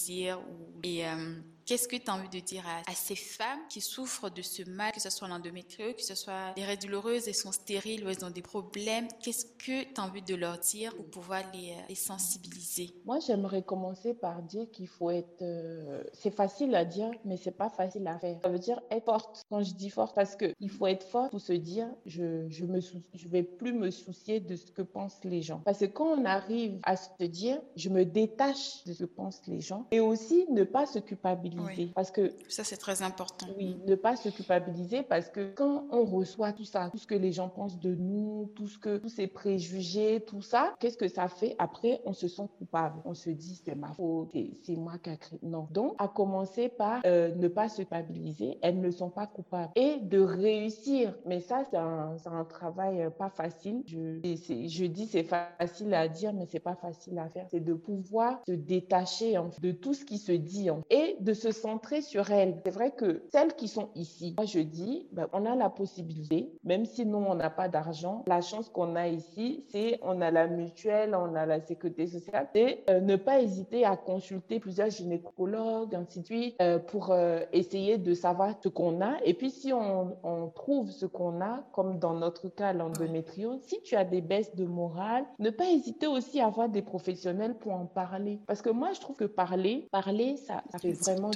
et 0.84 1.06
euh, 1.06 1.42
qu'est-ce 1.68 1.88
que 1.88 1.98
tu 1.98 2.10
as 2.10 2.16
envie 2.16 2.30
de 2.30 2.40
dire 2.40 2.64
à, 2.66 2.94
ces 2.94 3.16
femmes 3.16 3.60
qui 3.70 3.82
souffrent 3.82 4.30
de 4.30 4.42
ce 4.42 4.68
mal, 4.70 4.92
que 4.94 5.02
ce 5.02 5.10
soit 5.10 5.28
l'endométriose, 5.28 5.94
que 5.96 6.02
ce 6.02 6.16
soit 6.16 6.54
les 6.56 6.64
règles 6.64 6.84
douloureuses, 6.84 7.28
elles 7.28 7.36
sont 7.36 7.52
stériles 7.52 8.06
ou 8.06 8.10
elles 8.10 8.26
ont 8.26 8.30
des 8.30 8.42
problèmes? 8.42 9.08
Qu'est-ce 9.22 9.46
que 9.46 9.84
tu 9.84 10.02
as 10.02 10.04
envie 10.04 10.22
de 10.22 10.34
leur 10.34 10.58
dire 10.58 10.96
pour 10.96 11.06
pouvoir 11.06 11.44
les, 11.54 11.74
euh, 11.74 11.96
sensibiliser? 11.96 12.94
Moi, 13.06 13.20
j'aimerais 13.20 13.62
commencer 13.62 14.14
par 14.14 14.42
dire 14.42 14.66
qu'il 14.72 14.88
faut 14.88 15.12
être... 15.12 15.42
Euh, 15.42 16.04
c'est 16.14 16.34
facile 16.34 16.74
à 16.74 16.86
dire, 16.86 17.12
mais 17.26 17.38
c'est 17.38 17.52
pas 17.52 17.70
facile 17.70 18.08
à 18.08 18.18
faire. 18.18 18.40
Ça 18.42 18.50
veut 18.50 18.60
dire 18.60 18.82
être 18.90 19.06
forte. 19.06 19.44
Quand 19.50 19.62
je 19.62 19.74
dis 19.74 19.90
forte, 19.90 20.16
parce 20.16 20.36
qu'il 20.36 20.70
faut 20.70 20.88
être 20.88 21.06
forte 21.06 21.32
pour 21.32 21.42
se 21.42 21.54
dire, 21.54 21.88
je, 22.06 22.48
je 22.50 22.66
me 22.66 22.80
je 22.80 23.28
vais 23.28 23.44
plus 23.44 23.74
me 23.74 23.92
soucier 23.92 24.40
de 24.40 24.56
ce 24.56 24.72
que 24.72 24.82
pensent 24.82 25.20
les 25.24 25.42
gens. 25.42 25.62
Parce 25.66 25.80
que 25.80 25.86
quand 25.86 26.18
on 26.18 26.26
arrive 26.26 26.80
à 26.84 26.96
se 26.96 27.24
dire, 27.26 27.60
je 27.76 27.90
me 27.90 28.06
détache 28.06 28.84
de 28.86 28.94
ce 28.94 29.04
que 29.04 29.06
pensent 29.06 29.42
les 29.48 29.60
gens, 29.60 29.86
et 29.92 30.00
aussi 30.00 30.46
ne 30.52 30.64
pas 30.64 30.86
se 30.86 31.00
culpabiliser. 31.00 31.57
Parce 31.96 32.12
que 32.12 32.32
ça, 32.48 32.64
c'est 32.64 32.78
très 32.78 33.02
important. 33.02 33.48
Oui, 33.58 33.78
ne 33.86 33.96
pas 33.96 34.16
se 34.16 34.30
culpabiliser 34.30 35.04
parce 35.04 35.30
que 35.30 35.52
quand 35.56 35.86
on 35.92 36.06
reçoit 36.06 36.54
tout 36.54 36.64
ça, 36.64 36.90
tout 36.92 36.98
ce 36.98 37.08
que 37.08 37.16
les 37.16 37.32
gens 37.32 37.50
pensent 37.50 37.80
de 37.80 37.96
nous, 37.96 38.52
tout 38.56 38.68
ce 38.68 38.78
que 38.78 38.98
tous 38.98 39.10
ces 39.10 39.28
préjugés, 39.28 40.22
tout 40.22 40.42
ça, 40.42 40.76
qu'est-ce 40.80 40.98
que 40.98 41.08
ça 41.08 41.28
fait? 41.28 41.56
Après 41.60 42.02
On 42.06 42.14
se 42.14 42.28
sent 42.28 42.48
coupable. 42.58 43.00
On 43.06 43.14
se 43.14 43.30
dit 43.30 43.62
c'est 43.64 43.76
ma 43.76 43.90
faute, 43.94 44.36
c'est 44.64 44.76
moi 44.76 44.98
qui 44.98 45.10
a 45.10 45.18
créé. 45.18 45.40
Non. 45.44 45.68
Donc, 45.72 45.96
à 45.98 46.08
commencer 46.08 46.70
par 46.70 47.02
euh, 47.06 47.34
ne 47.36 47.48
pas 47.48 47.70
se 47.70 47.78
culpabiliser, 47.78 48.58
elles 48.62 48.80
ne 48.80 48.92
sont 48.92 49.10
pas 49.10 49.28
coupables 49.28 49.72
et 49.76 49.98
de 50.02 50.20
réussir. 50.20 51.14
Mais 51.26 51.40
ça, 51.40 51.64
c'est 51.70 51.78
un, 51.78 52.16
un, 52.26 52.46
travail 52.46 53.02
euh, 53.02 53.10
pas 53.10 53.30
facile. 53.30 53.84
Je, 53.86 54.20
je 54.24 54.86
dis 54.86 55.08
c'est 55.08 55.24
facile 55.24 55.94
à 55.94 56.08
dire, 56.08 56.34
mais 56.34 56.46
c'est 56.46 56.60
pas 56.60 56.76
facile 56.76 57.18
à 57.20 57.30
faire. 57.30 57.48
C'est 57.50 57.64
de 57.64 57.74
pouvoir 57.74 58.42
se 58.48 58.54
détacher 58.54 59.38
en, 59.38 59.50
de 59.62 59.72
tout 59.72 59.94
ce 59.94 60.06
qui 60.06 60.18
se 60.18 60.32
dit 60.32 60.70
et 60.90 61.18
de 61.20 61.34
se 61.34 61.47
centrer 61.52 62.02
sur 62.02 62.32
elles. 62.32 62.62
C'est 62.66 62.72
vrai 62.72 62.92
que 62.92 63.24
celles 63.32 63.54
qui 63.56 63.68
sont 63.68 63.90
ici, 63.96 64.34
moi 64.38 64.46
je 64.46 64.60
dis, 64.60 65.08
ben, 65.12 65.28
on 65.34 65.46
a 65.46 65.56
la 65.56 65.70
possibilité, 65.70 66.52
même 66.64 66.86
si 66.86 67.06
nous 67.06 67.18
on 67.18 67.36
n'a 67.36 67.50
pas 67.50 67.68
d'argent, 67.68 68.24
la 68.28 68.42
chance 68.42 68.70
qu'on 68.70 68.96
a 68.96 69.08
ici, 69.08 69.66
c'est 69.70 70.00
on 70.02 70.22
a 70.22 70.32
la 70.32 70.48
mutuelle, 70.48 71.16
on 71.16 71.36
a 71.36 71.46
la 71.46 71.60
sécurité 71.62 72.08
sociale, 72.08 72.48
c'est 72.54 72.84
euh, 72.90 73.02
ne 73.02 73.16
pas 73.16 73.42
hésiter 73.42 73.86
à 73.86 73.96
consulter 73.96 74.60
plusieurs 74.60 74.90
gynécologues, 74.90 75.96
ainsi 75.96 76.22
de 76.22 76.26
suite, 76.26 76.56
euh, 76.62 76.80
pour 76.80 77.12
euh, 77.12 77.42
essayer 77.52 77.98
de 77.98 78.14
savoir 78.14 78.56
ce 78.62 78.70
qu'on 78.70 79.02
a. 79.02 79.18
Et 79.26 79.34
puis 79.34 79.52
si 79.52 79.74
on, 79.74 80.18
on 80.24 80.48
trouve 80.48 80.92
ce 80.92 81.06
qu'on 81.06 81.42
a, 81.42 81.64
comme 81.74 82.00
dans 82.00 82.14
notre 82.14 82.50
cas 82.50 82.74
l'endométriose, 82.74 83.60
si 83.64 83.82
tu 83.82 83.96
as 83.96 84.04
des 84.04 84.22
baisses 84.22 84.56
de 84.56 84.66
morale, 84.66 85.26
ne 85.40 85.50
pas 85.50 85.70
hésiter 85.70 86.08
aussi 86.08 86.40
à 86.40 86.48
avoir 86.48 86.70
des 86.70 86.82
professionnels 86.82 87.56
pour 87.56 87.74
en 87.74 87.86
parler. 87.86 88.40
Parce 88.48 88.62
que 88.62 88.70
moi 88.70 88.92
je 88.94 89.02
trouve 89.02 89.16
que 89.16 89.26
parler 89.26 89.88
parler, 89.92 90.38
ça, 90.38 90.64
ça 90.72 90.80
fait 90.80 90.92
vraiment 90.92 91.32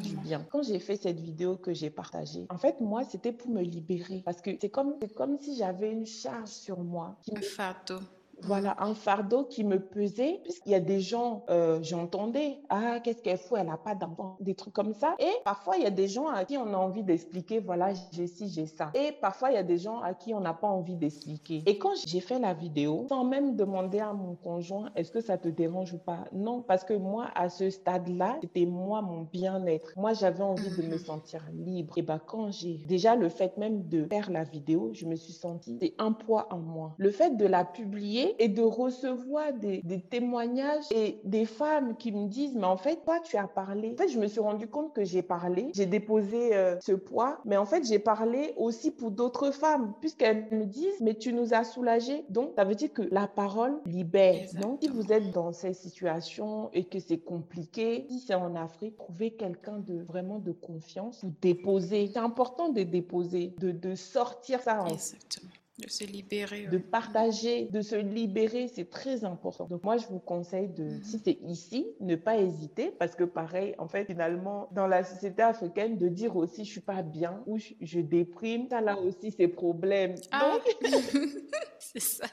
Quand 0.49 0.63
j'ai 0.63 0.79
fait 0.79 0.95
cette 0.95 1.19
vidéo 1.19 1.57
que 1.57 1.73
j'ai 1.73 1.89
partagée, 1.89 2.45
en 2.49 2.57
fait, 2.57 2.79
moi, 2.81 3.03
c'était 3.03 3.31
pour 3.31 3.49
me 3.49 3.61
libérer 3.61 4.21
parce 4.25 4.41
que 4.41 4.51
c'est 4.59 4.69
comme, 4.69 4.95
comme 5.15 5.37
si 5.39 5.55
j'avais 5.55 5.91
une 5.91 6.05
charge 6.05 6.49
sur 6.49 6.79
moi. 6.79 7.17
Qui 7.23 7.37
un 7.37 7.41
fardeau 7.41 7.99
voilà, 8.43 8.75
un 8.79 8.95
fardeau 8.95 9.43
qui 9.45 9.63
me 9.63 9.79
pesait, 9.79 10.39
puisqu'il 10.43 10.71
y 10.71 10.75
a 10.75 10.79
des 10.79 10.99
gens, 10.99 11.43
euh, 11.49 11.79
j'entendais, 11.81 12.59
ah, 12.69 12.99
qu'est-ce 12.99 13.21
qu'elle 13.21 13.37
fout, 13.37 13.57
elle 13.59 13.67
n'a 13.67 13.77
pas 13.77 13.95
d'enfant, 13.95 14.37
des 14.39 14.55
trucs 14.55 14.73
comme 14.73 14.93
ça. 14.93 15.15
Et 15.19 15.31
parfois, 15.45 15.77
il 15.77 15.83
y 15.83 15.87
a 15.87 15.91
des 15.91 16.07
gens 16.07 16.27
à 16.27 16.45
qui 16.45 16.57
on 16.57 16.73
a 16.73 16.77
envie 16.77 17.03
d'expliquer, 17.03 17.59
voilà, 17.59 17.93
j'ai 18.11 18.27
ci, 18.27 18.49
j'ai 18.49 18.65
ça. 18.65 18.91
Et 18.93 19.11
parfois, 19.21 19.51
il 19.51 19.55
y 19.55 19.57
a 19.57 19.63
des 19.63 19.77
gens 19.77 19.99
à 20.01 20.13
qui 20.13 20.33
on 20.33 20.39
n'a 20.39 20.53
pas 20.53 20.67
envie 20.67 20.95
d'expliquer. 20.95 21.63
Et 21.65 21.77
quand 21.77 21.93
j'ai 22.05 22.19
fait 22.19 22.39
la 22.39 22.53
vidéo, 22.53 23.05
sans 23.09 23.23
même 23.23 23.55
demander 23.55 23.99
à 23.99 24.13
mon 24.13 24.35
conjoint, 24.35 24.89
est-ce 24.95 25.11
que 25.11 25.21
ça 25.21 25.37
te 25.37 25.47
dérange 25.47 25.93
ou 25.93 25.97
pas? 25.97 26.25
Non, 26.33 26.61
parce 26.61 26.83
que 26.83 26.93
moi, 26.93 27.27
à 27.35 27.49
ce 27.49 27.69
stade-là, 27.69 28.37
c'était 28.41 28.65
moi, 28.65 29.01
mon 29.01 29.21
bien-être. 29.21 29.93
Moi, 29.97 30.13
j'avais 30.13 30.43
envie 30.43 30.69
de 30.75 30.87
me 30.87 30.97
sentir 30.97 31.45
libre. 31.53 31.97
Et 31.97 32.01
bah, 32.01 32.19
quand 32.25 32.51
j'ai 32.51 32.77
déjà 32.87 33.15
le 33.15 33.29
fait 33.29 33.57
même 33.57 33.87
de 33.87 34.07
faire 34.09 34.31
la 34.31 34.43
vidéo, 34.43 34.89
je 34.93 35.05
me 35.05 35.15
suis 35.15 35.33
sentie, 35.33 35.77
c'est 35.81 35.93
un 35.97 36.11
poids 36.11 36.47
en 36.51 36.57
moi. 36.57 36.93
Le 36.97 37.11
fait 37.11 37.37
de 37.37 37.45
la 37.45 37.65
publier, 37.65 38.30
et 38.39 38.47
de 38.47 38.61
recevoir 38.61 39.53
des, 39.53 39.81
témoignages 40.09 40.85
et 40.91 41.19
des 41.23 41.45
femmes 41.45 41.95
qui 41.97 42.11
me 42.11 42.27
disent, 42.27 42.55
mais 42.55 42.65
en 42.65 42.77
fait, 42.77 43.03
toi, 43.03 43.19
tu 43.19 43.37
as 43.37 43.47
parlé. 43.47 43.93
En 43.93 43.97
fait, 43.97 44.09
je 44.09 44.19
me 44.19 44.27
suis 44.27 44.39
rendu 44.39 44.67
compte 44.67 44.93
que 44.93 45.03
j'ai 45.03 45.21
parlé, 45.21 45.71
j'ai 45.73 45.85
déposé 45.85 46.55
euh, 46.55 46.79
ce 46.81 46.93
poids, 46.93 47.39
mais 47.45 47.57
en 47.57 47.65
fait, 47.65 47.85
j'ai 47.85 47.99
parlé 47.99 48.53
aussi 48.57 48.91
pour 48.91 49.11
d'autres 49.11 49.51
femmes, 49.51 49.93
puisqu'elles 49.99 50.47
me 50.51 50.65
disent, 50.65 50.99
mais 51.01 51.15
tu 51.15 51.33
nous 51.33 51.53
as 51.53 51.63
soulagés. 51.63 52.25
Donc, 52.29 52.51
ça 52.55 52.63
veut 52.63 52.75
dire 52.75 52.93
que 52.93 53.03
la 53.11 53.27
parole 53.27 53.79
libère. 53.85 54.47
Donc, 54.59 54.79
si 54.81 54.89
vous 54.89 55.11
êtes 55.11 55.31
dans 55.31 55.51
ces 55.51 55.73
situations 55.73 56.69
et 56.73 56.83
que 56.83 56.99
c'est 56.99 57.19
compliqué, 57.19 58.05
si 58.09 58.19
c'est 58.19 58.35
en 58.35 58.55
Afrique, 58.55 58.97
trouvez 58.97 59.31
quelqu'un 59.31 59.79
de 59.79 60.01
vraiment 60.01 60.39
de 60.39 60.51
confiance 60.51 61.23
ou 61.23 61.33
déposer. 61.41 62.09
C'est 62.13 62.19
important 62.19 62.69
de 62.69 62.83
déposer, 62.83 63.53
de, 63.59 63.71
de 63.71 63.95
sortir 63.95 64.61
ça 64.61 64.83
en 64.83 64.87
Exactement. 64.87 65.51
De 65.81 65.89
se 65.89 66.03
libérer. 66.03 66.67
De 66.67 66.77
partager, 66.77 67.65
de 67.65 67.81
se 67.81 67.95
libérer, 67.95 68.67
c'est 68.67 68.89
très 68.89 69.23
important. 69.23 69.65
Donc 69.65 69.83
moi, 69.83 69.97
je 69.97 70.07
vous 70.07 70.19
conseille 70.19 70.69
de, 70.69 70.83
mhm. 70.83 71.03
si 71.03 71.19
c'est 71.23 71.39
ici, 71.43 71.87
ne 71.99 72.15
pas 72.15 72.37
hésiter 72.37 72.91
parce 72.91 73.15
que 73.15 73.23
pareil, 73.23 73.75
en 73.77 73.87
fait, 73.87 74.05
finalement, 74.05 74.69
dans 74.71 74.87
la 74.87 75.03
société 75.03 75.41
africaine, 75.41 75.97
de 75.97 76.07
dire 76.07 76.35
aussi 76.35 76.65
je 76.65 76.71
suis 76.71 76.81
pas 76.81 77.01
bien 77.01 77.41
ou 77.47 77.57
je, 77.57 77.99
déprime, 77.99 78.67
ça 78.69 78.81
là 78.81 78.97
aussi 78.97 79.31
c'est 79.31 79.47
problème. 79.47 80.15
Ah. 80.31 80.57
c'est 81.79 81.99
ça. 81.99 82.25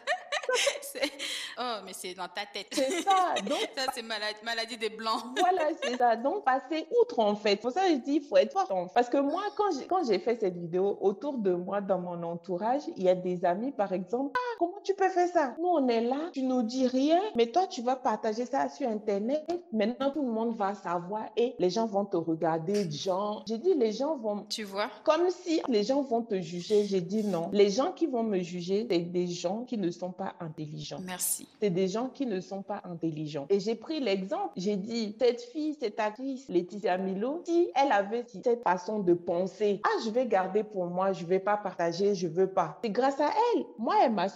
Oh, 1.60 1.78
mais 1.84 1.92
c'est 1.92 2.14
dans 2.14 2.28
ta 2.28 2.46
tête. 2.52 2.68
C'est 2.70 3.02
ça. 3.02 3.34
Donc, 3.44 3.58
ça, 3.76 3.86
c'est 3.92 4.02
maladie, 4.02 4.38
maladie 4.44 4.76
des 4.76 4.90
blancs. 4.90 5.24
Voilà, 5.38 5.70
c'est 5.82 5.96
ça. 5.96 6.14
Donc, 6.14 6.44
passer 6.44 6.86
outre, 7.00 7.18
en 7.18 7.34
fait. 7.34 7.56
Pour 7.56 7.72
ça, 7.72 7.88
je 7.88 7.94
dis, 7.94 8.16
il 8.16 8.22
faut 8.22 8.36
être 8.36 8.52
fort. 8.52 8.92
Parce 8.94 9.08
que 9.08 9.16
moi, 9.16 9.42
quand 9.56 10.06
j'ai 10.06 10.20
fait 10.20 10.38
cette 10.38 10.56
vidéo, 10.56 10.96
autour 11.00 11.38
de 11.38 11.52
moi, 11.52 11.80
dans 11.80 11.98
mon 11.98 12.22
entourage, 12.22 12.82
il 12.96 13.02
y 13.02 13.08
a 13.08 13.16
des 13.16 13.44
amis, 13.44 13.72
par 13.72 13.92
exemple, 13.92 14.38
ah, 14.38 14.47
comment 14.58 14.80
tu 14.82 14.94
peux 14.94 15.08
faire 15.08 15.28
ça? 15.28 15.54
Nous, 15.60 15.68
on 15.68 15.88
est 15.88 16.00
là, 16.00 16.30
tu 16.32 16.42
nous 16.42 16.62
dis 16.62 16.86
rien, 16.86 17.20
mais 17.36 17.46
toi, 17.46 17.66
tu 17.66 17.82
vas 17.82 17.96
partager 17.96 18.44
ça 18.44 18.68
sur 18.68 18.88
Internet. 18.88 19.44
Maintenant, 19.72 20.10
tout 20.10 20.22
le 20.22 20.30
monde 20.30 20.56
va 20.56 20.74
savoir 20.74 21.26
et 21.36 21.54
les 21.58 21.70
gens 21.70 21.86
vont 21.86 22.04
te 22.04 22.16
regarder, 22.16 22.90
genre. 22.90 23.44
J'ai 23.46 23.58
dit, 23.58 23.74
les 23.74 23.92
gens 23.92 24.16
vont. 24.16 24.44
Tu 24.48 24.64
vois? 24.64 24.88
Comme 25.04 25.30
si 25.30 25.62
les 25.68 25.84
gens 25.84 26.02
vont 26.02 26.22
te 26.22 26.40
juger. 26.40 26.84
J'ai 26.84 27.00
dit 27.00 27.24
non. 27.24 27.50
Les 27.52 27.70
gens 27.70 27.92
qui 27.92 28.06
vont 28.06 28.22
me 28.22 28.40
juger, 28.40 28.86
c'est 28.90 28.98
des 28.98 29.26
gens 29.28 29.64
qui 29.64 29.78
ne 29.78 29.90
sont 29.90 30.10
pas 30.10 30.34
intelligents. 30.40 30.98
Merci. 31.04 31.48
C'est 31.60 31.70
des 31.70 31.88
gens 31.88 32.08
qui 32.08 32.26
ne 32.26 32.40
sont 32.40 32.62
pas 32.62 32.82
intelligents. 32.84 33.46
Et 33.50 33.60
j'ai 33.60 33.74
pris 33.74 34.00
l'exemple. 34.00 34.50
J'ai 34.56 34.76
dit, 34.76 35.14
cette 35.18 35.42
fille, 35.42 35.76
cette 35.80 36.00
actrice, 36.00 36.48
Laetitia 36.48 36.98
Milo, 36.98 37.42
si 37.44 37.70
elle 37.74 37.92
avait 37.92 38.24
cette 38.26 38.62
façon 38.62 38.98
de 38.98 39.14
penser, 39.14 39.80
ah, 39.84 40.00
je 40.04 40.10
vais 40.10 40.26
garder 40.26 40.64
pour 40.64 40.86
moi, 40.86 41.12
je 41.12 41.24
vais 41.24 41.38
pas 41.38 41.56
partager, 41.56 42.14
je 42.14 42.26
veux 42.26 42.48
pas. 42.48 42.78
C'est 42.82 42.90
grâce 42.90 43.20
à 43.20 43.30
elle. 43.54 43.64
Moi, 43.78 43.94
elle 44.04 44.12
m'a 44.12 44.28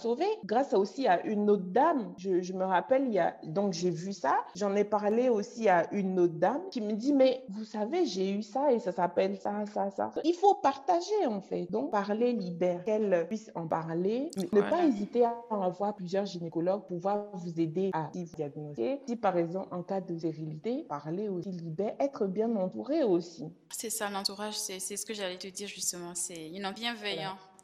Grâce 0.45 0.73
aussi 0.73 1.07
à 1.07 1.25
une 1.25 1.49
autre 1.49 1.65
dame. 1.65 2.13
Je, 2.17 2.41
je 2.41 2.53
me 2.53 2.65
rappelle, 2.65 3.05
il 3.05 3.13
y 3.13 3.19
a, 3.19 3.35
donc 3.43 3.73
j'ai 3.73 3.89
vu 3.89 4.13
ça. 4.13 4.37
J'en 4.55 4.75
ai 4.75 4.83
parlé 4.83 5.29
aussi 5.29 5.69
à 5.69 5.91
une 5.93 6.19
autre 6.19 6.35
dame 6.35 6.61
qui 6.71 6.81
me 6.81 6.93
dit, 6.93 7.13
mais 7.13 7.43
vous 7.49 7.63
savez, 7.63 8.05
j'ai 8.05 8.31
eu 8.31 8.41
ça 8.43 8.71
et 8.71 8.79
ça 8.79 8.91
s'appelle 8.91 9.37
ça, 9.37 9.65
ça, 9.73 9.89
ça. 9.89 10.11
Il 10.23 10.33
faut 10.35 10.55
partager, 10.55 11.25
en 11.27 11.41
fait. 11.41 11.65
Donc, 11.69 11.91
parler 11.91 12.33
libère. 12.33 12.83
Qu'elle 12.83 13.25
puisse 13.27 13.51
en 13.55 13.67
parler. 13.67 14.29
Ne 14.51 14.61
pas 14.61 14.85
hésiter 14.85 15.25
à 15.25 15.35
avoir 15.49 15.95
plusieurs 15.95 16.25
gynécologues 16.25 16.81
pour 16.81 16.97
pouvoir 16.97 17.25
vous 17.33 17.59
aider 17.59 17.91
à 17.93 18.09
diagnostiquer. 18.13 19.01
Si, 19.07 19.15
par 19.15 19.37
exemple, 19.37 19.67
en 19.71 19.83
cas 19.83 20.01
de 20.01 20.17
stérilité, 20.17 20.85
parler 20.87 21.29
aussi 21.29 21.51
libère. 21.51 21.95
Être 21.99 22.27
bien 22.27 22.53
entouré 22.55 23.03
aussi. 23.03 23.45
C'est 23.69 23.89
ça, 23.89 24.09
l'entourage, 24.09 24.57
c'est 24.57 24.79
ce 24.79 25.05
que 25.05 25.13
j'allais 25.13 25.37
te 25.37 25.47
dire 25.47 25.67
justement. 25.67 26.13
C'est 26.15 26.49
une 26.49 26.65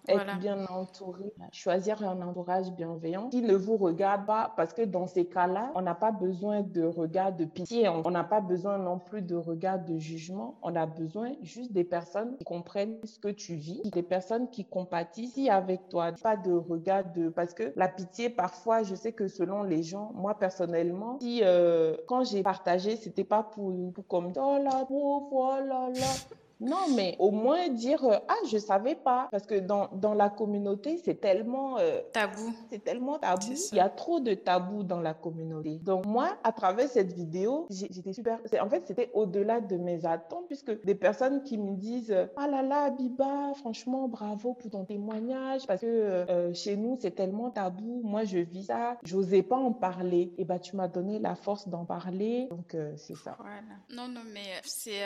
être 0.10 0.40
bien 0.40 0.66
entouré, 0.68 1.34
choisir 1.52 2.04
un 2.04 2.22
entourage 2.22 2.72
bienveillant. 2.72 3.30
Qui 3.30 3.42
ne 3.42 3.56
vous 3.56 3.78
regarde 3.78 4.26
pas 4.26 4.54
parce 4.56 4.74
que 4.74 4.82
dans 4.82 5.08
ces 5.08 5.26
cas-là, 5.26 5.72
on 5.76 5.82
n'a 5.82 5.96
pas 5.96 6.12
besoin 6.12 6.62
de 6.62 6.84
regard 6.84 7.34
de 7.34 7.46
pitié, 7.46 7.88
on 7.90 8.10
n'a 8.12 8.24
pas 8.24 8.42
besoin 8.42 8.78
non 8.78 9.00
plus 9.00 9.22
de 9.22 9.36
regard 9.36 9.80
de 9.80 9.98
jugement, 9.98 10.58
on 10.62 10.76
a 10.76 10.86
besoin 10.86 11.34
juste 11.42 11.72
des 11.72 11.84
personnes 11.84 12.36
qui 12.38 12.44
comprennent 12.44 12.98
ce 13.04 13.20
que 13.20 13.30
tu 13.30 13.56
vis, 13.56 13.82
des 13.92 14.04
personnes 14.04 14.50
qui 14.50 14.66
compatissent 14.66 15.38
avec 15.50 15.88
toi, 15.90 16.12
pas 16.22 16.36
de 16.36 16.52
regard 16.52 17.04
de 17.14 17.30
parce 17.30 17.54
que 17.54 17.72
la 17.76 17.88
pitié 17.88 18.30
parfois, 18.30 18.84
je 18.84 18.96
sais 18.96 19.14
que 19.14 19.28
selon 19.28 19.64
les 19.64 19.84
gens, 19.84 20.12
moi 20.16 20.38
personnellement, 20.38 21.18
si 21.22 21.42
euh, 21.44 21.96
quand 22.08 22.24
j'ai 22.24 22.44
partagé, 22.44 22.96
c'était 22.96 23.24
pas 23.24 23.44
pour, 23.44 23.74
pour 23.94 24.08
comme 24.08 24.32
oh 24.36 24.58
là, 24.62 24.86
oh 24.90 25.56
là 25.66 25.90
là 25.90 26.38
non, 26.60 26.88
mais 26.94 27.16
au 27.20 27.32
moins 27.32 27.70
dire 27.70 28.04
euh, 28.04 28.18
ah 28.28 28.36
je 28.52 28.58
savais 28.58 28.96
pas 28.96 29.30
parce 29.32 29.46
que 29.46 29.56
dans, 29.56 29.88
dans 29.94 30.14
la 30.14 30.30
communauté 30.30 31.00
c'est 31.04 31.22
tellement 31.22 31.78
euh, 31.80 32.02
tabou. 32.12 32.54
C'est 32.70 32.84
tellement 32.84 33.18
tabou. 33.18 33.54
Il 33.72 33.78
y 33.78 33.80
a 33.80 33.90
trop 33.90 34.20
de 34.20 34.34
tabou 34.34 34.84
dans 34.84 35.00
la 35.00 35.14
communauté. 35.14 35.80
Donc 35.80 36.06
moi 36.06 36.38
à 36.44 36.52
travers 36.52 36.90
cette 36.90 37.14
vidéo 37.14 37.66
j'étais 37.70 38.12
super. 38.14 38.40
En 38.62 38.70
fait 38.70 38.84
c'était 38.86 39.10
au-delà 39.14 39.62
de 39.62 39.78
mes 39.78 40.06
attentes 40.06 40.48
puisque 40.48 40.84
des 40.84 40.96
personnes 40.96 41.44
qui 41.44 41.58
me 41.58 41.76
disent 41.76 42.16
ah 42.36 42.48
là 42.48 42.62
là 42.62 42.90
Biba 42.90 43.54
franchement 43.56 44.08
bravo 44.10 44.54
pour 44.54 44.70
ton 44.70 44.84
témoignage 44.84 45.66
parce 45.66 45.82
que 45.82 45.88
euh, 45.88 46.54
chez 46.54 46.76
nous 46.76 46.98
c'est 47.00 47.12
tellement 47.12 47.52
tabou. 47.52 48.02
Moi 48.04 48.26
je 48.26 48.40
vis 48.40 48.66
ça. 48.66 48.98
J'osais 49.04 49.44
pas 49.44 49.58
en 49.58 49.72
parler. 49.72 50.34
Et 50.38 50.44
bah 50.44 50.60
tu 50.60 50.76
m'as 50.76 50.90
donné 50.90 51.20
la 51.20 51.36
force 51.36 51.70
d'en 51.70 51.86
parler. 51.86 52.48
Donc 52.50 52.76
c'est 52.98 53.16
ça. 53.16 53.38
Voilà. 53.40 53.62
Non 53.90 54.10
non 54.10 54.22
mais 54.34 54.42
c'est 54.64 55.00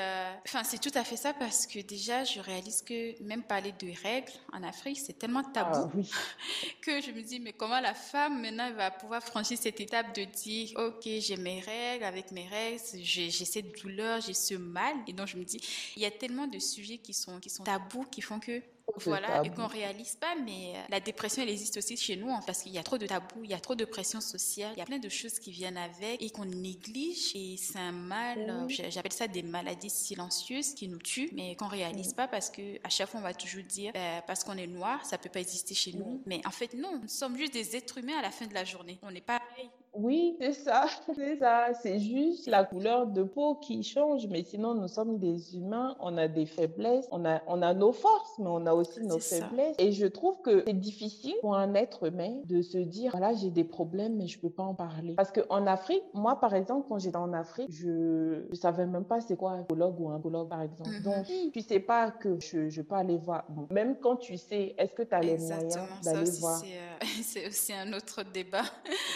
enfin 0.48 0.64
c'est 0.64 0.80
tout 0.80 0.98
à 0.98 1.04
fait 1.04 1.16
ça 1.16 1.34
parce 1.34 1.43
que 1.72 1.80
déjà, 1.80 2.24
je 2.24 2.40
réalise 2.40 2.82
que 2.82 3.22
même 3.24 3.44
parler 3.44 3.74
de 3.74 3.88
règles 4.04 4.32
en 4.52 4.64
Afrique, 4.64 5.00
c'est 5.00 5.18
tellement 5.18 5.44
tabou 5.44 5.92
ah 5.94 5.98
que 6.82 7.02
je 7.02 7.12
me 7.12 7.22
dis, 7.22 7.40
mais 7.40 7.54
comment 7.54 7.80
la 7.80 7.94
femme 7.94 8.42
maintenant 8.42 8.72
va 8.74 8.92
pouvoir 8.92 9.24
franchir 9.24 9.58
cette 9.58 9.80
étape 9.80 10.16
de 10.16 10.24
dire, 10.24 10.72
ok, 10.78 11.04
j'ai 11.04 11.38
mes 11.38 11.60
règles, 11.60 12.04
avec 12.04 12.32
mes 12.32 12.48
règles, 12.48 12.82
j'ai 13.02 13.32
cette 13.32 13.82
douleur, 13.82 14.22
j'ai 14.22 14.34
ce 14.34 14.56
mal? 14.56 14.96
Et 15.08 15.14
donc, 15.14 15.28
je 15.28 15.38
me 15.38 15.44
dis, 15.44 15.60
il 15.96 16.02
y 16.02 16.06
a 16.06 16.12
tellement 16.12 16.48
de 16.48 16.60
sujets 16.60 16.98
qui 16.98 17.14
sont, 17.14 17.40
qui 17.40 17.50
sont 17.50 17.64
tabous 17.64 18.06
qui 18.12 18.22
font 18.22 18.40
que 18.40 18.62
voilà, 18.98 19.42
et 19.44 19.50
qu'on 19.50 19.68
réalise 19.68 20.16
pas, 20.16 20.36
mais 20.36 20.74
euh, 20.76 20.80
la 20.90 21.00
dépression, 21.00 21.42
elle 21.42 21.50
existe 21.50 21.78
aussi 21.78 21.98
chez 21.98 22.16
nous, 22.16 22.30
hein, 22.30 22.42
parce 22.46 22.64
qu'il 22.64 22.72
y 22.74 22.78
a 22.78 22.84
trop 22.84 22.98
de 22.98 23.08
tabous, 23.08 23.44
il 23.44 23.50
y 23.50 23.54
a 23.54 23.60
trop 23.60 23.76
de 23.76 23.86
pression 23.86 24.22
sociale, 24.22 24.74
il 24.76 24.80
y 24.80 24.82
a 24.82 24.86
plein 24.86 25.00
de 25.00 25.10
choses 25.10 25.40
qui 25.40 25.52
viennent 25.52 25.78
avec 25.78 26.22
et 26.22 26.30
qu'on 26.30 26.46
néglige, 26.46 27.32
et 27.36 27.56
c'est 27.58 27.80
un 27.80 27.92
mal, 27.92 28.50
euh, 28.50 28.90
j'appelle 28.90 29.14
ça 29.14 29.28
des 29.28 29.44
maladies 29.44 29.90
silencieuses 29.90 30.74
qui 30.74 30.88
nous 30.88 31.00
tuent, 31.00 31.30
mais 31.34 31.56
qu'on 31.56 31.68
réalise 31.68 32.14
pas 32.14 32.28
parce 32.28 32.50
que 32.50 32.78
à 32.84 32.90
chaque 32.90 33.10
fois 33.10 33.20
on 33.20 33.24
va 33.24 33.34
toujours 33.34 33.64
dire, 33.64 33.94
ben, 33.94 34.22
parce 34.28 34.44
qu'on 34.44 34.58
est 34.58 34.68
noir, 34.68 35.06
ça 35.06 35.18
peut 35.18 35.30
pas 35.30 35.40
exister 35.40 35.74
chez 35.74 35.94
nous, 35.94 36.22
mais 36.26 36.42
en 36.46 36.52
fait 36.52 36.74
non, 36.74 37.00
nous 37.02 37.08
sommes 37.08 37.38
juste 37.38 37.54
des 37.54 37.76
êtres 37.76 37.98
humains 37.98 38.18
à 38.20 38.22
la 38.22 38.32
fin 38.32 38.46
de 38.46 38.54
la 38.54 38.66
journée, 38.66 39.00
on 39.02 39.12
n'est 39.12 39.22
pas 39.22 39.40
pareil, 39.40 39.70
oui, 39.94 40.36
c'est 40.40 40.54
ça, 40.54 40.86
c'est 41.16 41.38
ça. 41.38 41.68
C'est 41.82 42.00
juste 42.00 42.48
la 42.48 42.64
couleur 42.64 43.08
de 43.08 43.24
peau 43.24 43.56
qui 43.56 43.84
change, 43.84 44.28
mais 44.28 44.44
sinon 44.44 44.74
nous 44.74 44.88
sommes 44.88 45.20
des 45.20 45.56
humains, 45.56 45.96
on 46.00 46.18
a 46.18 46.28
des 46.28 46.46
faiblesses, 46.46 47.08
on 47.12 47.26
a, 47.26 47.42
on 47.48 47.62
a 47.62 47.74
nos 47.74 47.92
forces, 47.92 48.40
mais 48.40 48.48
on 48.48 48.66
a 48.66 48.74
aussi 48.74 49.02
nos 49.02 49.20
faiblesses. 49.20 49.76
Et 49.78 49.92
je 49.92 50.08
trouve 50.08 50.42
que 50.42 50.64
c'est 50.66 50.74
difficile 50.74 51.36
pour 51.42 51.56
un 51.56 51.74
être 51.76 52.08
humain 52.08 52.42
de 52.46 52.62
se 52.62 52.78
dire, 52.78 53.12
voilà, 53.12 53.34
j'ai 53.34 53.52
des 53.52 53.64
problèmes, 53.64 54.16
mais 54.16 54.28
je 54.28 54.40
peux 54.40 54.50
pas 54.50 54.64
en 54.64 54.74
parler. 54.74 55.14
Parce 55.16 55.32
qu'en 55.32 55.68
Afrique, 55.68 56.04
moi 56.14 56.40
par 56.40 56.56
exemple, 56.56 56.88
quand 56.90 57.00
j'étais 57.00 57.18
en 57.18 57.34
Afrique, 57.34 57.72
je 57.72 58.50
ne 58.50 58.56
savais 58.56 58.86
même 58.86 59.06
pas 59.06 59.22
c'est 59.22 59.36
quoi 59.36 59.52
un 59.52 59.64
psychologue 59.64 60.00
ou 60.00 60.10
un 60.10 60.16
psychologue 60.16 60.50
par 60.50 60.62
exemple. 60.62 60.90
Mm-hmm. 60.90 61.04
Donc, 61.04 61.52
tu 61.54 61.62
sais 61.62 61.80
pas 61.80 62.12
que 62.12 62.40
je, 62.40 62.70
je 62.70 62.82
peux 62.82 62.96
aller 62.96 63.18
voir, 63.18 63.46
même 63.70 63.98
quand 64.02 64.16
tu 64.16 64.38
sais, 64.38 64.74
est-ce 64.78 64.94
que 64.94 65.04
tu 65.04 65.14
as 65.14 65.22
les 65.22 65.38
moyens 65.38 65.78
d'aller 66.04 66.32
voir? 66.40 66.62
euh, 66.64 67.06
C'est 67.24 67.48
aussi 67.48 67.74
un 67.74 67.94
autre 67.94 68.24
débat. 68.24 68.64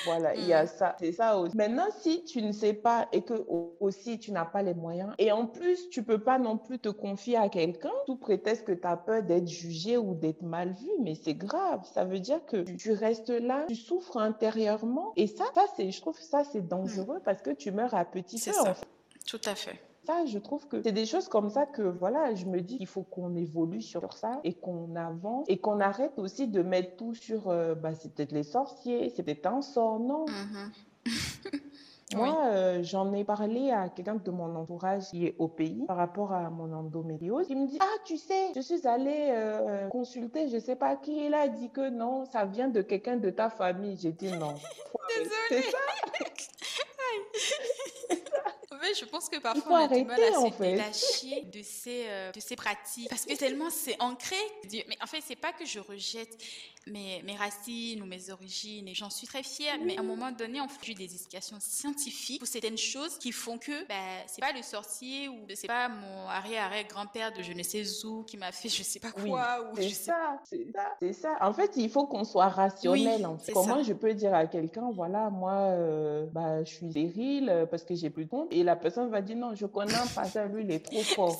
Voilà, 0.05 0.35
il 0.35 0.45
y 0.45 0.53
a 0.53 0.66
ça, 0.67 0.95
c'est 0.99 1.11
ça 1.11 1.37
aussi. 1.37 1.55
Maintenant, 1.55 1.87
si 1.99 2.23
tu 2.23 2.41
ne 2.41 2.51
sais 2.51 2.73
pas 2.73 3.07
et 3.11 3.21
que 3.21 3.45
aussi 3.79 4.19
tu 4.19 4.31
n'as 4.31 4.45
pas 4.45 4.61
les 4.61 4.73
moyens, 4.73 5.13
et 5.17 5.31
en 5.31 5.45
plus, 5.47 5.89
tu 5.89 6.03
peux 6.03 6.19
pas 6.19 6.39
non 6.39 6.57
plus 6.57 6.79
te 6.79 6.89
confier 6.89 7.37
à 7.37 7.49
quelqu'un 7.49 7.91
sous 8.05 8.15
prétexte 8.17 8.65
que 8.65 8.71
tu 8.71 8.87
as 8.87 8.97
peur 8.97 9.23
d'être 9.23 9.47
jugé 9.47 9.97
ou 9.97 10.13
d'être 10.13 10.41
mal 10.41 10.73
vu, 10.73 10.89
mais 11.01 11.15
c'est 11.15 11.33
grave. 11.33 11.81
Ça 11.93 12.05
veut 12.05 12.19
dire 12.19 12.45
que 12.45 12.57
tu 12.57 12.91
restes 12.91 13.29
là, 13.29 13.65
tu 13.67 13.75
souffres 13.75 14.17
intérieurement, 14.17 15.13
et 15.15 15.27
ça, 15.27 15.45
ça 15.55 15.65
c'est, 15.75 15.91
je 15.91 16.01
trouve 16.01 16.19
ça 16.19 16.43
c'est 16.43 16.67
dangereux 16.67 17.19
parce 17.23 17.41
que 17.41 17.51
tu 17.51 17.71
meurs 17.71 17.93
à 17.93 18.05
petit 18.05 18.37
feu. 18.39 18.51
Ça. 18.51 18.75
Tout 19.25 19.41
à 19.45 19.55
fait 19.55 19.79
ça, 20.07 20.25
je 20.25 20.39
trouve 20.39 20.65
que 20.67 20.81
c'est 20.81 20.93
des 20.93 21.05
choses 21.05 21.27
comme 21.27 21.49
ça 21.49 21.65
que, 21.65 21.81
voilà, 21.81 22.33
je 22.33 22.45
me 22.45 22.61
dis 22.61 22.77
qu'il 22.77 22.87
faut 22.87 23.03
qu'on 23.03 23.35
évolue 23.35 23.81
sur 23.81 24.13
ça 24.13 24.39
et 24.45 24.53
qu'on 24.53 24.95
avance 24.95 25.45
et 25.49 25.57
qu'on 25.57 25.81
arrête 25.81 26.17
aussi 26.17 26.47
de 26.47 26.63
mettre 26.63 26.95
tout 26.95 27.13
sur, 27.13 27.49
euh, 27.49 27.75
bah, 27.75 27.93
c'est 27.93 28.13
peut-être 28.13 28.31
les 28.31 28.43
sorciers, 28.43 29.09
c'est 29.09 29.23
peut-être 29.23 29.47
un 29.47 29.61
sort, 29.61 29.99
non? 29.99 30.25
Mm-hmm. 30.25 31.59
Moi, 32.15 32.37
euh, 32.45 32.83
j'en 32.83 33.11
ai 33.11 33.25
parlé 33.25 33.69
à 33.69 33.89
quelqu'un 33.89 34.15
de 34.15 34.31
mon 34.31 34.55
entourage 34.55 35.09
qui 35.09 35.25
est 35.25 35.35
au 35.39 35.49
pays 35.49 35.83
par 35.87 35.97
rapport 35.97 36.31
à 36.31 36.49
mon 36.49 36.71
endométriose. 36.71 37.47
Il 37.49 37.57
me 37.57 37.67
dit, 37.67 37.77
ah, 37.81 37.97
tu 38.05 38.15
sais, 38.15 38.53
je 38.55 38.61
suis 38.61 38.87
allée 38.87 39.27
euh, 39.31 39.89
consulter, 39.89 40.47
je 40.47 40.57
sais 40.57 40.77
pas 40.77 40.95
qui, 40.95 41.25
il 41.25 41.33
a 41.33 41.49
dit 41.49 41.69
que 41.69 41.89
non, 41.89 42.23
ça 42.23 42.45
vient 42.45 42.69
de 42.69 42.81
quelqu'un 42.81 43.17
de 43.17 43.29
ta 43.29 43.49
famille. 43.49 43.97
J'ai 43.99 44.13
dit 44.13 44.31
non. 44.31 44.53
Désolée. 45.17 45.33
C'est 45.49 45.61
ça 45.63 45.77
je 48.99 49.05
pense 49.05 49.29
que 49.29 49.37
parfois 49.37 49.81
on 49.81 49.85
a 49.85 49.87
du 49.87 50.03
mal 50.03 50.21
à 50.21 50.33
se 50.33 50.61
détacher 50.61 51.41
de 51.51 51.61
ces, 51.63 52.05
euh, 52.07 52.31
de 52.31 52.39
ces 52.39 52.55
pratiques 52.55 53.09
parce 53.09 53.25
que 53.25 53.35
tellement 53.35 53.69
c'est 53.69 54.01
ancré. 54.01 54.35
Mais 54.71 54.97
en 55.01 55.07
fait, 55.07 55.21
c'est 55.25 55.35
pas 55.35 55.53
que 55.53 55.65
je 55.65 55.79
rejette 55.79 56.37
mes, 56.89 57.21
mes 57.23 57.35
racines 57.35 58.01
ou 58.01 58.05
mes 58.05 58.29
origines 58.29 58.87
et 58.87 58.93
j'en 58.93 59.09
suis 59.09 59.27
très 59.27 59.43
fière. 59.43 59.75
Mais 59.83 59.97
à 59.97 60.01
un 60.01 60.03
moment 60.03 60.31
donné, 60.31 60.61
on 60.61 60.67
fait 60.67 60.93
des 60.93 61.05
explications 61.05 61.57
scientifiques 61.59 62.39
pour 62.39 62.47
certaines 62.47 62.77
choses 62.77 63.17
qui 63.17 63.31
font 63.31 63.57
que 63.57 63.85
ben, 63.87 64.23
c'est 64.27 64.41
pas 64.41 64.53
le 64.53 64.61
sorcier 64.61 65.27
ou 65.29 65.37
c'est 65.53 65.67
pas 65.67 65.89
mon 65.89 66.27
arrière-arrière-grand-père 66.27 67.33
de 67.33 67.41
je 67.41 67.53
ne 67.53 67.63
sais 67.63 67.83
où 68.05 68.23
qui 68.23 68.37
m'a 68.37 68.51
fait 68.51 68.69
je 68.69 68.83
sais 68.83 68.99
pas 68.99 69.11
quoi. 69.11 69.71
c'est 69.75 69.89
ça, 69.89 70.39
c'est 70.43 70.67
ça, 70.73 70.95
c'est 71.01 71.13
ça. 71.13 71.35
En 71.41 71.53
fait, 71.53 71.71
il 71.75 71.89
faut 71.89 72.05
qu'on 72.05 72.23
soit 72.23 72.49
rationnel. 72.49 73.27
Comment 73.53 73.83
je 73.83 73.93
peux 73.93 74.13
dire 74.13 74.33
à 74.33 74.45
quelqu'un, 74.45 74.91
voilà, 74.93 75.29
moi, 75.29 75.53
euh, 75.53 76.25
bah, 76.31 76.63
je 76.63 76.73
suis 76.73 76.89
stérile 76.91 77.67
parce 77.69 77.83
que 77.83 77.95
j'ai 77.95 78.09
plus 78.09 78.25
de 78.25 78.29
compte 78.29 78.47
et 78.51 78.63
la 78.63 78.75
personne 78.77 79.09
va 79.09 79.21
dire 79.21 79.37
non, 79.37 79.53
je 79.55 79.65
connais 79.65 79.95
un 79.95 80.07
pasteur, 80.07 80.47
lui, 80.47 80.63
il 80.63 80.71
est 80.71 80.85
trop 80.85 81.01
fort. 81.03 81.37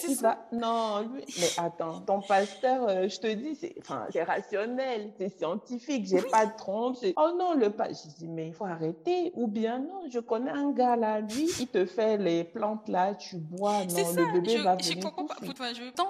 non, 0.52 1.02
lui, 1.02 1.24
mais 1.40 1.48
attends, 1.58 2.02
ton 2.02 2.22
pasteur, 2.22 2.88
euh, 2.88 3.08
je 3.08 3.20
te 3.20 3.28
dis, 3.34 3.56
c'est 3.56 3.76
enfin, 3.80 4.08
rationnel, 4.26 5.12
c'est 5.18 5.38
scientifique, 5.38 6.06
j'ai 6.06 6.22
pas 6.22 6.46
de 6.46 6.56
trompe. 6.58 6.98
Oh 7.16 7.32
non, 7.38 7.54
le 7.54 7.70
pas. 7.70 7.90
Je 7.90 8.08
dis, 8.18 8.28
mais 8.28 8.48
il 8.48 8.54
faut 8.54 8.66
arrêter. 8.66 9.32
Ou 9.36 9.48
bien 9.48 9.80
non, 9.80 10.02
je 10.10 10.20
connais 10.20 10.52
un 10.52 10.72
gars 10.72 10.96
là, 10.96 11.20
lui, 11.22 11.50
il 11.60 11.68
te 11.68 11.86
fait 11.86 12.18
les 12.18 12.44
plantes 12.44 12.88
là, 12.88 13.16
tu 13.16 13.38
bois, 13.38 13.86
non, 13.86 14.14
le 14.14 14.40
bébé 14.40 14.58
va 14.58 14.76
venir. 14.76 14.98
Je 14.98 15.00
comprends 15.00 15.26
pas. 15.26 15.36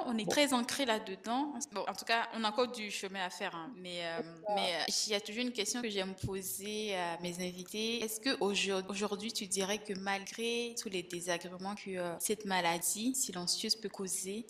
on 0.08 0.18
est 0.18 0.30
très 0.30 0.54
ancré 0.54 0.86
là-dedans. 0.86 1.54
Bon, 1.74 1.82
en 1.82 1.94
tout 1.94 2.06
cas, 2.06 2.28
on 2.36 2.44
a 2.44 2.50
encore 2.50 2.68
du 2.68 2.92
chemin 2.92 3.26
à 3.26 3.30
faire. 3.30 3.54
Hein. 3.56 3.72
Mais, 3.78 4.02
euh, 4.04 4.22
mais 4.56 4.74
euh, 4.76 4.92
il 5.08 5.12
y 5.12 5.16
a 5.16 5.22
toujours 5.22 5.44
une 5.44 5.52
question 5.52 5.82
que 5.82 5.90
j'aime 5.90 6.14
poser 6.26 6.96
à 6.96 7.20
mes 7.22 7.36
invités. 7.36 8.04
Est-ce 8.04 8.20
que 8.20 8.42
aujourd'hui, 8.42 9.32
tu 9.32 9.48
dirais 9.48 9.78
que 9.78 9.94
malgré 10.00 10.76
tous 10.82 10.90
les 10.90 11.04
désagréments 11.10 11.76
que 11.76 11.98
euh, 11.98 12.16
cette 12.20 12.46
maladie 12.46 13.16
silencieuse 13.16 13.76
peut 13.76 13.90
causer, 13.90 14.46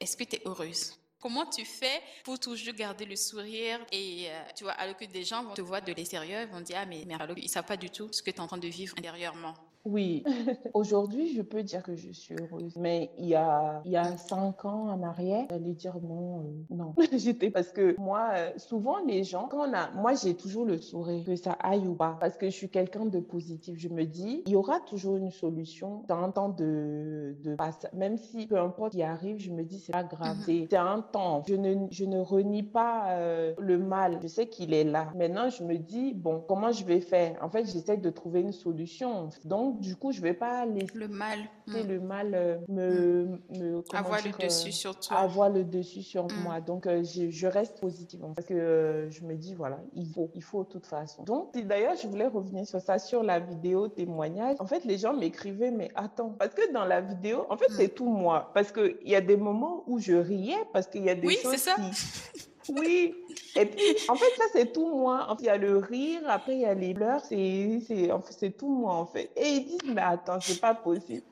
est-ce 0.00 0.16
que 0.16 0.24
tu 0.24 0.36
es 0.36 0.42
heureuse? 0.44 0.94
Comment 1.20 1.46
tu 1.46 1.64
fais 1.64 2.00
pour 2.24 2.38
toujours 2.38 2.74
garder 2.74 3.04
le 3.04 3.14
sourire 3.14 3.78
et 3.92 4.26
tu 4.56 4.64
vois 4.64 4.72
alors 4.72 4.96
que 4.96 5.04
des 5.04 5.22
gens 5.22 5.44
vont 5.44 5.54
te 5.54 5.60
voir 5.60 5.80
de 5.80 5.92
l'extérieur, 5.92 6.48
vont 6.48 6.60
dire 6.60 6.78
ah 6.80 6.84
mais, 6.84 7.04
mais 7.06 7.14
alors 7.14 7.38
ils 7.38 7.48
savent 7.48 7.64
pas 7.64 7.76
du 7.76 7.90
tout 7.90 8.12
ce 8.12 8.24
que 8.24 8.32
tu 8.32 8.38
es 8.38 8.40
en 8.40 8.48
train 8.48 8.58
de 8.58 8.66
vivre 8.66 8.96
intérieurement. 8.98 9.54
Oui, 9.84 10.22
aujourd'hui, 10.74 11.34
je 11.34 11.42
peux 11.42 11.62
dire 11.62 11.82
que 11.82 11.96
je 11.96 12.10
suis 12.12 12.34
heureuse. 12.40 12.76
Mais 12.76 13.10
il 13.18 13.26
y 13.26 13.34
a, 13.34 13.82
il 13.84 13.90
y 13.90 13.96
a 13.96 14.16
cinq 14.16 14.64
ans 14.64 14.90
en 14.90 15.02
arrière, 15.02 15.46
j'allais 15.50 15.72
dire 15.72 15.96
non, 16.02 16.40
euh, 16.40 16.74
non. 16.74 16.94
J'étais 17.12 17.50
parce 17.50 17.72
que 17.72 17.94
moi, 17.98 18.30
euh, 18.34 18.50
souvent 18.56 18.98
les 19.06 19.24
gens, 19.24 19.48
quand 19.48 19.68
on 19.68 19.74
a, 19.74 19.90
moi 19.92 20.14
j'ai 20.14 20.34
toujours 20.34 20.64
le 20.64 20.78
sourire, 20.78 21.24
que 21.24 21.36
ça 21.36 21.52
aille 21.52 21.86
ou 21.86 21.94
pas, 21.94 22.16
parce 22.20 22.36
que 22.36 22.46
je 22.46 22.54
suis 22.54 22.68
quelqu'un 22.68 23.06
de 23.06 23.18
positif. 23.18 23.78
Je 23.78 23.88
me 23.88 24.04
dis, 24.04 24.42
il 24.46 24.52
y 24.52 24.56
aura 24.56 24.78
toujours 24.80 25.16
une 25.16 25.30
solution 25.30 26.04
dans 26.08 26.22
un 26.22 26.30
temps 26.30 26.48
de, 26.48 27.36
de 27.42 27.56
Même 27.94 28.16
si 28.18 28.46
peu 28.46 28.58
importe 28.58 28.92
qui 28.92 29.02
arrive, 29.02 29.38
je 29.38 29.50
me 29.50 29.64
dis, 29.64 29.80
c'est 29.80 29.92
pas 29.92 30.04
grave. 30.04 30.36
Mhm. 30.48 30.66
C'est 30.70 30.76
un 30.76 31.00
temps. 31.00 31.42
Je 31.46 31.54
ne, 31.54 31.86
je 31.90 32.04
ne 32.04 32.20
renie 32.20 32.62
pas 32.62 33.10
euh, 33.10 33.54
le 33.58 33.78
mal. 33.78 34.20
Je 34.22 34.28
sais 34.28 34.46
qu'il 34.46 34.74
est 34.74 34.84
là. 34.84 35.10
Maintenant, 35.16 35.48
je 35.48 35.64
me 35.64 35.76
dis, 35.76 36.14
bon, 36.14 36.42
comment 36.46 36.72
je 36.72 36.84
vais 36.84 37.00
faire? 37.00 37.36
En 37.42 37.48
fait, 37.48 37.64
j'essaie 37.64 37.96
de 37.96 38.10
trouver 38.10 38.40
une 38.40 38.52
solution. 38.52 39.28
Donc, 39.44 39.71
du 39.80 39.96
coup, 39.96 40.12
je 40.12 40.20
vais 40.20 40.34
pas 40.34 40.64
laisser 40.66 40.94
le 40.94 41.08
mal, 41.08 41.38
le 41.66 42.00
mal 42.00 42.32
euh, 42.34 42.58
me, 42.68 43.24
mm. 43.24 43.58
me 43.58 43.84
avoir 43.94 44.18
le 44.24 44.30
dessus 44.44 44.68
euh, 44.68 44.72
sur 44.72 44.98
toi, 44.98 45.16
avoir 45.18 45.50
le 45.50 45.64
dessus 45.64 46.02
sur 46.02 46.26
moi. 46.44 46.60
Donc, 46.60 46.86
euh, 46.86 47.02
je, 47.02 47.30
je, 47.30 47.46
reste 47.46 47.80
positive 47.80 48.20
parce 48.34 48.46
que 48.46 49.08
je 49.10 49.24
me 49.24 49.34
dis 49.34 49.54
voilà, 49.54 49.78
il 49.94 50.08
faut, 50.08 50.30
il 50.34 50.42
faut 50.42 50.64
de 50.64 50.68
toute 50.68 50.86
façon. 50.86 51.22
Donc, 51.24 51.56
d'ailleurs, 51.66 51.96
je 51.96 52.06
voulais 52.06 52.26
revenir 52.26 52.66
sur 52.66 52.80
ça, 52.80 52.98
sur 52.98 53.22
la 53.22 53.40
vidéo 53.40 53.88
témoignage. 53.88 54.56
En 54.60 54.66
fait, 54.66 54.84
les 54.84 54.98
gens 54.98 55.14
m'écrivaient 55.14 55.70
mais 55.70 55.90
attends, 55.94 56.30
parce 56.38 56.54
que 56.54 56.72
dans 56.72 56.84
la 56.84 57.00
vidéo, 57.00 57.46
en 57.50 57.56
fait, 57.56 57.70
mm. 57.70 57.74
c'est 57.76 57.88
tout 57.88 58.08
moi, 58.08 58.50
parce 58.54 58.72
que 58.72 58.98
il 59.02 59.10
y 59.10 59.16
a 59.16 59.20
des 59.20 59.36
moments 59.36 59.84
où 59.86 59.98
je 59.98 60.14
riais 60.14 60.56
parce 60.72 60.86
qu'il 60.86 61.04
y 61.04 61.10
a 61.10 61.14
des 61.14 61.26
oui, 61.26 61.38
choses 61.42 61.56
ça. 61.56 61.74
qui 61.74 62.48
oui. 62.68 63.14
Et 63.56 63.66
puis, 63.66 63.82
en 64.08 64.14
fait, 64.14 64.30
ça, 64.36 64.44
c'est 64.52 64.72
tout 64.72 64.86
moi. 64.86 65.36
Il 65.40 65.46
y 65.46 65.48
a 65.48 65.56
le 65.56 65.78
rire, 65.78 66.22
après, 66.28 66.54
il 66.54 66.60
y 66.60 66.66
a 66.66 66.74
les 66.74 66.94
pleurs, 66.94 67.24
c'est, 67.24 67.80
c'est, 67.86 68.10
en 68.12 68.20
fait, 68.20 68.32
c'est 68.32 68.56
tout 68.56 68.68
moi, 68.68 68.94
en 68.94 69.06
fait. 69.06 69.30
Et 69.36 69.48
ils 69.48 69.64
disent, 69.66 69.92
mais 69.94 70.02
attends, 70.02 70.40
c'est 70.40 70.60
pas 70.60 70.74
possible 70.74 71.22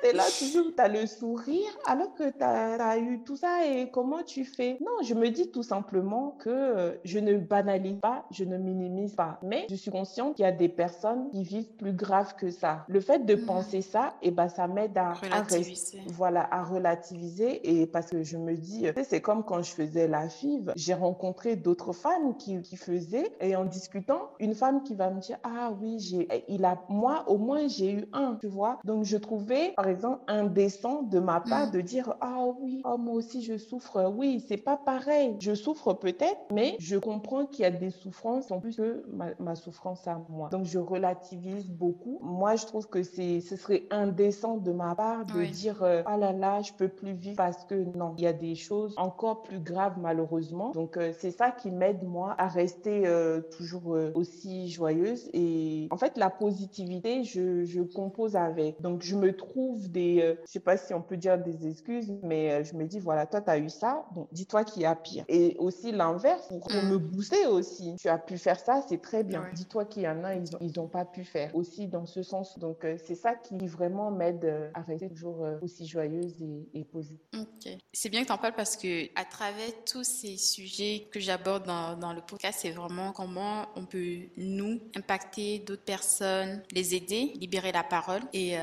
tu 0.00 0.08
es 0.08 0.12
là 0.12 0.24
toujours, 0.38 0.66
tu 0.74 0.80
as 0.82 0.88
le 0.88 1.06
sourire 1.06 1.70
alors 1.86 2.14
que 2.14 2.30
tu 2.30 2.42
as, 2.42 2.98
eu 2.98 3.20
tout 3.24 3.36
ça 3.36 3.66
et 3.66 3.90
comment 3.90 4.22
tu 4.22 4.44
fais? 4.44 4.78
Non, 4.80 5.02
je 5.02 5.14
me 5.14 5.28
dis 5.30 5.50
tout 5.50 5.62
simplement 5.62 6.36
que 6.38 6.50
euh, 6.50 6.92
je 7.04 7.18
ne 7.18 7.36
banalise 7.38 7.98
pas, 8.00 8.24
je 8.30 8.44
ne 8.44 8.58
minimise 8.58 9.14
pas, 9.14 9.38
mais 9.42 9.66
je 9.70 9.74
suis 9.74 9.90
consciente 9.90 10.36
qu'il 10.36 10.44
y 10.44 10.48
a 10.48 10.52
des 10.52 10.68
personnes 10.68 11.30
qui 11.30 11.42
vivent 11.42 11.72
plus 11.76 11.92
grave 11.92 12.34
que 12.36 12.50
ça. 12.50 12.84
Le 12.88 13.00
fait 13.00 13.24
de 13.24 13.34
mm. 13.34 13.46
penser 13.46 13.82
ça, 13.82 14.14
et 14.22 14.28
eh 14.28 14.30
ben, 14.30 14.48
ça 14.48 14.66
m'aide 14.68 14.96
à, 14.96 15.12
relativiser. 15.12 16.00
voilà, 16.08 16.48
à 16.52 16.62
relativiser 16.62 17.80
et 17.80 17.86
parce 17.86 18.10
que 18.10 18.22
je 18.22 18.36
me 18.36 18.54
dis, 18.54 18.86
c'est 19.04 19.20
comme 19.20 19.44
quand 19.44 19.62
je 19.62 19.72
faisais 19.72 20.08
la 20.08 20.28
FIV, 20.28 20.72
j'ai 20.76 20.94
rencontré 20.94 21.56
d'autres 21.56 21.92
femmes 21.92 22.36
qui, 22.36 22.60
qui 22.62 22.76
faisaient 22.76 23.32
et 23.40 23.56
en 23.56 23.64
discutant, 23.64 24.30
une 24.38 24.54
femme 24.54 24.82
qui 24.82 24.94
va 24.94 25.10
me 25.10 25.20
dire, 25.20 25.38
ah 25.42 25.72
oui, 25.80 25.98
j'ai, 25.98 26.28
il 26.48 26.64
a, 26.64 26.82
moi, 26.88 27.24
au 27.26 27.38
moins, 27.38 27.68
j'ai 27.68 27.92
eu 27.92 28.04
un, 28.12 28.36
tu 28.40 28.48
vois? 28.48 28.78
Donc, 28.84 29.04
je 29.04 29.16
trouvais 29.16 29.71
par 29.76 29.88
exemple, 29.88 30.20
indécent 30.28 31.02
de 31.02 31.18
ma 31.18 31.40
part 31.40 31.68
mm. 31.68 31.70
de 31.70 31.80
dire 31.80 32.14
Ah 32.20 32.44
oui, 32.60 32.82
oh, 32.84 32.96
moi 32.98 33.14
aussi 33.14 33.42
je 33.42 33.56
souffre. 33.56 34.12
Oui, 34.14 34.44
c'est 34.46 34.56
pas 34.56 34.76
pareil. 34.76 35.36
Je 35.40 35.54
souffre 35.54 35.92
peut-être, 35.94 36.40
mais 36.52 36.76
je 36.78 36.96
comprends 36.96 37.46
qu'il 37.46 37.62
y 37.62 37.66
a 37.66 37.70
des 37.70 37.90
souffrances 37.90 38.50
en 38.50 38.60
plus 38.60 38.76
que 38.76 39.04
ma, 39.38 39.54
souffrance 39.54 40.06
à 40.06 40.20
moi. 40.28 40.48
Donc 40.50 40.64
je 40.64 40.78
relativise 40.78 41.68
beaucoup. 41.68 42.18
Moi, 42.22 42.56
je 42.56 42.66
trouve 42.66 42.88
que 42.88 43.02
c'est, 43.02 43.40
ce 43.40 43.56
serait 43.56 43.84
indécent 43.90 44.56
de 44.56 44.72
ma 44.72 44.94
part 44.94 45.24
de 45.26 45.44
dire 45.44 45.82
euh, 45.82 46.02
Ah 46.06 46.16
là 46.16 46.32
là, 46.32 46.62
je 46.62 46.72
peux 46.72 46.88
plus 46.88 47.12
vivre 47.12 47.36
parce 47.36 47.64
que 47.64 47.74
non, 47.96 48.14
il 48.18 48.24
y 48.24 48.26
a 48.26 48.32
des 48.32 48.54
choses 48.54 48.94
encore 48.96 49.42
plus 49.42 49.60
graves 49.60 49.98
malheureusement. 49.98 50.70
Donc 50.70 50.96
euh, 50.96 51.12
c'est 51.18 51.30
ça 51.30 51.50
qui 51.50 51.70
m'aide 51.70 52.04
moi 52.04 52.34
à 52.38 52.48
rester 52.48 53.06
euh, 53.06 53.40
toujours 53.56 53.96
aussi 54.14 54.68
joyeuse. 54.68 55.28
Et 55.32 55.88
en 55.90 55.96
fait, 55.96 56.16
la 56.16 56.30
positivité, 56.30 57.24
je, 57.24 57.64
je 57.64 57.80
compose 57.80 58.36
avec. 58.36 58.80
Donc 58.80 59.02
je 59.02 59.16
me 59.16 59.34
trouve 59.34 59.61
des, 59.70 60.20
euh, 60.22 60.34
je 60.46 60.52
sais 60.52 60.60
pas 60.60 60.76
si 60.76 60.94
on 60.94 61.02
peut 61.02 61.16
dire 61.16 61.38
des 61.38 61.66
excuses, 61.66 62.12
mais 62.22 62.52
euh, 62.52 62.64
je 62.64 62.74
me 62.74 62.84
dis, 62.84 62.98
voilà, 62.98 63.26
toi, 63.26 63.40
tu 63.40 63.50
as 63.50 63.58
eu 63.58 63.68
ça, 63.68 64.04
donc 64.14 64.28
dis-toi 64.32 64.64
qu'il 64.64 64.82
y 64.82 64.84
a 64.84 64.94
pire. 64.94 65.24
Et 65.28 65.56
aussi 65.58 65.92
l'inverse, 65.92 66.48
pour 66.48 66.70
mm. 66.70 66.88
me 66.88 66.98
booster 66.98 67.46
aussi. 67.46 67.96
Tu 67.96 68.08
as 68.08 68.18
pu 68.18 68.38
faire 68.38 68.58
ça, 68.58 68.82
c'est 68.88 69.00
très 69.00 69.24
bien. 69.24 69.44
Dis-toi 69.54 69.84
qu'il 69.84 70.02
y 70.02 70.08
en 70.08 70.24
a, 70.24 70.34
ils 70.34 70.72
n'ont 70.76 70.88
pas 70.88 71.04
pu 71.04 71.24
faire. 71.24 71.54
Aussi 71.54 71.88
dans 71.88 72.06
ce 72.06 72.22
sens. 72.22 72.58
Donc, 72.58 72.84
euh, 72.84 72.96
c'est 73.04 73.14
ça 73.14 73.34
qui 73.34 73.66
vraiment 73.66 74.10
m'aide 74.10 74.70
à 74.74 74.82
rester 74.82 75.08
toujours 75.08 75.46
aussi 75.62 75.86
joyeuse 75.86 76.42
et, 76.74 76.84
positive. 76.84 77.18
Ok. 77.38 77.72
C'est 77.92 78.08
bien 78.08 78.22
que 78.22 78.26
tu 78.26 78.32
en 78.32 78.38
parles 78.38 78.54
parce 78.56 78.76
que 78.76 79.06
à 79.18 79.24
travers 79.24 79.70
tous 79.86 80.04
ces 80.04 80.36
sujets 80.36 81.06
que 81.10 81.20
j'aborde 81.20 81.66
dans, 81.66 81.96
dans, 81.96 82.12
le 82.12 82.20
podcast, 82.20 82.58
c'est 82.62 82.70
vraiment 82.70 83.12
comment 83.12 83.66
on 83.76 83.86
peut, 83.86 84.18
nous, 84.36 84.80
impacter 84.96 85.60
d'autres 85.60 85.84
personnes, 85.84 86.62
les 86.72 86.94
aider, 86.94 87.32
libérer 87.36 87.72
la 87.72 87.84
parole. 87.84 88.22
Et 88.32 88.56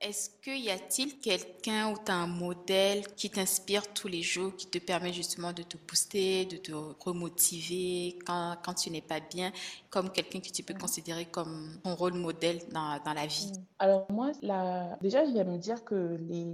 est-ce 0.00 0.30
que 0.46 0.56
y 0.56 0.70
a-t-il 0.70 1.18
quelqu'un 1.18 1.90
ou 1.90 1.96
un 2.06 2.28
modèle 2.28 3.04
qui 3.16 3.28
t'inspire 3.30 3.92
tous 3.92 4.06
les 4.06 4.22
jours, 4.22 4.54
qui 4.54 4.68
te 4.68 4.78
permet 4.78 5.12
justement 5.12 5.52
de 5.52 5.64
te 5.64 5.76
booster, 5.76 6.44
de 6.44 6.56
te 6.56 6.70
remotiver 7.04 8.16
quand, 8.24 8.54
quand 8.64 8.74
tu 8.74 8.90
n'es 8.90 9.00
pas 9.00 9.18
bien, 9.18 9.50
comme 9.90 10.08
quelqu'un 10.08 10.38
que 10.38 10.50
tu 10.50 10.62
peux 10.62 10.74
considérer 10.74 11.24
comme 11.24 11.80
ton 11.82 11.96
rôle 11.96 12.14
modèle 12.14 12.60
dans, 12.72 13.00
dans 13.04 13.12
la 13.12 13.26
vie? 13.26 13.50
Alors 13.80 14.06
moi, 14.08 14.30
la... 14.40 14.96
déjà, 15.02 15.24
j'aime 15.24 15.58
dire 15.58 15.84
que 15.84 16.16
les, 16.28 16.46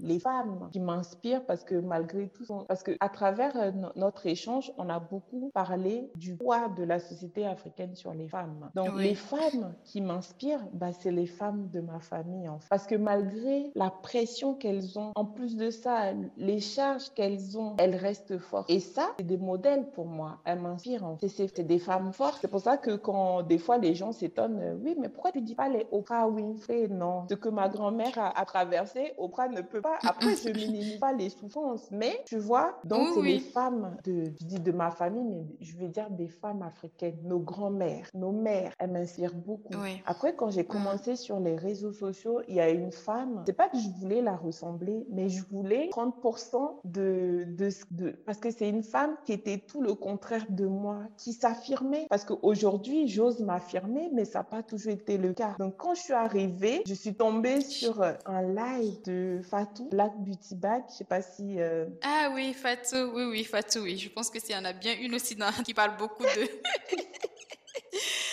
les, 0.00 0.18
femmes 0.18 0.70
qui 0.72 0.80
m'inspirent, 0.80 1.44
parce 1.44 1.62
que 1.62 1.74
malgré 1.74 2.28
tout, 2.28 2.46
parce 2.66 2.82
que 2.82 2.92
à 3.00 3.10
travers 3.10 3.54
euh, 3.56 3.70
notre 3.96 4.24
échange, 4.26 4.72
on 4.78 4.88
a 4.88 4.98
beaucoup 4.98 5.50
parlé 5.52 6.10
du 6.16 6.36
poids 6.36 6.68
de 6.70 6.84
la 6.84 7.00
société 7.00 7.44
africaine 7.46 7.94
sur 7.94 8.14
les 8.14 8.28
femmes. 8.28 8.70
Donc 8.74 8.96
les 8.96 9.14
femmes 9.14 9.74
qui 9.84 10.00
m'inspirent, 10.00 10.64
bah, 10.72 10.92
c'est 10.98 11.12
les 11.12 11.26
femmes 11.26 11.68
de 11.68 11.80
ma 11.80 12.00
famille. 12.00 12.48
En 12.48 12.60
fait. 12.60 12.68
Parce 12.70 12.86
que 12.86 12.94
malgré 12.94 13.25
la 13.74 13.90
pression 13.90 14.54
qu'elles 14.54 14.98
ont, 14.98 15.12
en 15.14 15.24
plus 15.24 15.56
de 15.56 15.70
ça, 15.70 16.12
les 16.36 16.60
charges 16.60 17.10
qu'elles 17.14 17.58
ont, 17.58 17.74
elles 17.78 17.96
restent 17.96 18.38
fortes. 18.38 18.70
Et 18.70 18.80
ça, 18.80 19.10
c'est 19.18 19.26
des 19.26 19.36
modèles 19.36 19.90
pour 19.90 20.06
moi. 20.06 20.38
Elles 20.44 20.60
m'inspirent. 20.60 21.16
C'est 21.26 21.60
des 21.66 21.78
femmes 21.78 22.12
fortes. 22.12 22.38
C'est 22.40 22.50
pour 22.50 22.60
ça 22.60 22.76
que 22.76 22.96
quand 22.96 23.42
des 23.42 23.58
fois 23.58 23.78
les 23.78 23.94
gens 23.94 24.12
s'étonnent, 24.12 24.60
euh, 24.60 24.76
oui, 24.82 24.96
mais 24.98 25.08
pourquoi 25.08 25.32
tu 25.32 25.40
dis 25.40 25.54
pas 25.54 25.68
les 25.68 25.86
Oprah 25.90 26.28
Winfrey? 26.28 26.88
Non. 26.88 27.26
Ce 27.28 27.34
que 27.34 27.48
ma 27.48 27.68
grand-mère 27.68 28.12
a, 28.16 28.44
traversé, 28.44 29.12
Oprah 29.18 29.48
ne 29.48 29.60
peut 29.60 29.80
pas. 29.80 29.98
Après, 30.02 30.34
je 30.36 30.48
minimise 30.54 30.98
pas 30.98 31.12
les 31.12 31.30
souffrances, 31.30 31.90
mais 31.90 32.22
tu 32.26 32.38
vois, 32.38 32.78
donc 32.84 33.22
les 33.22 33.40
femmes 33.40 33.96
de, 34.04 34.24
je 34.40 34.46
dis 34.46 34.60
de 34.60 34.72
ma 34.72 34.90
famille, 34.90 35.24
mais 35.24 35.44
je 35.60 35.76
veux 35.76 35.88
dire 35.88 36.10
des 36.10 36.28
femmes 36.28 36.62
africaines, 36.62 37.18
nos 37.24 37.38
grand-mères, 37.38 38.08
nos 38.14 38.32
mères, 38.32 38.72
elles 38.78 38.90
m'inspirent 38.90 39.34
beaucoup. 39.34 39.74
Après, 40.06 40.34
quand 40.34 40.50
j'ai 40.50 40.64
commencé 40.64 41.16
sur 41.16 41.40
les 41.40 41.56
réseaux 41.56 41.92
sociaux, 41.92 42.40
il 42.48 42.56
y 42.56 42.60
a 42.60 42.70
une 42.70 42.92
femme 42.92 43.15
c'est 43.46 43.52
pas 43.52 43.68
que 43.68 43.78
je 43.78 43.88
voulais 44.00 44.22
la 44.22 44.36
ressembler, 44.36 45.06
mais 45.10 45.28
je 45.28 45.42
voulais 45.50 45.88
30% 45.92 46.80
de, 46.84 47.44
de, 47.46 47.68
de, 47.90 48.10
parce 48.10 48.38
que 48.38 48.50
c'est 48.50 48.68
une 48.68 48.82
femme 48.82 49.16
qui 49.24 49.32
était 49.32 49.58
tout 49.58 49.82
le 49.82 49.94
contraire 49.94 50.44
de 50.48 50.66
moi, 50.66 51.00
qui 51.16 51.32
s'affirmait. 51.32 52.06
Parce 52.08 52.24
qu'aujourd'hui, 52.24 53.08
j'ose 53.08 53.40
m'affirmer, 53.40 54.10
mais 54.12 54.24
ça 54.24 54.40
n'a 54.40 54.44
pas 54.44 54.62
toujours 54.62 54.92
été 54.92 55.18
le 55.18 55.32
cas. 55.32 55.54
Donc, 55.58 55.76
quand 55.76 55.94
je 55.94 56.02
suis 56.02 56.12
arrivée, 56.12 56.82
je 56.86 56.94
suis 56.94 57.14
tombée 57.14 57.60
sur 57.60 58.02
un 58.02 58.42
live 58.42 59.02
de 59.04 59.40
Fatou, 59.42 59.88
Black 59.90 60.12
Beauty 60.18 60.54
Bag. 60.54 60.84
Je 60.90 60.94
sais 60.94 61.04
pas 61.04 61.22
si. 61.22 61.60
Euh, 61.60 61.86
ah 62.02 62.30
oui, 62.34 62.52
Fatou, 62.52 63.12
oui, 63.14 63.24
oui, 63.24 63.44
Fatou, 63.44 63.80
oui. 63.80 63.96
Je 63.96 64.10
pense 64.10 64.30
que 64.30 64.40
s'il 64.40 64.54
y 64.54 64.58
en 64.58 64.64
a 64.64 64.72
bien 64.72 64.94
une 65.00 65.14
aussi 65.14 65.36
qui 65.64 65.74
parle 65.74 65.96
beaucoup 65.96 66.24
de. 66.24 66.48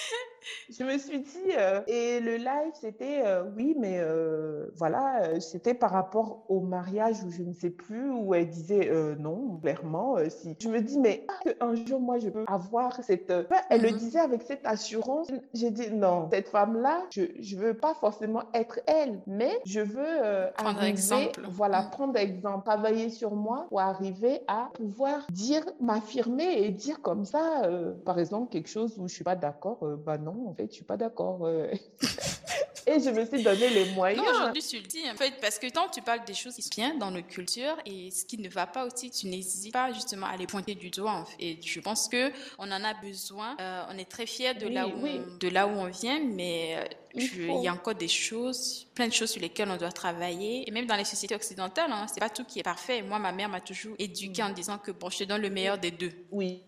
je 0.70 0.84
me 0.84 0.98
suis 0.98 1.20
dit, 1.20 1.52
euh, 1.58 1.82
et 1.88 2.20
le 2.20 2.38
live, 2.38 2.72
c'était, 2.74 3.24
euh, 3.26 3.44
oui, 3.56 3.76
mais 3.78 3.98
euh, 4.00 4.68
voilà, 4.76 5.40
c'était 5.40 5.74
par 5.74 5.92
rapport 5.92 6.46
au 6.48 6.62
mariage 6.62 7.24
où 7.24 7.32
je 7.32 7.44
ne 7.44 7.54
sais 7.54 7.70
plus, 7.70 8.10
où 8.12 8.34
elle 8.34 8.50
disait 8.50 8.92
non, 9.20 9.60
clairement, 9.62 10.18
si. 10.30 10.56
Je 10.60 10.70
me 10.70 10.82
dis, 10.82 11.00
mais 11.00 11.26
un 11.60 11.76
jour, 11.76 12.00
moi, 12.00 12.20
je 12.20 12.30
peux 12.30 12.46
avoir 12.48 13.04
cette. 13.04 13.32
elle 13.70 13.82
le 13.82 13.92
mhm. 13.92 13.98
disait 13.98 14.20
avec 14.20 14.44
cette 14.44 14.66
assurance. 14.66 15.28
J'ai 15.54 15.72
dit, 15.72 15.92
non, 15.92 16.30
cette 16.32 16.50
femme-là, 16.50 17.04
je 17.12 17.22
ne 17.22 17.60
veux 17.60 17.74
pas 17.74 17.94
forcément 17.94 18.44
être 18.54 18.80
elle, 18.88 19.22
mais 19.28 19.52
je 19.66 19.82
veux 19.82 20.52
prendre 20.58 20.84
exemple. 20.84 21.42
Voilà, 21.50 21.84
mhm. 21.84 21.90
prendre 21.90 22.18
exemple, 22.18 22.66
travailler 22.66 23.10
sur 23.10 23.36
moi 23.36 23.66
pour 23.70 23.82
arriver 23.82 24.42
à 24.48 24.70
pouvoir 24.74 25.26
dire, 25.32 25.64
m'affirmer 25.80 26.64
et 26.64 26.70
dire 26.70 27.02
comme 27.02 27.26
ça, 27.26 27.70
par 28.06 28.20
exemple, 28.20 28.52
quelque 28.52 28.70
chose 28.70 28.98
où 29.00 29.08
je 29.08 29.14
suis 29.14 29.24
pas 29.24 29.36
d'accord. 29.36 29.80
bah 30.06 30.18
non, 30.18 30.53
en 30.54 30.56
fait, 30.56 30.68
je 30.70 30.76
suis 30.76 30.84
pas 30.84 30.98
d'accord. 30.98 31.40
Euh. 31.44 31.72
et 32.88 33.00
je 33.00 33.10
me 33.10 33.26
suis 33.26 33.42
donné 33.44 33.70
les 33.70 33.92
moyens. 33.92 34.24
Non, 34.24 34.30
aujourd'hui, 34.30 34.62
tu 34.62 34.78
le 34.78 34.84
dis, 34.84 35.10
en 35.10 35.16
fait, 35.16 35.34
parce 35.42 35.58
que 35.58 35.68
tant 35.70 35.90
tu 35.90 36.02
parles 36.02 36.24
des 36.26 36.34
choses 36.34 36.56
qui 36.56 36.62
sont 36.62 36.70
bien 36.76 36.96
dans 36.96 37.10
nos 37.10 37.24
cultures 37.24 37.76
et 37.86 38.12
ce 38.12 38.26
qui 38.26 38.38
ne 38.38 38.50
va 38.50 38.68
pas 38.68 38.86
aussi, 38.86 39.10
tu 39.10 39.28
n'hésites 39.28 39.74
pas 39.74 39.92
justement 39.92 40.28
à 40.28 40.38
les 40.38 40.46
pointer 40.46 40.76
du 40.76 40.90
doigt. 40.90 41.26
Et 41.40 41.60
je 41.62 41.80
pense 41.80 42.08
que 42.08 42.32
on 42.60 42.72
en 42.72 42.84
a 42.84 42.94
besoin. 42.94 43.58
Euh, 43.60 43.84
on 43.90 43.98
est 43.98 44.10
très 44.10 44.28
fiers 44.28 44.54
de, 44.54 44.68
là 44.68 44.88
où 44.88 44.92
on, 44.92 45.38
de 45.40 45.50
là 45.50 45.68
où 45.68 45.72
on 45.72 45.88
vient, 45.88 46.20
mais 46.24 46.78
euh, 46.78 46.86
il, 47.16 47.64
y 47.64 47.68
a 47.68 47.74
encore 47.74 47.96
des 47.96 48.08
choses, 48.08 48.88
plein 48.94 49.08
de 49.08 49.14
choses 49.14 49.32
sur 49.32 49.42
lesquelles 49.42 49.70
on 49.70 49.78
doit 49.78 49.92
travailler. 49.92 50.68
Et 50.68 50.72
même 50.72 50.86
dans 50.86 50.96
les 50.96 51.06
sociétés 51.06 51.36
occidentales, 51.36 51.92
hein, 51.92 52.06
c'est 52.14 52.20
pas 52.20 52.30
tout 52.30 52.44
qui 52.44 52.60
est 52.60 52.64
parfait. 52.64 53.02
Moi, 53.02 53.18
ma 53.18 53.32
mère 53.32 53.50
m'a 53.50 53.62
toujours 53.62 53.96
éduquée 53.98 54.44
mm. 54.44 54.46
en 54.46 54.50
disant 54.52 54.78
que 54.78 54.92
bon, 54.92 55.10
je 55.10 55.20
te 55.20 55.24
donne 55.24 55.42
le 55.42 55.50
meilleur 55.50 55.80
des 55.80 55.92
deux. 55.92 56.12
Oui. 56.32 56.62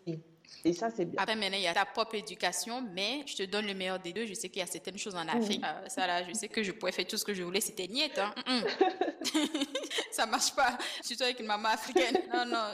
Et 0.63 0.73
ça, 0.73 0.89
c'est 0.95 1.05
bien. 1.05 1.21
Après, 1.21 1.35
maintenant, 1.35 1.57
il 1.57 1.63
y 1.63 1.67
a 1.67 1.73
ta 1.73 1.85
propre 1.85 2.15
éducation, 2.15 2.83
mais 2.93 3.23
je 3.25 3.35
te 3.35 3.43
donne 3.43 3.67
le 3.67 3.73
meilleur 3.73 3.99
des 3.99 4.13
deux. 4.13 4.25
Je 4.25 4.33
sais 4.33 4.49
qu'il 4.49 4.59
y 4.59 4.63
a 4.63 4.67
certaines 4.67 4.97
choses 4.97 5.15
en 5.15 5.27
Afrique. 5.27 5.63
Euh, 5.63 5.87
ça, 5.87 6.07
là, 6.07 6.23
je 6.27 6.33
sais 6.33 6.47
que 6.47 6.63
je 6.63 6.71
pouvais 6.71 6.91
faire 6.91 7.07
tout 7.07 7.17
ce 7.17 7.25
que 7.25 7.33
je 7.33 7.43
voulais. 7.43 7.61
C'était 7.61 7.87
niette. 7.87 8.19
Hein? 8.19 8.33
Ça 10.11 10.25
marche 10.25 10.55
pas. 10.55 10.77
Surtout 11.01 11.23
avec 11.23 11.39
une 11.39 11.47
maman 11.47 11.69
africaine. 11.69 12.17
Non, 12.33 12.45
non. 12.45 12.67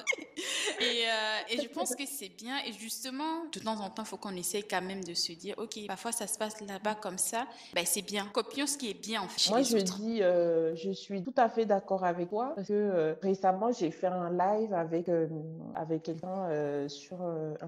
Et, 0.79 1.05
euh, 1.07 1.49
et 1.49 1.61
je 1.61 1.67
pense 1.67 1.95
que 1.95 2.05
c'est 2.05 2.29
bien. 2.29 2.57
Et 2.65 2.73
justement, 2.73 3.45
de 3.51 3.59
temps 3.59 3.79
en 3.79 3.89
temps, 3.89 4.03
il 4.03 4.07
faut 4.07 4.17
qu'on 4.17 4.35
essaye 4.35 4.63
quand 4.63 4.81
même 4.81 5.03
de 5.03 5.13
se 5.13 5.33
dire, 5.33 5.55
OK, 5.57 5.85
parfois 5.87 6.11
ça 6.11 6.27
se 6.27 6.37
passe 6.37 6.59
là-bas 6.61 6.95
comme 6.95 7.17
ça. 7.17 7.47
Ben, 7.73 7.85
c'est 7.85 8.01
bien. 8.01 8.27
Copions 8.31 8.67
ce 8.67 8.77
qui 8.77 8.89
est 8.89 9.01
bien, 9.01 9.21
en 9.21 9.27
fait. 9.27 9.49
Moi, 9.49 9.63
je 9.63 9.77
dis, 9.77 10.21
euh, 10.21 10.75
je 10.75 10.91
suis 10.91 11.23
tout 11.23 11.33
à 11.37 11.49
fait 11.49 11.65
d'accord 11.65 12.03
avec 12.03 12.29
toi 12.29 12.53
parce 12.55 12.67
que 12.67 13.15
récemment, 13.21 13.71
j'ai 13.71 13.91
fait 13.91 14.07
un 14.07 14.29
live 14.29 14.73
avec, 14.73 15.09
avec 15.75 16.03
quelqu'un 16.03 16.87
sur 16.87 17.17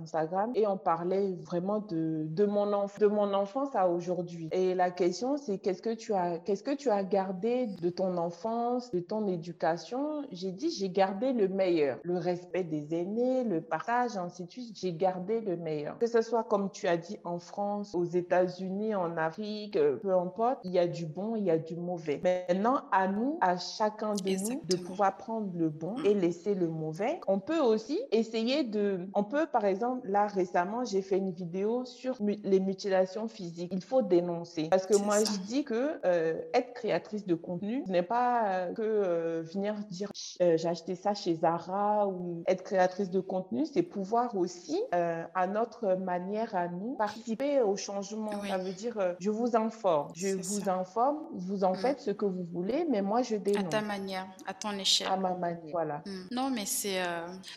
Instagram 0.03 0.51
et 0.55 0.67
on 0.67 0.77
parlait 0.77 1.33
vraiment 1.41 1.79
de, 1.79 2.25
de, 2.29 2.45
mon, 2.45 2.65
de 2.65 3.07
mon 3.07 3.33
enfance 3.33 3.75
à 3.75 3.89
aujourd'hui. 3.89 4.49
Et 4.51 4.75
la 4.75 4.91
question, 4.91 5.37
c'est 5.37 5.57
qu'est-ce 5.57 5.81
que 5.81 5.93
tu 5.93 6.13
as, 6.13 6.39
qu'est-ce 6.39 6.63
que 6.63 6.75
tu 6.75 6.89
as 6.89 7.03
gardé 7.03 7.67
de 7.81 7.89
ton 7.89 8.17
enfance, 8.17 8.91
de 8.91 8.99
ton 8.99 9.27
éducation? 9.27 10.23
J'ai 10.31 10.51
dit, 10.51 10.69
j'ai 10.69 10.89
gardé 10.89 11.33
le 11.33 11.47
meilleur. 11.47 11.99
Le 12.03 12.17
respect 12.17 12.63
des 12.63 12.93
aînés, 12.93 13.43
le 13.43 13.61
partage, 13.61 14.17
ainsi 14.17 14.45
de 14.45 14.51
suite. 14.51 14.77
J'ai 14.79 14.93
gardé 14.93 15.41
le 15.41 15.57
meilleur. 15.57 15.97
Que 15.99 16.07
ce 16.07 16.21
soit, 16.21 16.43
comme 16.43 16.69
tu 16.69 16.87
as 16.87 16.97
dit, 16.97 17.17
en 17.23 17.39
France, 17.39 17.95
aux 17.95 18.03
États-Unis, 18.05 18.95
en 18.95 19.17
Afrique, 19.17 19.75
euh, 19.77 19.97
peu 19.97 20.13
importe, 20.13 20.59
il 20.63 20.71
y 20.71 20.79
a 20.79 20.87
du 20.87 21.05
bon, 21.05 21.35
il 21.35 21.45
y 21.45 21.51
a 21.51 21.57
du 21.57 21.75
mauvais. 21.75 22.19
Maintenant, 22.23 22.81
à 22.91 23.07
nous, 23.07 23.37
à 23.41 23.57
chacun 23.57 24.13
de 24.13 24.49
nous, 24.49 24.61
de 24.69 24.75
pouvoir 24.77 25.17
prendre 25.17 25.49
le 25.55 25.69
bon 25.69 25.95
et 26.05 26.13
laisser 26.13 26.55
le 26.55 26.67
mauvais. 26.67 27.19
On 27.27 27.39
peut 27.39 27.59
aussi 27.59 27.99
essayer 28.11 28.63
de, 28.63 29.07
on 29.13 29.23
peut, 29.23 29.45
par 29.51 29.65
exemple, 29.65 29.82
là, 30.03 30.27
récemment, 30.27 30.83
j'ai 30.85 31.01
fait 31.01 31.17
une 31.17 31.31
vidéo 31.31 31.85
sur 31.85 32.17
les 32.21 32.59
mutilations 32.59 33.27
physiques. 33.27 33.71
Il 33.73 33.83
faut 33.83 34.01
dénoncer. 34.01 34.69
Parce 34.69 34.85
que 34.85 34.95
moi, 34.95 35.19
je 35.19 35.37
dis 35.45 35.63
que 35.63 35.99
euh, 36.05 36.41
être 36.53 36.73
créatrice 36.73 37.25
de 37.25 37.35
contenu, 37.35 37.83
ce 37.85 37.91
n'est 37.91 38.03
pas 38.03 38.47
euh, 38.47 38.73
que 38.73 38.81
euh, 38.81 39.43
venir 39.43 39.75
dire 39.89 40.09
j'ai 40.39 40.67
acheté 40.67 40.95
ça 40.95 41.13
chez 41.13 41.35
Zara 41.35 42.07
ou 42.07 42.43
être 42.47 42.63
créatrice 42.63 43.09
de 43.09 43.19
contenu, 43.19 43.65
c'est 43.65 43.83
pouvoir 43.83 44.35
aussi, 44.35 44.81
à 44.91 45.47
notre 45.47 45.95
manière 45.95 46.55
à 46.55 46.67
nous, 46.67 46.95
participer 46.95 47.61
au 47.61 47.75
changement. 47.75 48.31
Ça 48.47 48.57
veut 48.57 48.73
dire, 48.73 49.15
je 49.19 49.29
vous 49.29 49.55
informe. 49.55 50.11
Je 50.15 50.29
vous 50.29 50.69
informe, 50.69 51.19
vous 51.33 51.63
en 51.63 51.73
mm. 51.73 51.77
faites 51.77 51.99
ce 51.99 52.11
que 52.11 52.25
vous 52.25 52.45
voulez, 52.51 52.85
mais 52.89 53.01
moi, 53.01 53.21
je 53.21 53.35
dénonce. 53.35 53.65
À 53.65 53.69
ta 53.69 53.81
manière, 53.81 54.27
à 54.47 54.53
ton 54.53 54.71
échelle. 54.71 55.07
À 55.07 55.17
ma 55.17 55.33
manière, 55.35 55.71
voilà. 55.71 56.01
Mm. 56.05 56.27
Non, 56.31 56.49
mais 56.49 56.65
c'est 56.65 57.01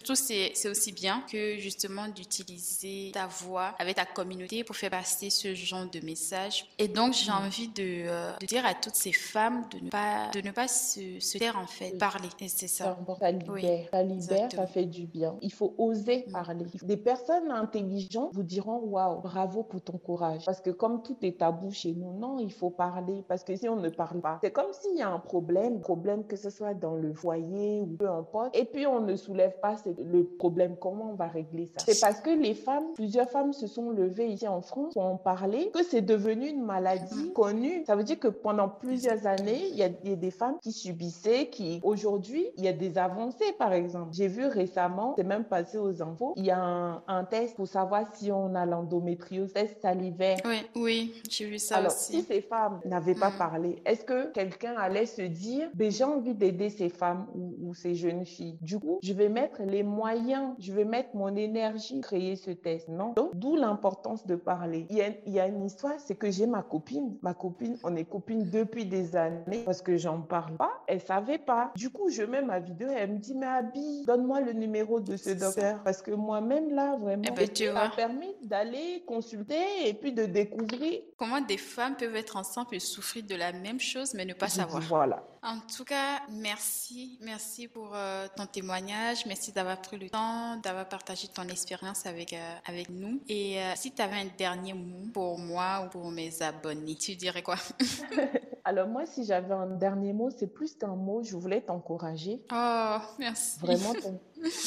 tout, 0.05 0.15
c'est 0.15 0.69
aussi 0.69 0.93
bien 0.93 1.23
que 1.31 1.59
justement 1.59 2.09
d'utiliser 2.17 3.11
ta 3.13 3.27
voix 3.27 3.75
avec 3.79 3.97
ta 3.97 4.05
communauté 4.05 4.65
pour 4.65 4.77
faire 4.77 4.91
passer 4.91 5.31
ce 5.31 5.55
genre 5.55 5.87
de 5.89 6.01
message. 6.01 6.67
Et 6.79 6.89
donc, 6.89 7.13
j'ai 7.13 7.31
mm. 7.31 7.35
envie 7.35 7.69
de, 7.69 8.09
euh, 8.09 8.33
de, 8.41 8.47
dire 8.47 8.65
à 8.65 8.75
toutes 8.75 8.95
ces 8.95 9.13
femmes 9.13 9.65
de 9.71 9.85
ne 9.85 9.91
pas, 9.91 10.31
de 10.33 10.41
ne 10.41 10.51
pas 10.51 10.69
se, 10.69 11.21
se 11.21 11.39
taire, 11.39 11.59
en 11.59 11.67
fait, 11.67 11.97
parler. 11.99 12.29
Et 12.41 12.49
c'est 12.49 12.69
ça. 12.69 12.97
Ça 13.21 13.31
libère, 13.31 13.89
ça, 13.91 14.03
libère 14.03 14.51
ça 14.53 14.67
fait 14.67 14.87
du 14.87 15.07
bien. 15.07 15.37
Il 15.43 15.53
faut 15.53 15.75
oser 15.79 16.25
mm. 16.27 16.33
parler. 16.33 16.67
Des 16.83 16.97
personnes 16.97 17.51
intelligentes 17.51 18.31
vous 18.33 18.43
diront 18.43 18.79
Waouh, 18.79 19.21
bravo 19.21 19.63
pour 19.63 19.81
ton 19.81 19.99
courage. 19.99 20.45
Parce 20.45 20.61
que 20.61 20.71
comme 20.71 21.03
tout 21.03 21.17
est 21.23 21.39
tabou 21.39 21.71
chez 21.71 21.93
nous, 21.93 22.13
non, 22.19 22.39
il 22.39 22.53
faut 22.53 22.71
parler. 22.71 23.25
Parce 23.29 23.45
que 23.45 23.55
si 23.57 23.69
on 23.69 23.77
ne 23.77 23.89
parle 23.89 24.21
pas, 24.21 24.39
c'est 24.43 24.51
comme 24.51 24.73
s'il 24.73 24.97
y 24.97 25.03
a 25.03 25.09
un 25.09 25.19
problème, 25.19 25.81
problème 25.81 26.25
que 26.25 26.37
ce 26.37 26.51
soit 26.51 26.75
dans 26.75 26.95
le 26.95 27.13
foyer 27.13 27.81
ou 27.81 27.87
peu 27.87 28.09
importe, 28.09 28.57
et 28.57 28.65
puis 28.65 28.87
on 28.87 29.01
ne 29.01 29.17
soulève 29.17 29.59
pas 29.61 29.77
le 29.99 30.25
problème. 30.25 30.77
Comment 30.77 31.11
on 31.11 31.15
va 31.15 31.29
régler 31.29 31.67
ça? 31.67 31.85
C'est 31.85 31.95
parce 32.07 32.21
que 32.21 32.31
les 32.31 32.55
femmes, 32.55 32.85
plusieurs 32.95 33.29
femmes 33.29 33.53
se 33.53 33.67
sont 33.67 33.91
levées 33.91 34.29
ici 34.29 34.47
en 34.47 34.61
France 34.61 34.95
pour 34.95 35.03
en 35.03 35.17
parler, 35.17 35.73
que 35.75 35.83
c'est 35.83 36.03
devenu 36.03 36.47
une 36.47 36.63
maladie 36.63 37.33
connue. 37.33 37.83
Ça 37.85 37.97
veut 37.97 38.05
dire 38.05 38.21
que 38.21 38.29
pendant 38.29 38.69
plusieurs 38.69 39.27
années, 39.27 39.71
il 39.73 39.77
y, 39.77 39.83
a, 39.83 39.89
des 39.89 40.31
femmes 40.31 40.57
qui 40.63 40.71
subissaient, 40.71 41.49
qui 41.49 41.81
aujourd'hui, 41.83 42.47
il 42.59 42.65
y 42.65 42.69
a 42.69 42.73
des 42.73 42.97
avancées, 42.97 43.53
par 43.59 43.73
exemple. 43.73 44.11
J'ai 44.13 44.29
vu 44.29 44.47
récemment, 44.47 45.15
c'est 45.19 45.25
même 45.25 45.43
passé 45.43 45.79
aux 45.79 46.01
infos, 46.01 46.33
il 46.37 46.45
y 46.45 46.53
a 46.53 47.03
un, 47.09 47.25
test 47.25 47.57
pour 47.57 47.67
savoir 47.67 48.05
si 48.15 48.31
on 48.31 48.55
a 48.55 48.65
l'endométriose, 48.67 49.53
test 49.53 49.83
salivaire. 49.83 50.37
Oui, 50.45 50.59
oui, 50.77 51.23
j'ai 51.29 51.47
vu 51.47 51.59
ça 51.59 51.79
Alors, 51.79 51.91
si 51.91 52.23
ces 52.23 52.41
femmes 52.41 52.79
n'avaient 52.85 53.17
pas 53.17 53.31
mm. 53.31 53.39
parlé, 53.39 53.83
est-ce 53.85 54.05
que 54.05 54.31
quelqu'un 54.31 54.77
allait 54.79 55.07
se 55.07 55.23
dire, 55.23 55.69
ben, 55.75 55.91
j'ai 55.91 56.05
envie 56.05 56.35
d'aider 56.35 56.71
ces 56.71 56.89
femmes 56.89 57.27
ou, 57.35 57.57
ou 57.63 57.75
ces 57.75 57.97
jeunes 57.97 58.25
filles? 58.25 58.59
Du 58.61 58.79
coup, 58.79 59.01
je 59.03 59.13
vais 59.13 59.29
mettre 59.29 59.63
les 59.65 59.83
moyens, 59.83 60.55
je 60.61 60.73
vais 60.73 60.85
mettre 60.85 61.09
mon 61.15 61.35
énergie, 61.35 61.96
créer 62.01 62.37
ce 62.37 62.51
test. 62.51 62.89
Non. 62.89 63.13
Donc, 63.13 63.35
d'où 63.35 63.57
l'importance 63.57 64.27
de 64.27 64.37
parler. 64.37 64.87
Il 64.91 64.97
y 64.97 65.03
a, 65.03 65.09
il 65.27 65.33
y 65.33 65.41
a 65.41 65.47
une 65.47 65.65
histoire, 65.65 65.95
c'est 65.99 66.15
que 66.15 66.31
j'ai 66.31 66.47
ma 66.47 66.63
copine. 66.63 67.17
Ma 67.23 67.35
copine, 67.35 67.77
on 67.85 67.95
est 67.97 68.05
copine 68.05 68.49
depuis 68.51 68.87
des 68.87 69.17
années 69.17 69.63
parce 69.65 69.83
que 69.83 69.97
j'en 69.97 70.21
parle 70.21 70.57
pas. 70.57 70.83
Elle 70.87 71.01
savait 71.01 71.39
pas. 71.39 71.73
Du 71.77 71.91
coup, 71.91 72.09
je 72.09 72.23
mets 72.23 72.43
ma 72.43 72.61
vidéo 72.61 72.89
et 72.89 72.95
elle 72.95 73.13
me 73.13 73.19
dit, 73.19 73.35
mais 73.35 73.47
Abby, 73.47 74.05
donne-moi 74.07 74.41
le 74.41 74.53
numéro 74.53 75.01
de 75.01 75.17
ce 75.17 75.31
docteur. 75.31 75.83
Parce 75.83 76.03
que 76.03 76.11
moi-même, 76.11 76.75
là, 76.75 76.97
vraiment, 76.97 77.23
eh 77.27 77.31
ben, 77.31 77.49
ça 77.55 77.73
m'a 77.73 77.89
permis 77.91 78.35
d'aller 78.43 79.03
consulter 79.07 79.89
et 79.89 79.95
puis 79.95 80.13
de 80.13 80.25
découvrir. 80.25 81.01
Comment 81.17 81.41
des 81.41 81.59
femmes 81.59 81.97
peuvent 81.97 82.17
être 82.17 82.37
ensemble 82.37 82.75
et 82.75 82.81
souffrir 82.81 83.25
de 83.25 83.35
la 83.35 83.53
même 83.53 83.81
chose, 83.81 84.15
mais 84.15 84.25
ne 84.25 84.35
pas 84.35 84.49
savoir. 84.49 84.83
Voilà. 84.83 85.23
En 85.43 85.61
tout 85.61 85.85
cas, 85.85 86.23
merci. 86.31 87.19
Merci 87.21 87.69
pour 87.69 87.95
euh, 87.95 88.27
ton 88.37 88.47
témoignage. 88.47 89.27
Merci 89.27 89.53
d'avoir 89.53 89.81
pris 89.81 89.97
le 89.97 90.11
temps, 90.11 90.57
d'avoir 90.57 90.89
partagé 90.89 91.29
ton 91.29 91.45
expérience 91.45 91.86
avec, 92.05 92.33
euh, 92.33 92.55
avec 92.67 92.91
nous. 92.91 93.21
Et 93.29 93.59
euh, 93.59 93.73
si 93.77 93.93
tu 93.93 94.03
avais 94.03 94.17
un 94.17 94.29
dernier 94.37 94.75
mot 94.75 95.09
pour 95.13 95.39
moi 95.39 95.85
ou 95.85 95.89
pour 95.91 96.11
mes 96.11 96.43
abonnés, 96.43 96.95
tu 96.97 97.15
dirais 97.15 97.43
quoi? 97.43 97.57
Alors 98.65 98.89
moi, 98.89 99.07
si 99.07 99.25
j'avais 99.25 99.55
un 99.55 99.67
dernier 99.67 100.13
mot, 100.13 100.31
c'est 100.37 100.53
plus 100.53 100.75
qu'un 100.75 100.97
mot, 100.97 101.23
je 101.23 101.37
voulais 101.37 101.61
t'encourager. 101.61 102.43
Oh, 102.53 102.97
merci. 103.19 103.61
Vraiment 103.61 103.93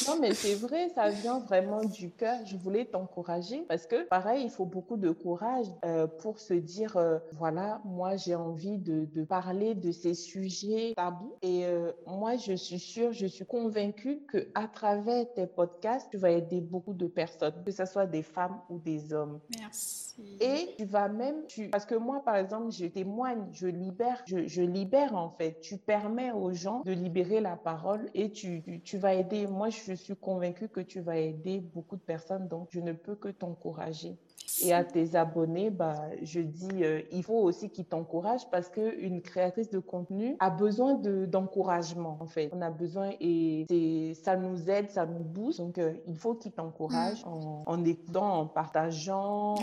Non, 0.08 0.18
mais 0.20 0.34
c'est 0.34 0.54
vrai, 0.54 0.88
ça 0.90 1.08
vient 1.08 1.40
vraiment 1.40 1.84
du 1.84 2.10
cœur. 2.10 2.38
Je 2.46 2.56
voulais 2.56 2.84
t'encourager 2.84 3.64
parce 3.68 3.86
que, 3.86 4.06
pareil, 4.08 4.44
il 4.44 4.50
faut 4.50 4.64
beaucoup 4.64 4.96
de 4.96 5.10
courage 5.10 5.66
euh, 5.84 6.06
pour 6.06 6.38
se 6.38 6.54
dire, 6.54 6.96
euh, 6.96 7.18
voilà, 7.32 7.80
moi, 7.84 8.16
j'ai 8.16 8.34
envie 8.34 8.78
de, 8.78 9.06
de, 9.06 9.24
parler 9.24 9.74
de 9.74 9.92
ces 9.92 10.14
sujets 10.14 10.92
tabous. 10.96 11.34
Et 11.42 11.66
euh, 11.66 11.92
moi, 12.06 12.36
je 12.36 12.52
suis 12.54 12.78
sûre, 12.78 13.12
je 13.12 13.26
suis 13.26 13.46
convaincue 13.46 14.20
que 14.28 14.48
à 14.54 14.66
travers 14.66 15.32
tes 15.34 15.46
podcasts, 15.46 16.08
tu 16.10 16.16
vas 16.16 16.30
aider 16.30 16.60
beaucoup 16.60 16.94
de 16.94 17.06
personnes, 17.06 17.62
que 17.64 17.72
ce 17.72 17.84
soit 17.84 18.06
des 18.06 18.22
femmes 18.22 18.60
ou 18.68 18.78
des 18.78 19.12
hommes. 19.12 19.40
Merci. 19.58 20.10
Et 20.40 20.74
tu 20.76 20.84
vas 20.84 21.08
même, 21.08 21.46
tu... 21.48 21.68
parce 21.68 21.86
que 21.86 21.94
moi, 21.94 22.22
par 22.24 22.36
exemple, 22.36 22.70
je 22.72 22.86
témoigne, 22.86 23.46
je 23.52 23.66
libère, 23.66 24.22
je, 24.26 24.62
libère 24.62 25.14
en 25.14 25.30
fait. 25.30 25.60
Tu 25.60 25.76
permets 25.76 26.32
aux 26.32 26.52
gens 26.52 26.82
de 26.84 26.92
libérer 26.92 27.40
la 27.40 27.56
parole 27.56 28.10
et 28.14 28.30
tu, 28.30 28.62
tu, 28.84 28.98
vas 28.98 29.14
aider. 29.14 29.46
Moi, 29.46 29.69
je 29.70 29.94
suis 29.94 30.16
convaincue 30.16 30.68
que 30.68 30.80
tu 30.80 31.00
vas 31.00 31.16
aider 31.18 31.60
beaucoup 31.60 31.96
de 31.96 32.02
personnes, 32.02 32.48
donc 32.48 32.68
je 32.72 32.80
ne 32.80 32.92
peux 32.92 33.16
que 33.16 33.28
t'encourager. 33.28 34.18
Et 34.62 34.72
à 34.72 34.84
tes 34.84 35.16
abonnés, 35.16 35.70
bah, 35.70 35.96
je 36.22 36.40
dis, 36.40 36.84
euh, 36.84 37.00
il 37.12 37.22
faut 37.22 37.38
aussi 37.38 37.70
qu'ils 37.70 37.86
t'encouragent 37.86 38.48
parce 38.50 38.68
qu'une 38.68 39.22
créatrice 39.22 39.70
de 39.70 39.78
contenu 39.78 40.36
a 40.38 40.50
besoin 40.50 40.94
d'encouragement, 40.94 42.18
en 42.20 42.26
fait. 42.26 42.50
On 42.52 42.60
a 42.60 42.70
besoin 42.70 43.10
et 43.20 44.14
ça 44.22 44.36
nous 44.36 44.70
aide, 44.70 44.90
ça 44.90 45.06
nous 45.06 45.24
booste. 45.24 45.60
Donc, 45.60 45.78
euh, 45.78 45.94
il 46.06 46.16
faut 46.16 46.34
qu'ils 46.34 46.52
t'encouragent 46.52 47.24
mm. 47.24 47.62
en, 47.66 47.84
écoutant, 47.84 48.40
en 48.40 48.46
partageant, 48.46 49.54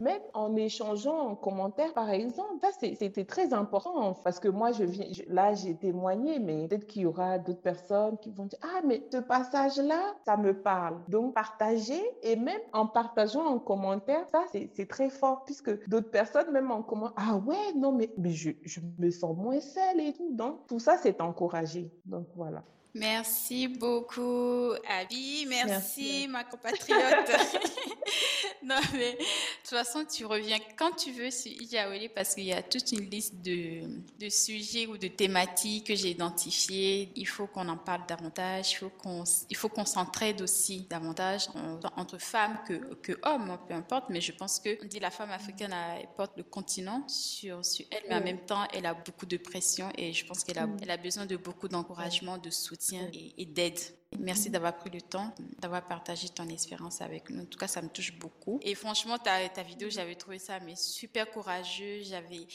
même 0.00 0.20
en 0.34 0.54
échangeant 0.56 1.30
en 1.30 1.34
commentaire, 1.34 1.92
par 1.92 2.10
exemple. 2.10 2.54
Ça, 2.60 2.68
c'était 2.78 3.24
très 3.24 3.52
important 3.52 4.14
parce 4.24 4.40
que 4.40 4.48
moi, 4.48 4.72
je 4.72 4.84
viens, 4.84 5.06
là, 5.28 5.54
j'ai 5.54 5.74
témoigné, 5.74 6.38
mais 6.38 6.68
peut-être 6.68 6.86
qu'il 6.86 7.02
y 7.02 7.06
aura 7.06 7.38
d'autres 7.38 7.60
personnes 7.60 8.16
qui 8.18 8.30
vont 8.30 8.46
dire, 8.46 8.58
ah, 8.62 8.80
mais 8.86 9.02
ce 9.12 9.18
passage-là, 9.18 10.14
ça 10.24 10.36
me 10.36 10.54
parle. 10.54 10.98
Donc, 11.08 11.34
partager 11.34 12.02
et 12.22 12.36
même 12.36 12.60
en 12.72 12.86
partageant 12.86 13.44
en 13.44 13.58
commentaire, 13.58 14.25
ça, 14.30 14.44
c'est 14.50 14.88
très 14.88 15.10
fort 15.10 15.44
puisque 15.44 15.88
d'autres 15.88 16.10
personnes, 16.10 16.50
même 16.52 16.70
en 16.70 16.82
comment, 16.82 17.12
ah 17.16 17.36
ouais, 17.36 17.72
non, 17.76 17.92
mais, 17.92 18.10
je, 18.32 18.50
je 18.62 18.80
me 18.98 19.10
sens 19.10 19.36
moins 19.36 19.60
seule 19.60 20.00
et 20.00 20.12
tout. 20.12 20.34
Donc, 20.34 20.66
tout 20.66 20.78
ça, 20.78 20.96
c'est 20.98 21.20
encouragé. 21.20 21.92
Donc, 22.04 22.28
voilà. 22.34 22.64
Merci 22.98 23.68
beaucoup, 23.68 24.72
Abby. 24.88 25.44
Merci, 25.46 26.26
ma 26.28 26.44
compatriote. 26.44 26.98
non, 28.62 28.76
mais 28.94 29.12
de 29.12 29.18
toute 29.18 29.68
façon, 29.68 30.04
tu 30.10 30.24
reviens 30.24 30.58
quand 30.78 30.92
tu 30.92 31.12
veux 31.12 31.30
sur 31.30 31.52
Ijaoueli 31.52 32.08
parce 32.08 32.34
qu'il 32.34 32.44
y 32.44 32.54
a 32.54 32.62
toute 32.62 32.92
une 32.92 33.10
liste 33.10 33.34
de, 33.42 33.82
de, 34.18 34.30
sujets 34.30 34.86
ou 34.86 34.96
de 34.96 35.08
thématiques 35.08 35.88
que 35.88 35.94
j'ai 35.94 36.10
identifiées. 36.10 37.12
Il 37.16 37.28
faut 37.28 37.46
qu'on 37.46 37.68
en 37.68 37.76
parle 37.76 38.06
davantage. 38.08 38.72
Il 38.72 38.76
faut 38.76 38.88
qu'on, 38.88 39.24
il 39.50 39.56
faut 39.56 39.68
qu'on 39.68 39.84
s'entraide 39.84 40.40
aussi 40.40 40.86
davantage 40.88 41.48
entre 41.96 42.18
femmes 42.18 42.58
que, 42.66 42.94
que 42.94 43.12
hommes, 43.24 43.58
peu 43.68 43.74
importe. 43.74 44.06
Mais 44.08 44.22
je 44.22 44.32
pense 44.32 44.58
que, 44.58 44.82
on 44.82 44.86
dit 44.86 45.00
la 45.00 45.10
femme 45.10 45.32
africaine 45.32 45.74
elle 45.98 46.08
porte 46.16 46.32
le 46.38 46.44
continent 46.44 47.06
sur, 47.08 47.62
sur 47.62 47.84
elle, 47.90 48.04
mais 48.08 48.14
en 48.14 48.22
même 48.22 48.40
temps, 48.46 48.66
elle 48.72 48.86
a 48.86 48.94
beaucoup 48.94 49.26
de 49.26 49.36
pression 49.36 49.90
et 49.98 50.14
je 50.14 50.24
pense 50.24 50.44
qu'elle 50.44 50.58
a, 50.58 50.66
mm. 50.66 50.78
elle 50.82 50.90
a 50.90 50.96
besoin 50.96 51.26
de 51.26 51.36
beaucoup 51.36 51.68
d'encouragement, 51.68 52.38
de 52.38 52.48
soutien 52.48 52.85
et, 52.92 53.46
d'aide. 53.46 53.78
Merci 54.18 54.50
d'avoir 54.50 54.76
pris 54.76 54.88
le 54.88 55.00
temps, 55.00 55.34
d'avoir 55.58 55.84
partagé 55.84 56.28
ton 56.28 56.48
expérience 56.48 57.02
avec 57.02 57.28
nous. 57.28 57.42
En 57.42 57.44
tout 57.44 57.58
cas, 57.58 57.66
ça 57.66 57.82
me 57.82 57.88
touche 57.88 58.16
beaucoup. 58.18 58.60
Et 58.62 58.74
franchement, 58.74 59.18
ta, 59.18 59.48
ta 59.48 59.62
vidéo, 59.62 59.88
j'avais 59.90 60.14
trouvé 60.14 60.38
ça 60.38 60.58
mais 60.60 60.76
super 60.76 61.30
courageux. 61.30 62.02
J'avais 62.02 62.46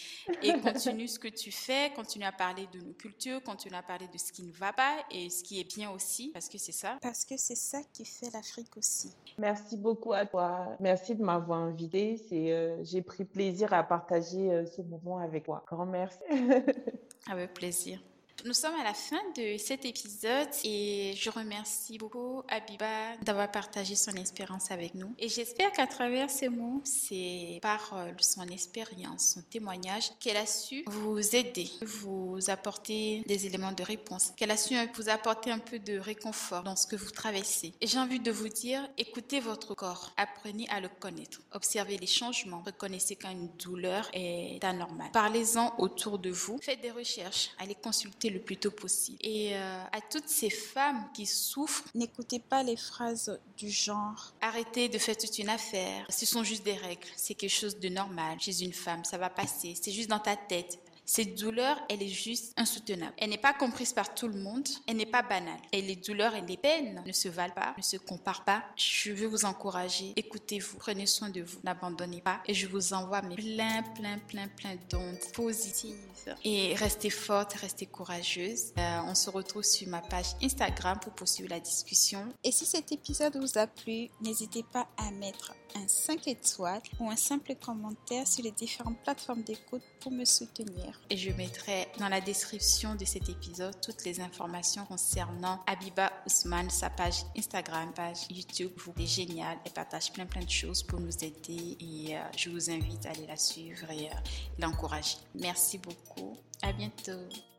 et 0.42 0.54
continue 0.62 1.08
ce 1.08 1.20
que 1.20 1.28
tu 1.28 1.52
fais, 1.52 1.92
continue 1.94 2.26
à 2.26 2.32
parler 2.32 2.68
de 2.74 2.80
nos 2.80 2.94
cultures, 2.94 3.44
continue 3.44 3.76
à 3.76 3.84
parler 3.84 4.08
de 4.08 4.18
ce 4.18 4.32
qui 4.32 4.44
ne 4.44 4.52
va 4.52 4.74
pas 4.74 4.98
et 5.12 5.30
ce 5.30 5.44
qui 5.44 5.60
est 5.60 5.76
bien 5.76 5.92
aussi, 5.92 6.30
parce 6.34 6.50
que 6.50 6.58
c'est 6.58 6.72
ça. 6.72 6.98
Parce 7.02 7.26
que 7.26 7.36
c'est 7.38 7.56
ça 7.56 7.82
qui 7.94 8.06
fait 8.06 8.32
l'Afrique 8.34 8.76
aussi. 8.78 9.14
Merci 9.38 9.78
beaucoup 9.78 10.14
à 10.14 10.26
toi. 10.26 10.76
Merci 10.80 11.16
de 11.16 11.24
m'avoir 11.24 11.60
invité. 11.60 12.18
C'est, 12.30 12.52
euh, 12.52 12.84
j'ai 12.84 13.02
pris 13.02 13.26
plaisir 13.26 13.74
à 13.74 13.84
partager 13.84 14.52
euh, 14.52 14.66
ce 14.66 14.82
moment 14.82 15.20
avec 15.20 15.44
toi. 15.44 15.64
Grand 15.68 15.86
merci. 15.86 16.20
avec 17.28 17.54
plaisir. 17.54 18.02
Nous 18.44 18.54
sommes 18.54 18.74
à 18.80 18.84
la 18.84 18.96
fin 18.96 19.20
de 19.38 19.58
cet 19.58 19.86
épisode 19.86 20.48
et 20.64 21.14
je 21.16 21.30
remercie 21.30 22.00
beaucoup 22.00 22.42
Abiba 22.48 23.16
d'avoir 23.22 23.52
partagé 23.52 23.96
son 23.96 24.14
expérience 24.14 24.72
avec 24.72 24.96
nous. 24.96 25.14
Et 25.20 25.30
j'espère 25.30 25.72
qu'à 25.72 25.86
travers 25.86 26.30
ces 26.30 26.50
mots, 26.50 26.82
c'est 26.84 27.60
par 27.62 27.94
euh, 27.94 28.12
son 28.20 28.48
expérience, 28.48 29.36
son 29.36 29.42
témoignage, 29.44 30.10
qu'elle 30.20 30.38
a 30.38 30.48
su 30.48 30.84
vous 30.88 31.36
aider, 31.36 31.70
vous 31.82 32.39
apporter 32.48 33.22
des 33.28 33.46
éléments 33.46 33.74
de 33.74 33.84
réponse, 33.84 34.32
qu'elle 34.36 34.52
a 34.52 34.58
su 34.58 34.76
vous 34.96 35.10
apporter 35.10 35.52
un 35.52 35.60
peu 35.60 35.78
de 35.78 36.00
réconfort 36.00 36.64
dans 36.64 36.76
ce 36.76 36.88
que 36.88 36.96
vous 36.96 37.12
traversez. 37.12 37.74
Et 37.80 37.86
j'ai 37.86 38.00
envie 38.00 38.20
de 38.20 38.32
vous 38.32 38.50
dire, 38.50 38.88
écoutez 38.98 39.39
votre 39.39 39.76
corps, 39.76 40.14
apprenez 40.18 40.68
à 40.70 40.80
le 40.80 40.89
connaître, 40.89 41.42
observez 41.52 41.98
les 41.98 42.08
changements, 42.08 42.64
reconnaissez 42.66 43.16
quand 43.16 43.30
une 43.30 43.50
douleur 43.58 44.10
est 44.14 44.64
anormale. 44.64 45.12
Parlez-en 45.14 45.76
autour 45.78 46.18
de 46.18 46.32
vous, 46.32 46.60
faites 46.60 46.82
des 46.82 46.92
recherches, 46.92 47.52
allez 47.60 47.76
consulter 47.76 48.31
le 48.32 48.40
plus 48.40 48.58
tôt 48.58 48.72
possible. 48.72 49.18
Et 49.22 49.56
euh, 49.56 49.84
à 49.92 50.02
toutes 50.02 50.28
ces 50.28 50.50
femmes 50.50 51.06
qui 51.14 51.26
souffrent, 51.26 51.84
n'écoutez 51.96 52.40
pas 52.40 52.64
les 52.64 52.76
phrases 52.76 53.40
du 53.58 53.70
genre 53.70 54.34
arrêtez 54.42 54.90
de 54.90 54.98
faire 54.98 55.18
toute 55.18 55.38
une 55.38 55.50
affaire, 55.50 56.06
ce 56.10 56.26
sont 56.26 56.44
juste 56.44 56.64
des 56.64 56.74
règles, 56.74 57.08
c'est 57.16 57.36
quelque 57.36 57.50
chose 57.50 57.80
de 57.80 57.90
normal 57.90 58.40
chez 58.40 58.64
une 58.64 58.74
femme, 58.74 59.04
ça 59.04 59.18
va 59.18 59.30
passer, 59.30 59.76
c'est 59.80 59.92
juste 59.92 60.10
dans 60.10 60.20
ta 60.20 60.36
tête. 60.36 60.80
Cette 61.06 61.36
douleur, 61.36 61.78
elle 61.89 62.02
est 62.02 62.08
juste 62.08 62.54
insoutenable. 62.58 63.14
Elle 63.18 63.32
n'est 63.32 63.38
pas 63.38 63.54
comprise 63.54 63.93
par 63.93 64.14
tout 64.14 64.28
le 64.28 64.39
monde. 64.39 64.68
Elle 64.88 64.97
n'est 64.97 65.06
pas 65.06 65.24
banale. 65.24 65.60
Et 65.72 65.82
les 65.82 65.95
douleurs 65.95 66.36
et 66.36 66.41
les 66.41 66.58
peines 66.58 67.04
ne 67.06 67.12
se 67.12 67.28
valent 67.28 67.54
pas, 67.54 67.74
ne 67.78 67.84
se 67.84 67.97
comparent 67.97 68.45
pas. 68.45 68.64
Je 68.76 69.12
veux 69.12 69.28
vous 69.28 69.45
encourager. 69.45 70.14
Écoutez-vous. 70.16 70.78
Prenez 70.78 71.06
soin 71.06 71.30
de 71.30 71.41
vous. 71.41 71.60
N'abandonnez 71.64 72.22
pas. 72.22 72.41
Et 72.45 72.54
je 72.54 72.68
vous 72.68 72.93
envoie 72.93 73.22
mes 73.22 73.36
plein, 73.36 73.84
plein, 73.95 74.18
plein, 74.20 74.47
plein 74.47 74.76
d'ondes 74.89 75.20
positives. 75.34 75.95
Et 76.43 76.76
restez 76.76 77.10
forte, 77.10 77.54
restez 77.54 77.88
courageuse. 77.88 78.74
Euh, 78.78 78.99
on 79.08 79.16
se 79.16 79.30
retrouve 79.30 79.64
sur 79.64 79.88
ma 79.88 80.02
page 80.02 80.28
Instagram 80.41 80.99
pour 80.99 81.14
poursuivre 81.14 81.49
la 81.49 81.60
discussion. 81.60 82.28
Et 82.43 82.52
si 82.52 82.66
cet 82.66 82.91
épisode 82.91 83.36
vous 83.38 83.58
a 83.58 83.68
plu, 83.68 84.10
n'hésitez 84.22 84.64
pas 84.64 84.88
à 84.97 85.12
mettre 85.12 85.54
un 85.76 85.88
5 85.88 86.28
étoiles 86.28 86.82
ou 86.99 87.09
un 87.09 87.15
simple 87.15 87.55
commentaire 87.55 88.28
sur 88.28 88.43
les 88.43 88.51
différentes 88.51 88.99
plateformes 89.03 89.43
d'écoute 89.43 89.84
pour 89.99 90.11
me 90.11 90.26
soutenir. 90.26 90.99
Et 91.09 91.17
je 91.17 91.32
mettrai 91.32 91.88
dans 91.99 92.09
la 92.09 92.22
description 92.22 92.95
de 92.95 93.05
cet 93.05 93.30
épisode 93.30 93.76
toutes 93.82 94.03
les 94.05 94.19
informations 94.19 94.86
concernant 94.86 95.63
Abiba 95.67 96.11
Ousmane, 96.26 96.69
sa 96.69 96.89
page 96.89 97.24
Instagram, 97.38 97.91
page 97.93 98.28
YouTube. 98.30 98.72
Vous 98.78 98.93
est 99.01 99.05
génial. 99.05 99.57
Elle 99.65 99.74
partage 99.74 100.11
plein 100.11 100.26
plein 100.26 100.43
de 100.43 100.49
choses 100.49 100.84
pour 100.84 100.99
nous 100.99 101.24
aider 101.24 101.78
et 101.80 102.17
euh, 102.17 102.22
je 102.38 102.49
vous 102.49 102.69
invite 102.69 103.05
à 103.05 103.11
aller 103.11 103.28
la 103.28 103.38
suivre 103.38 103.89
et 103.91 104.07
euh, 104.07 104.13
l'encourager. 104.59 105.17
Merci 105.36 105.78
beaucoup. 105.78 106.38
À 106.61 106.74
bientôt. 106.74 107.51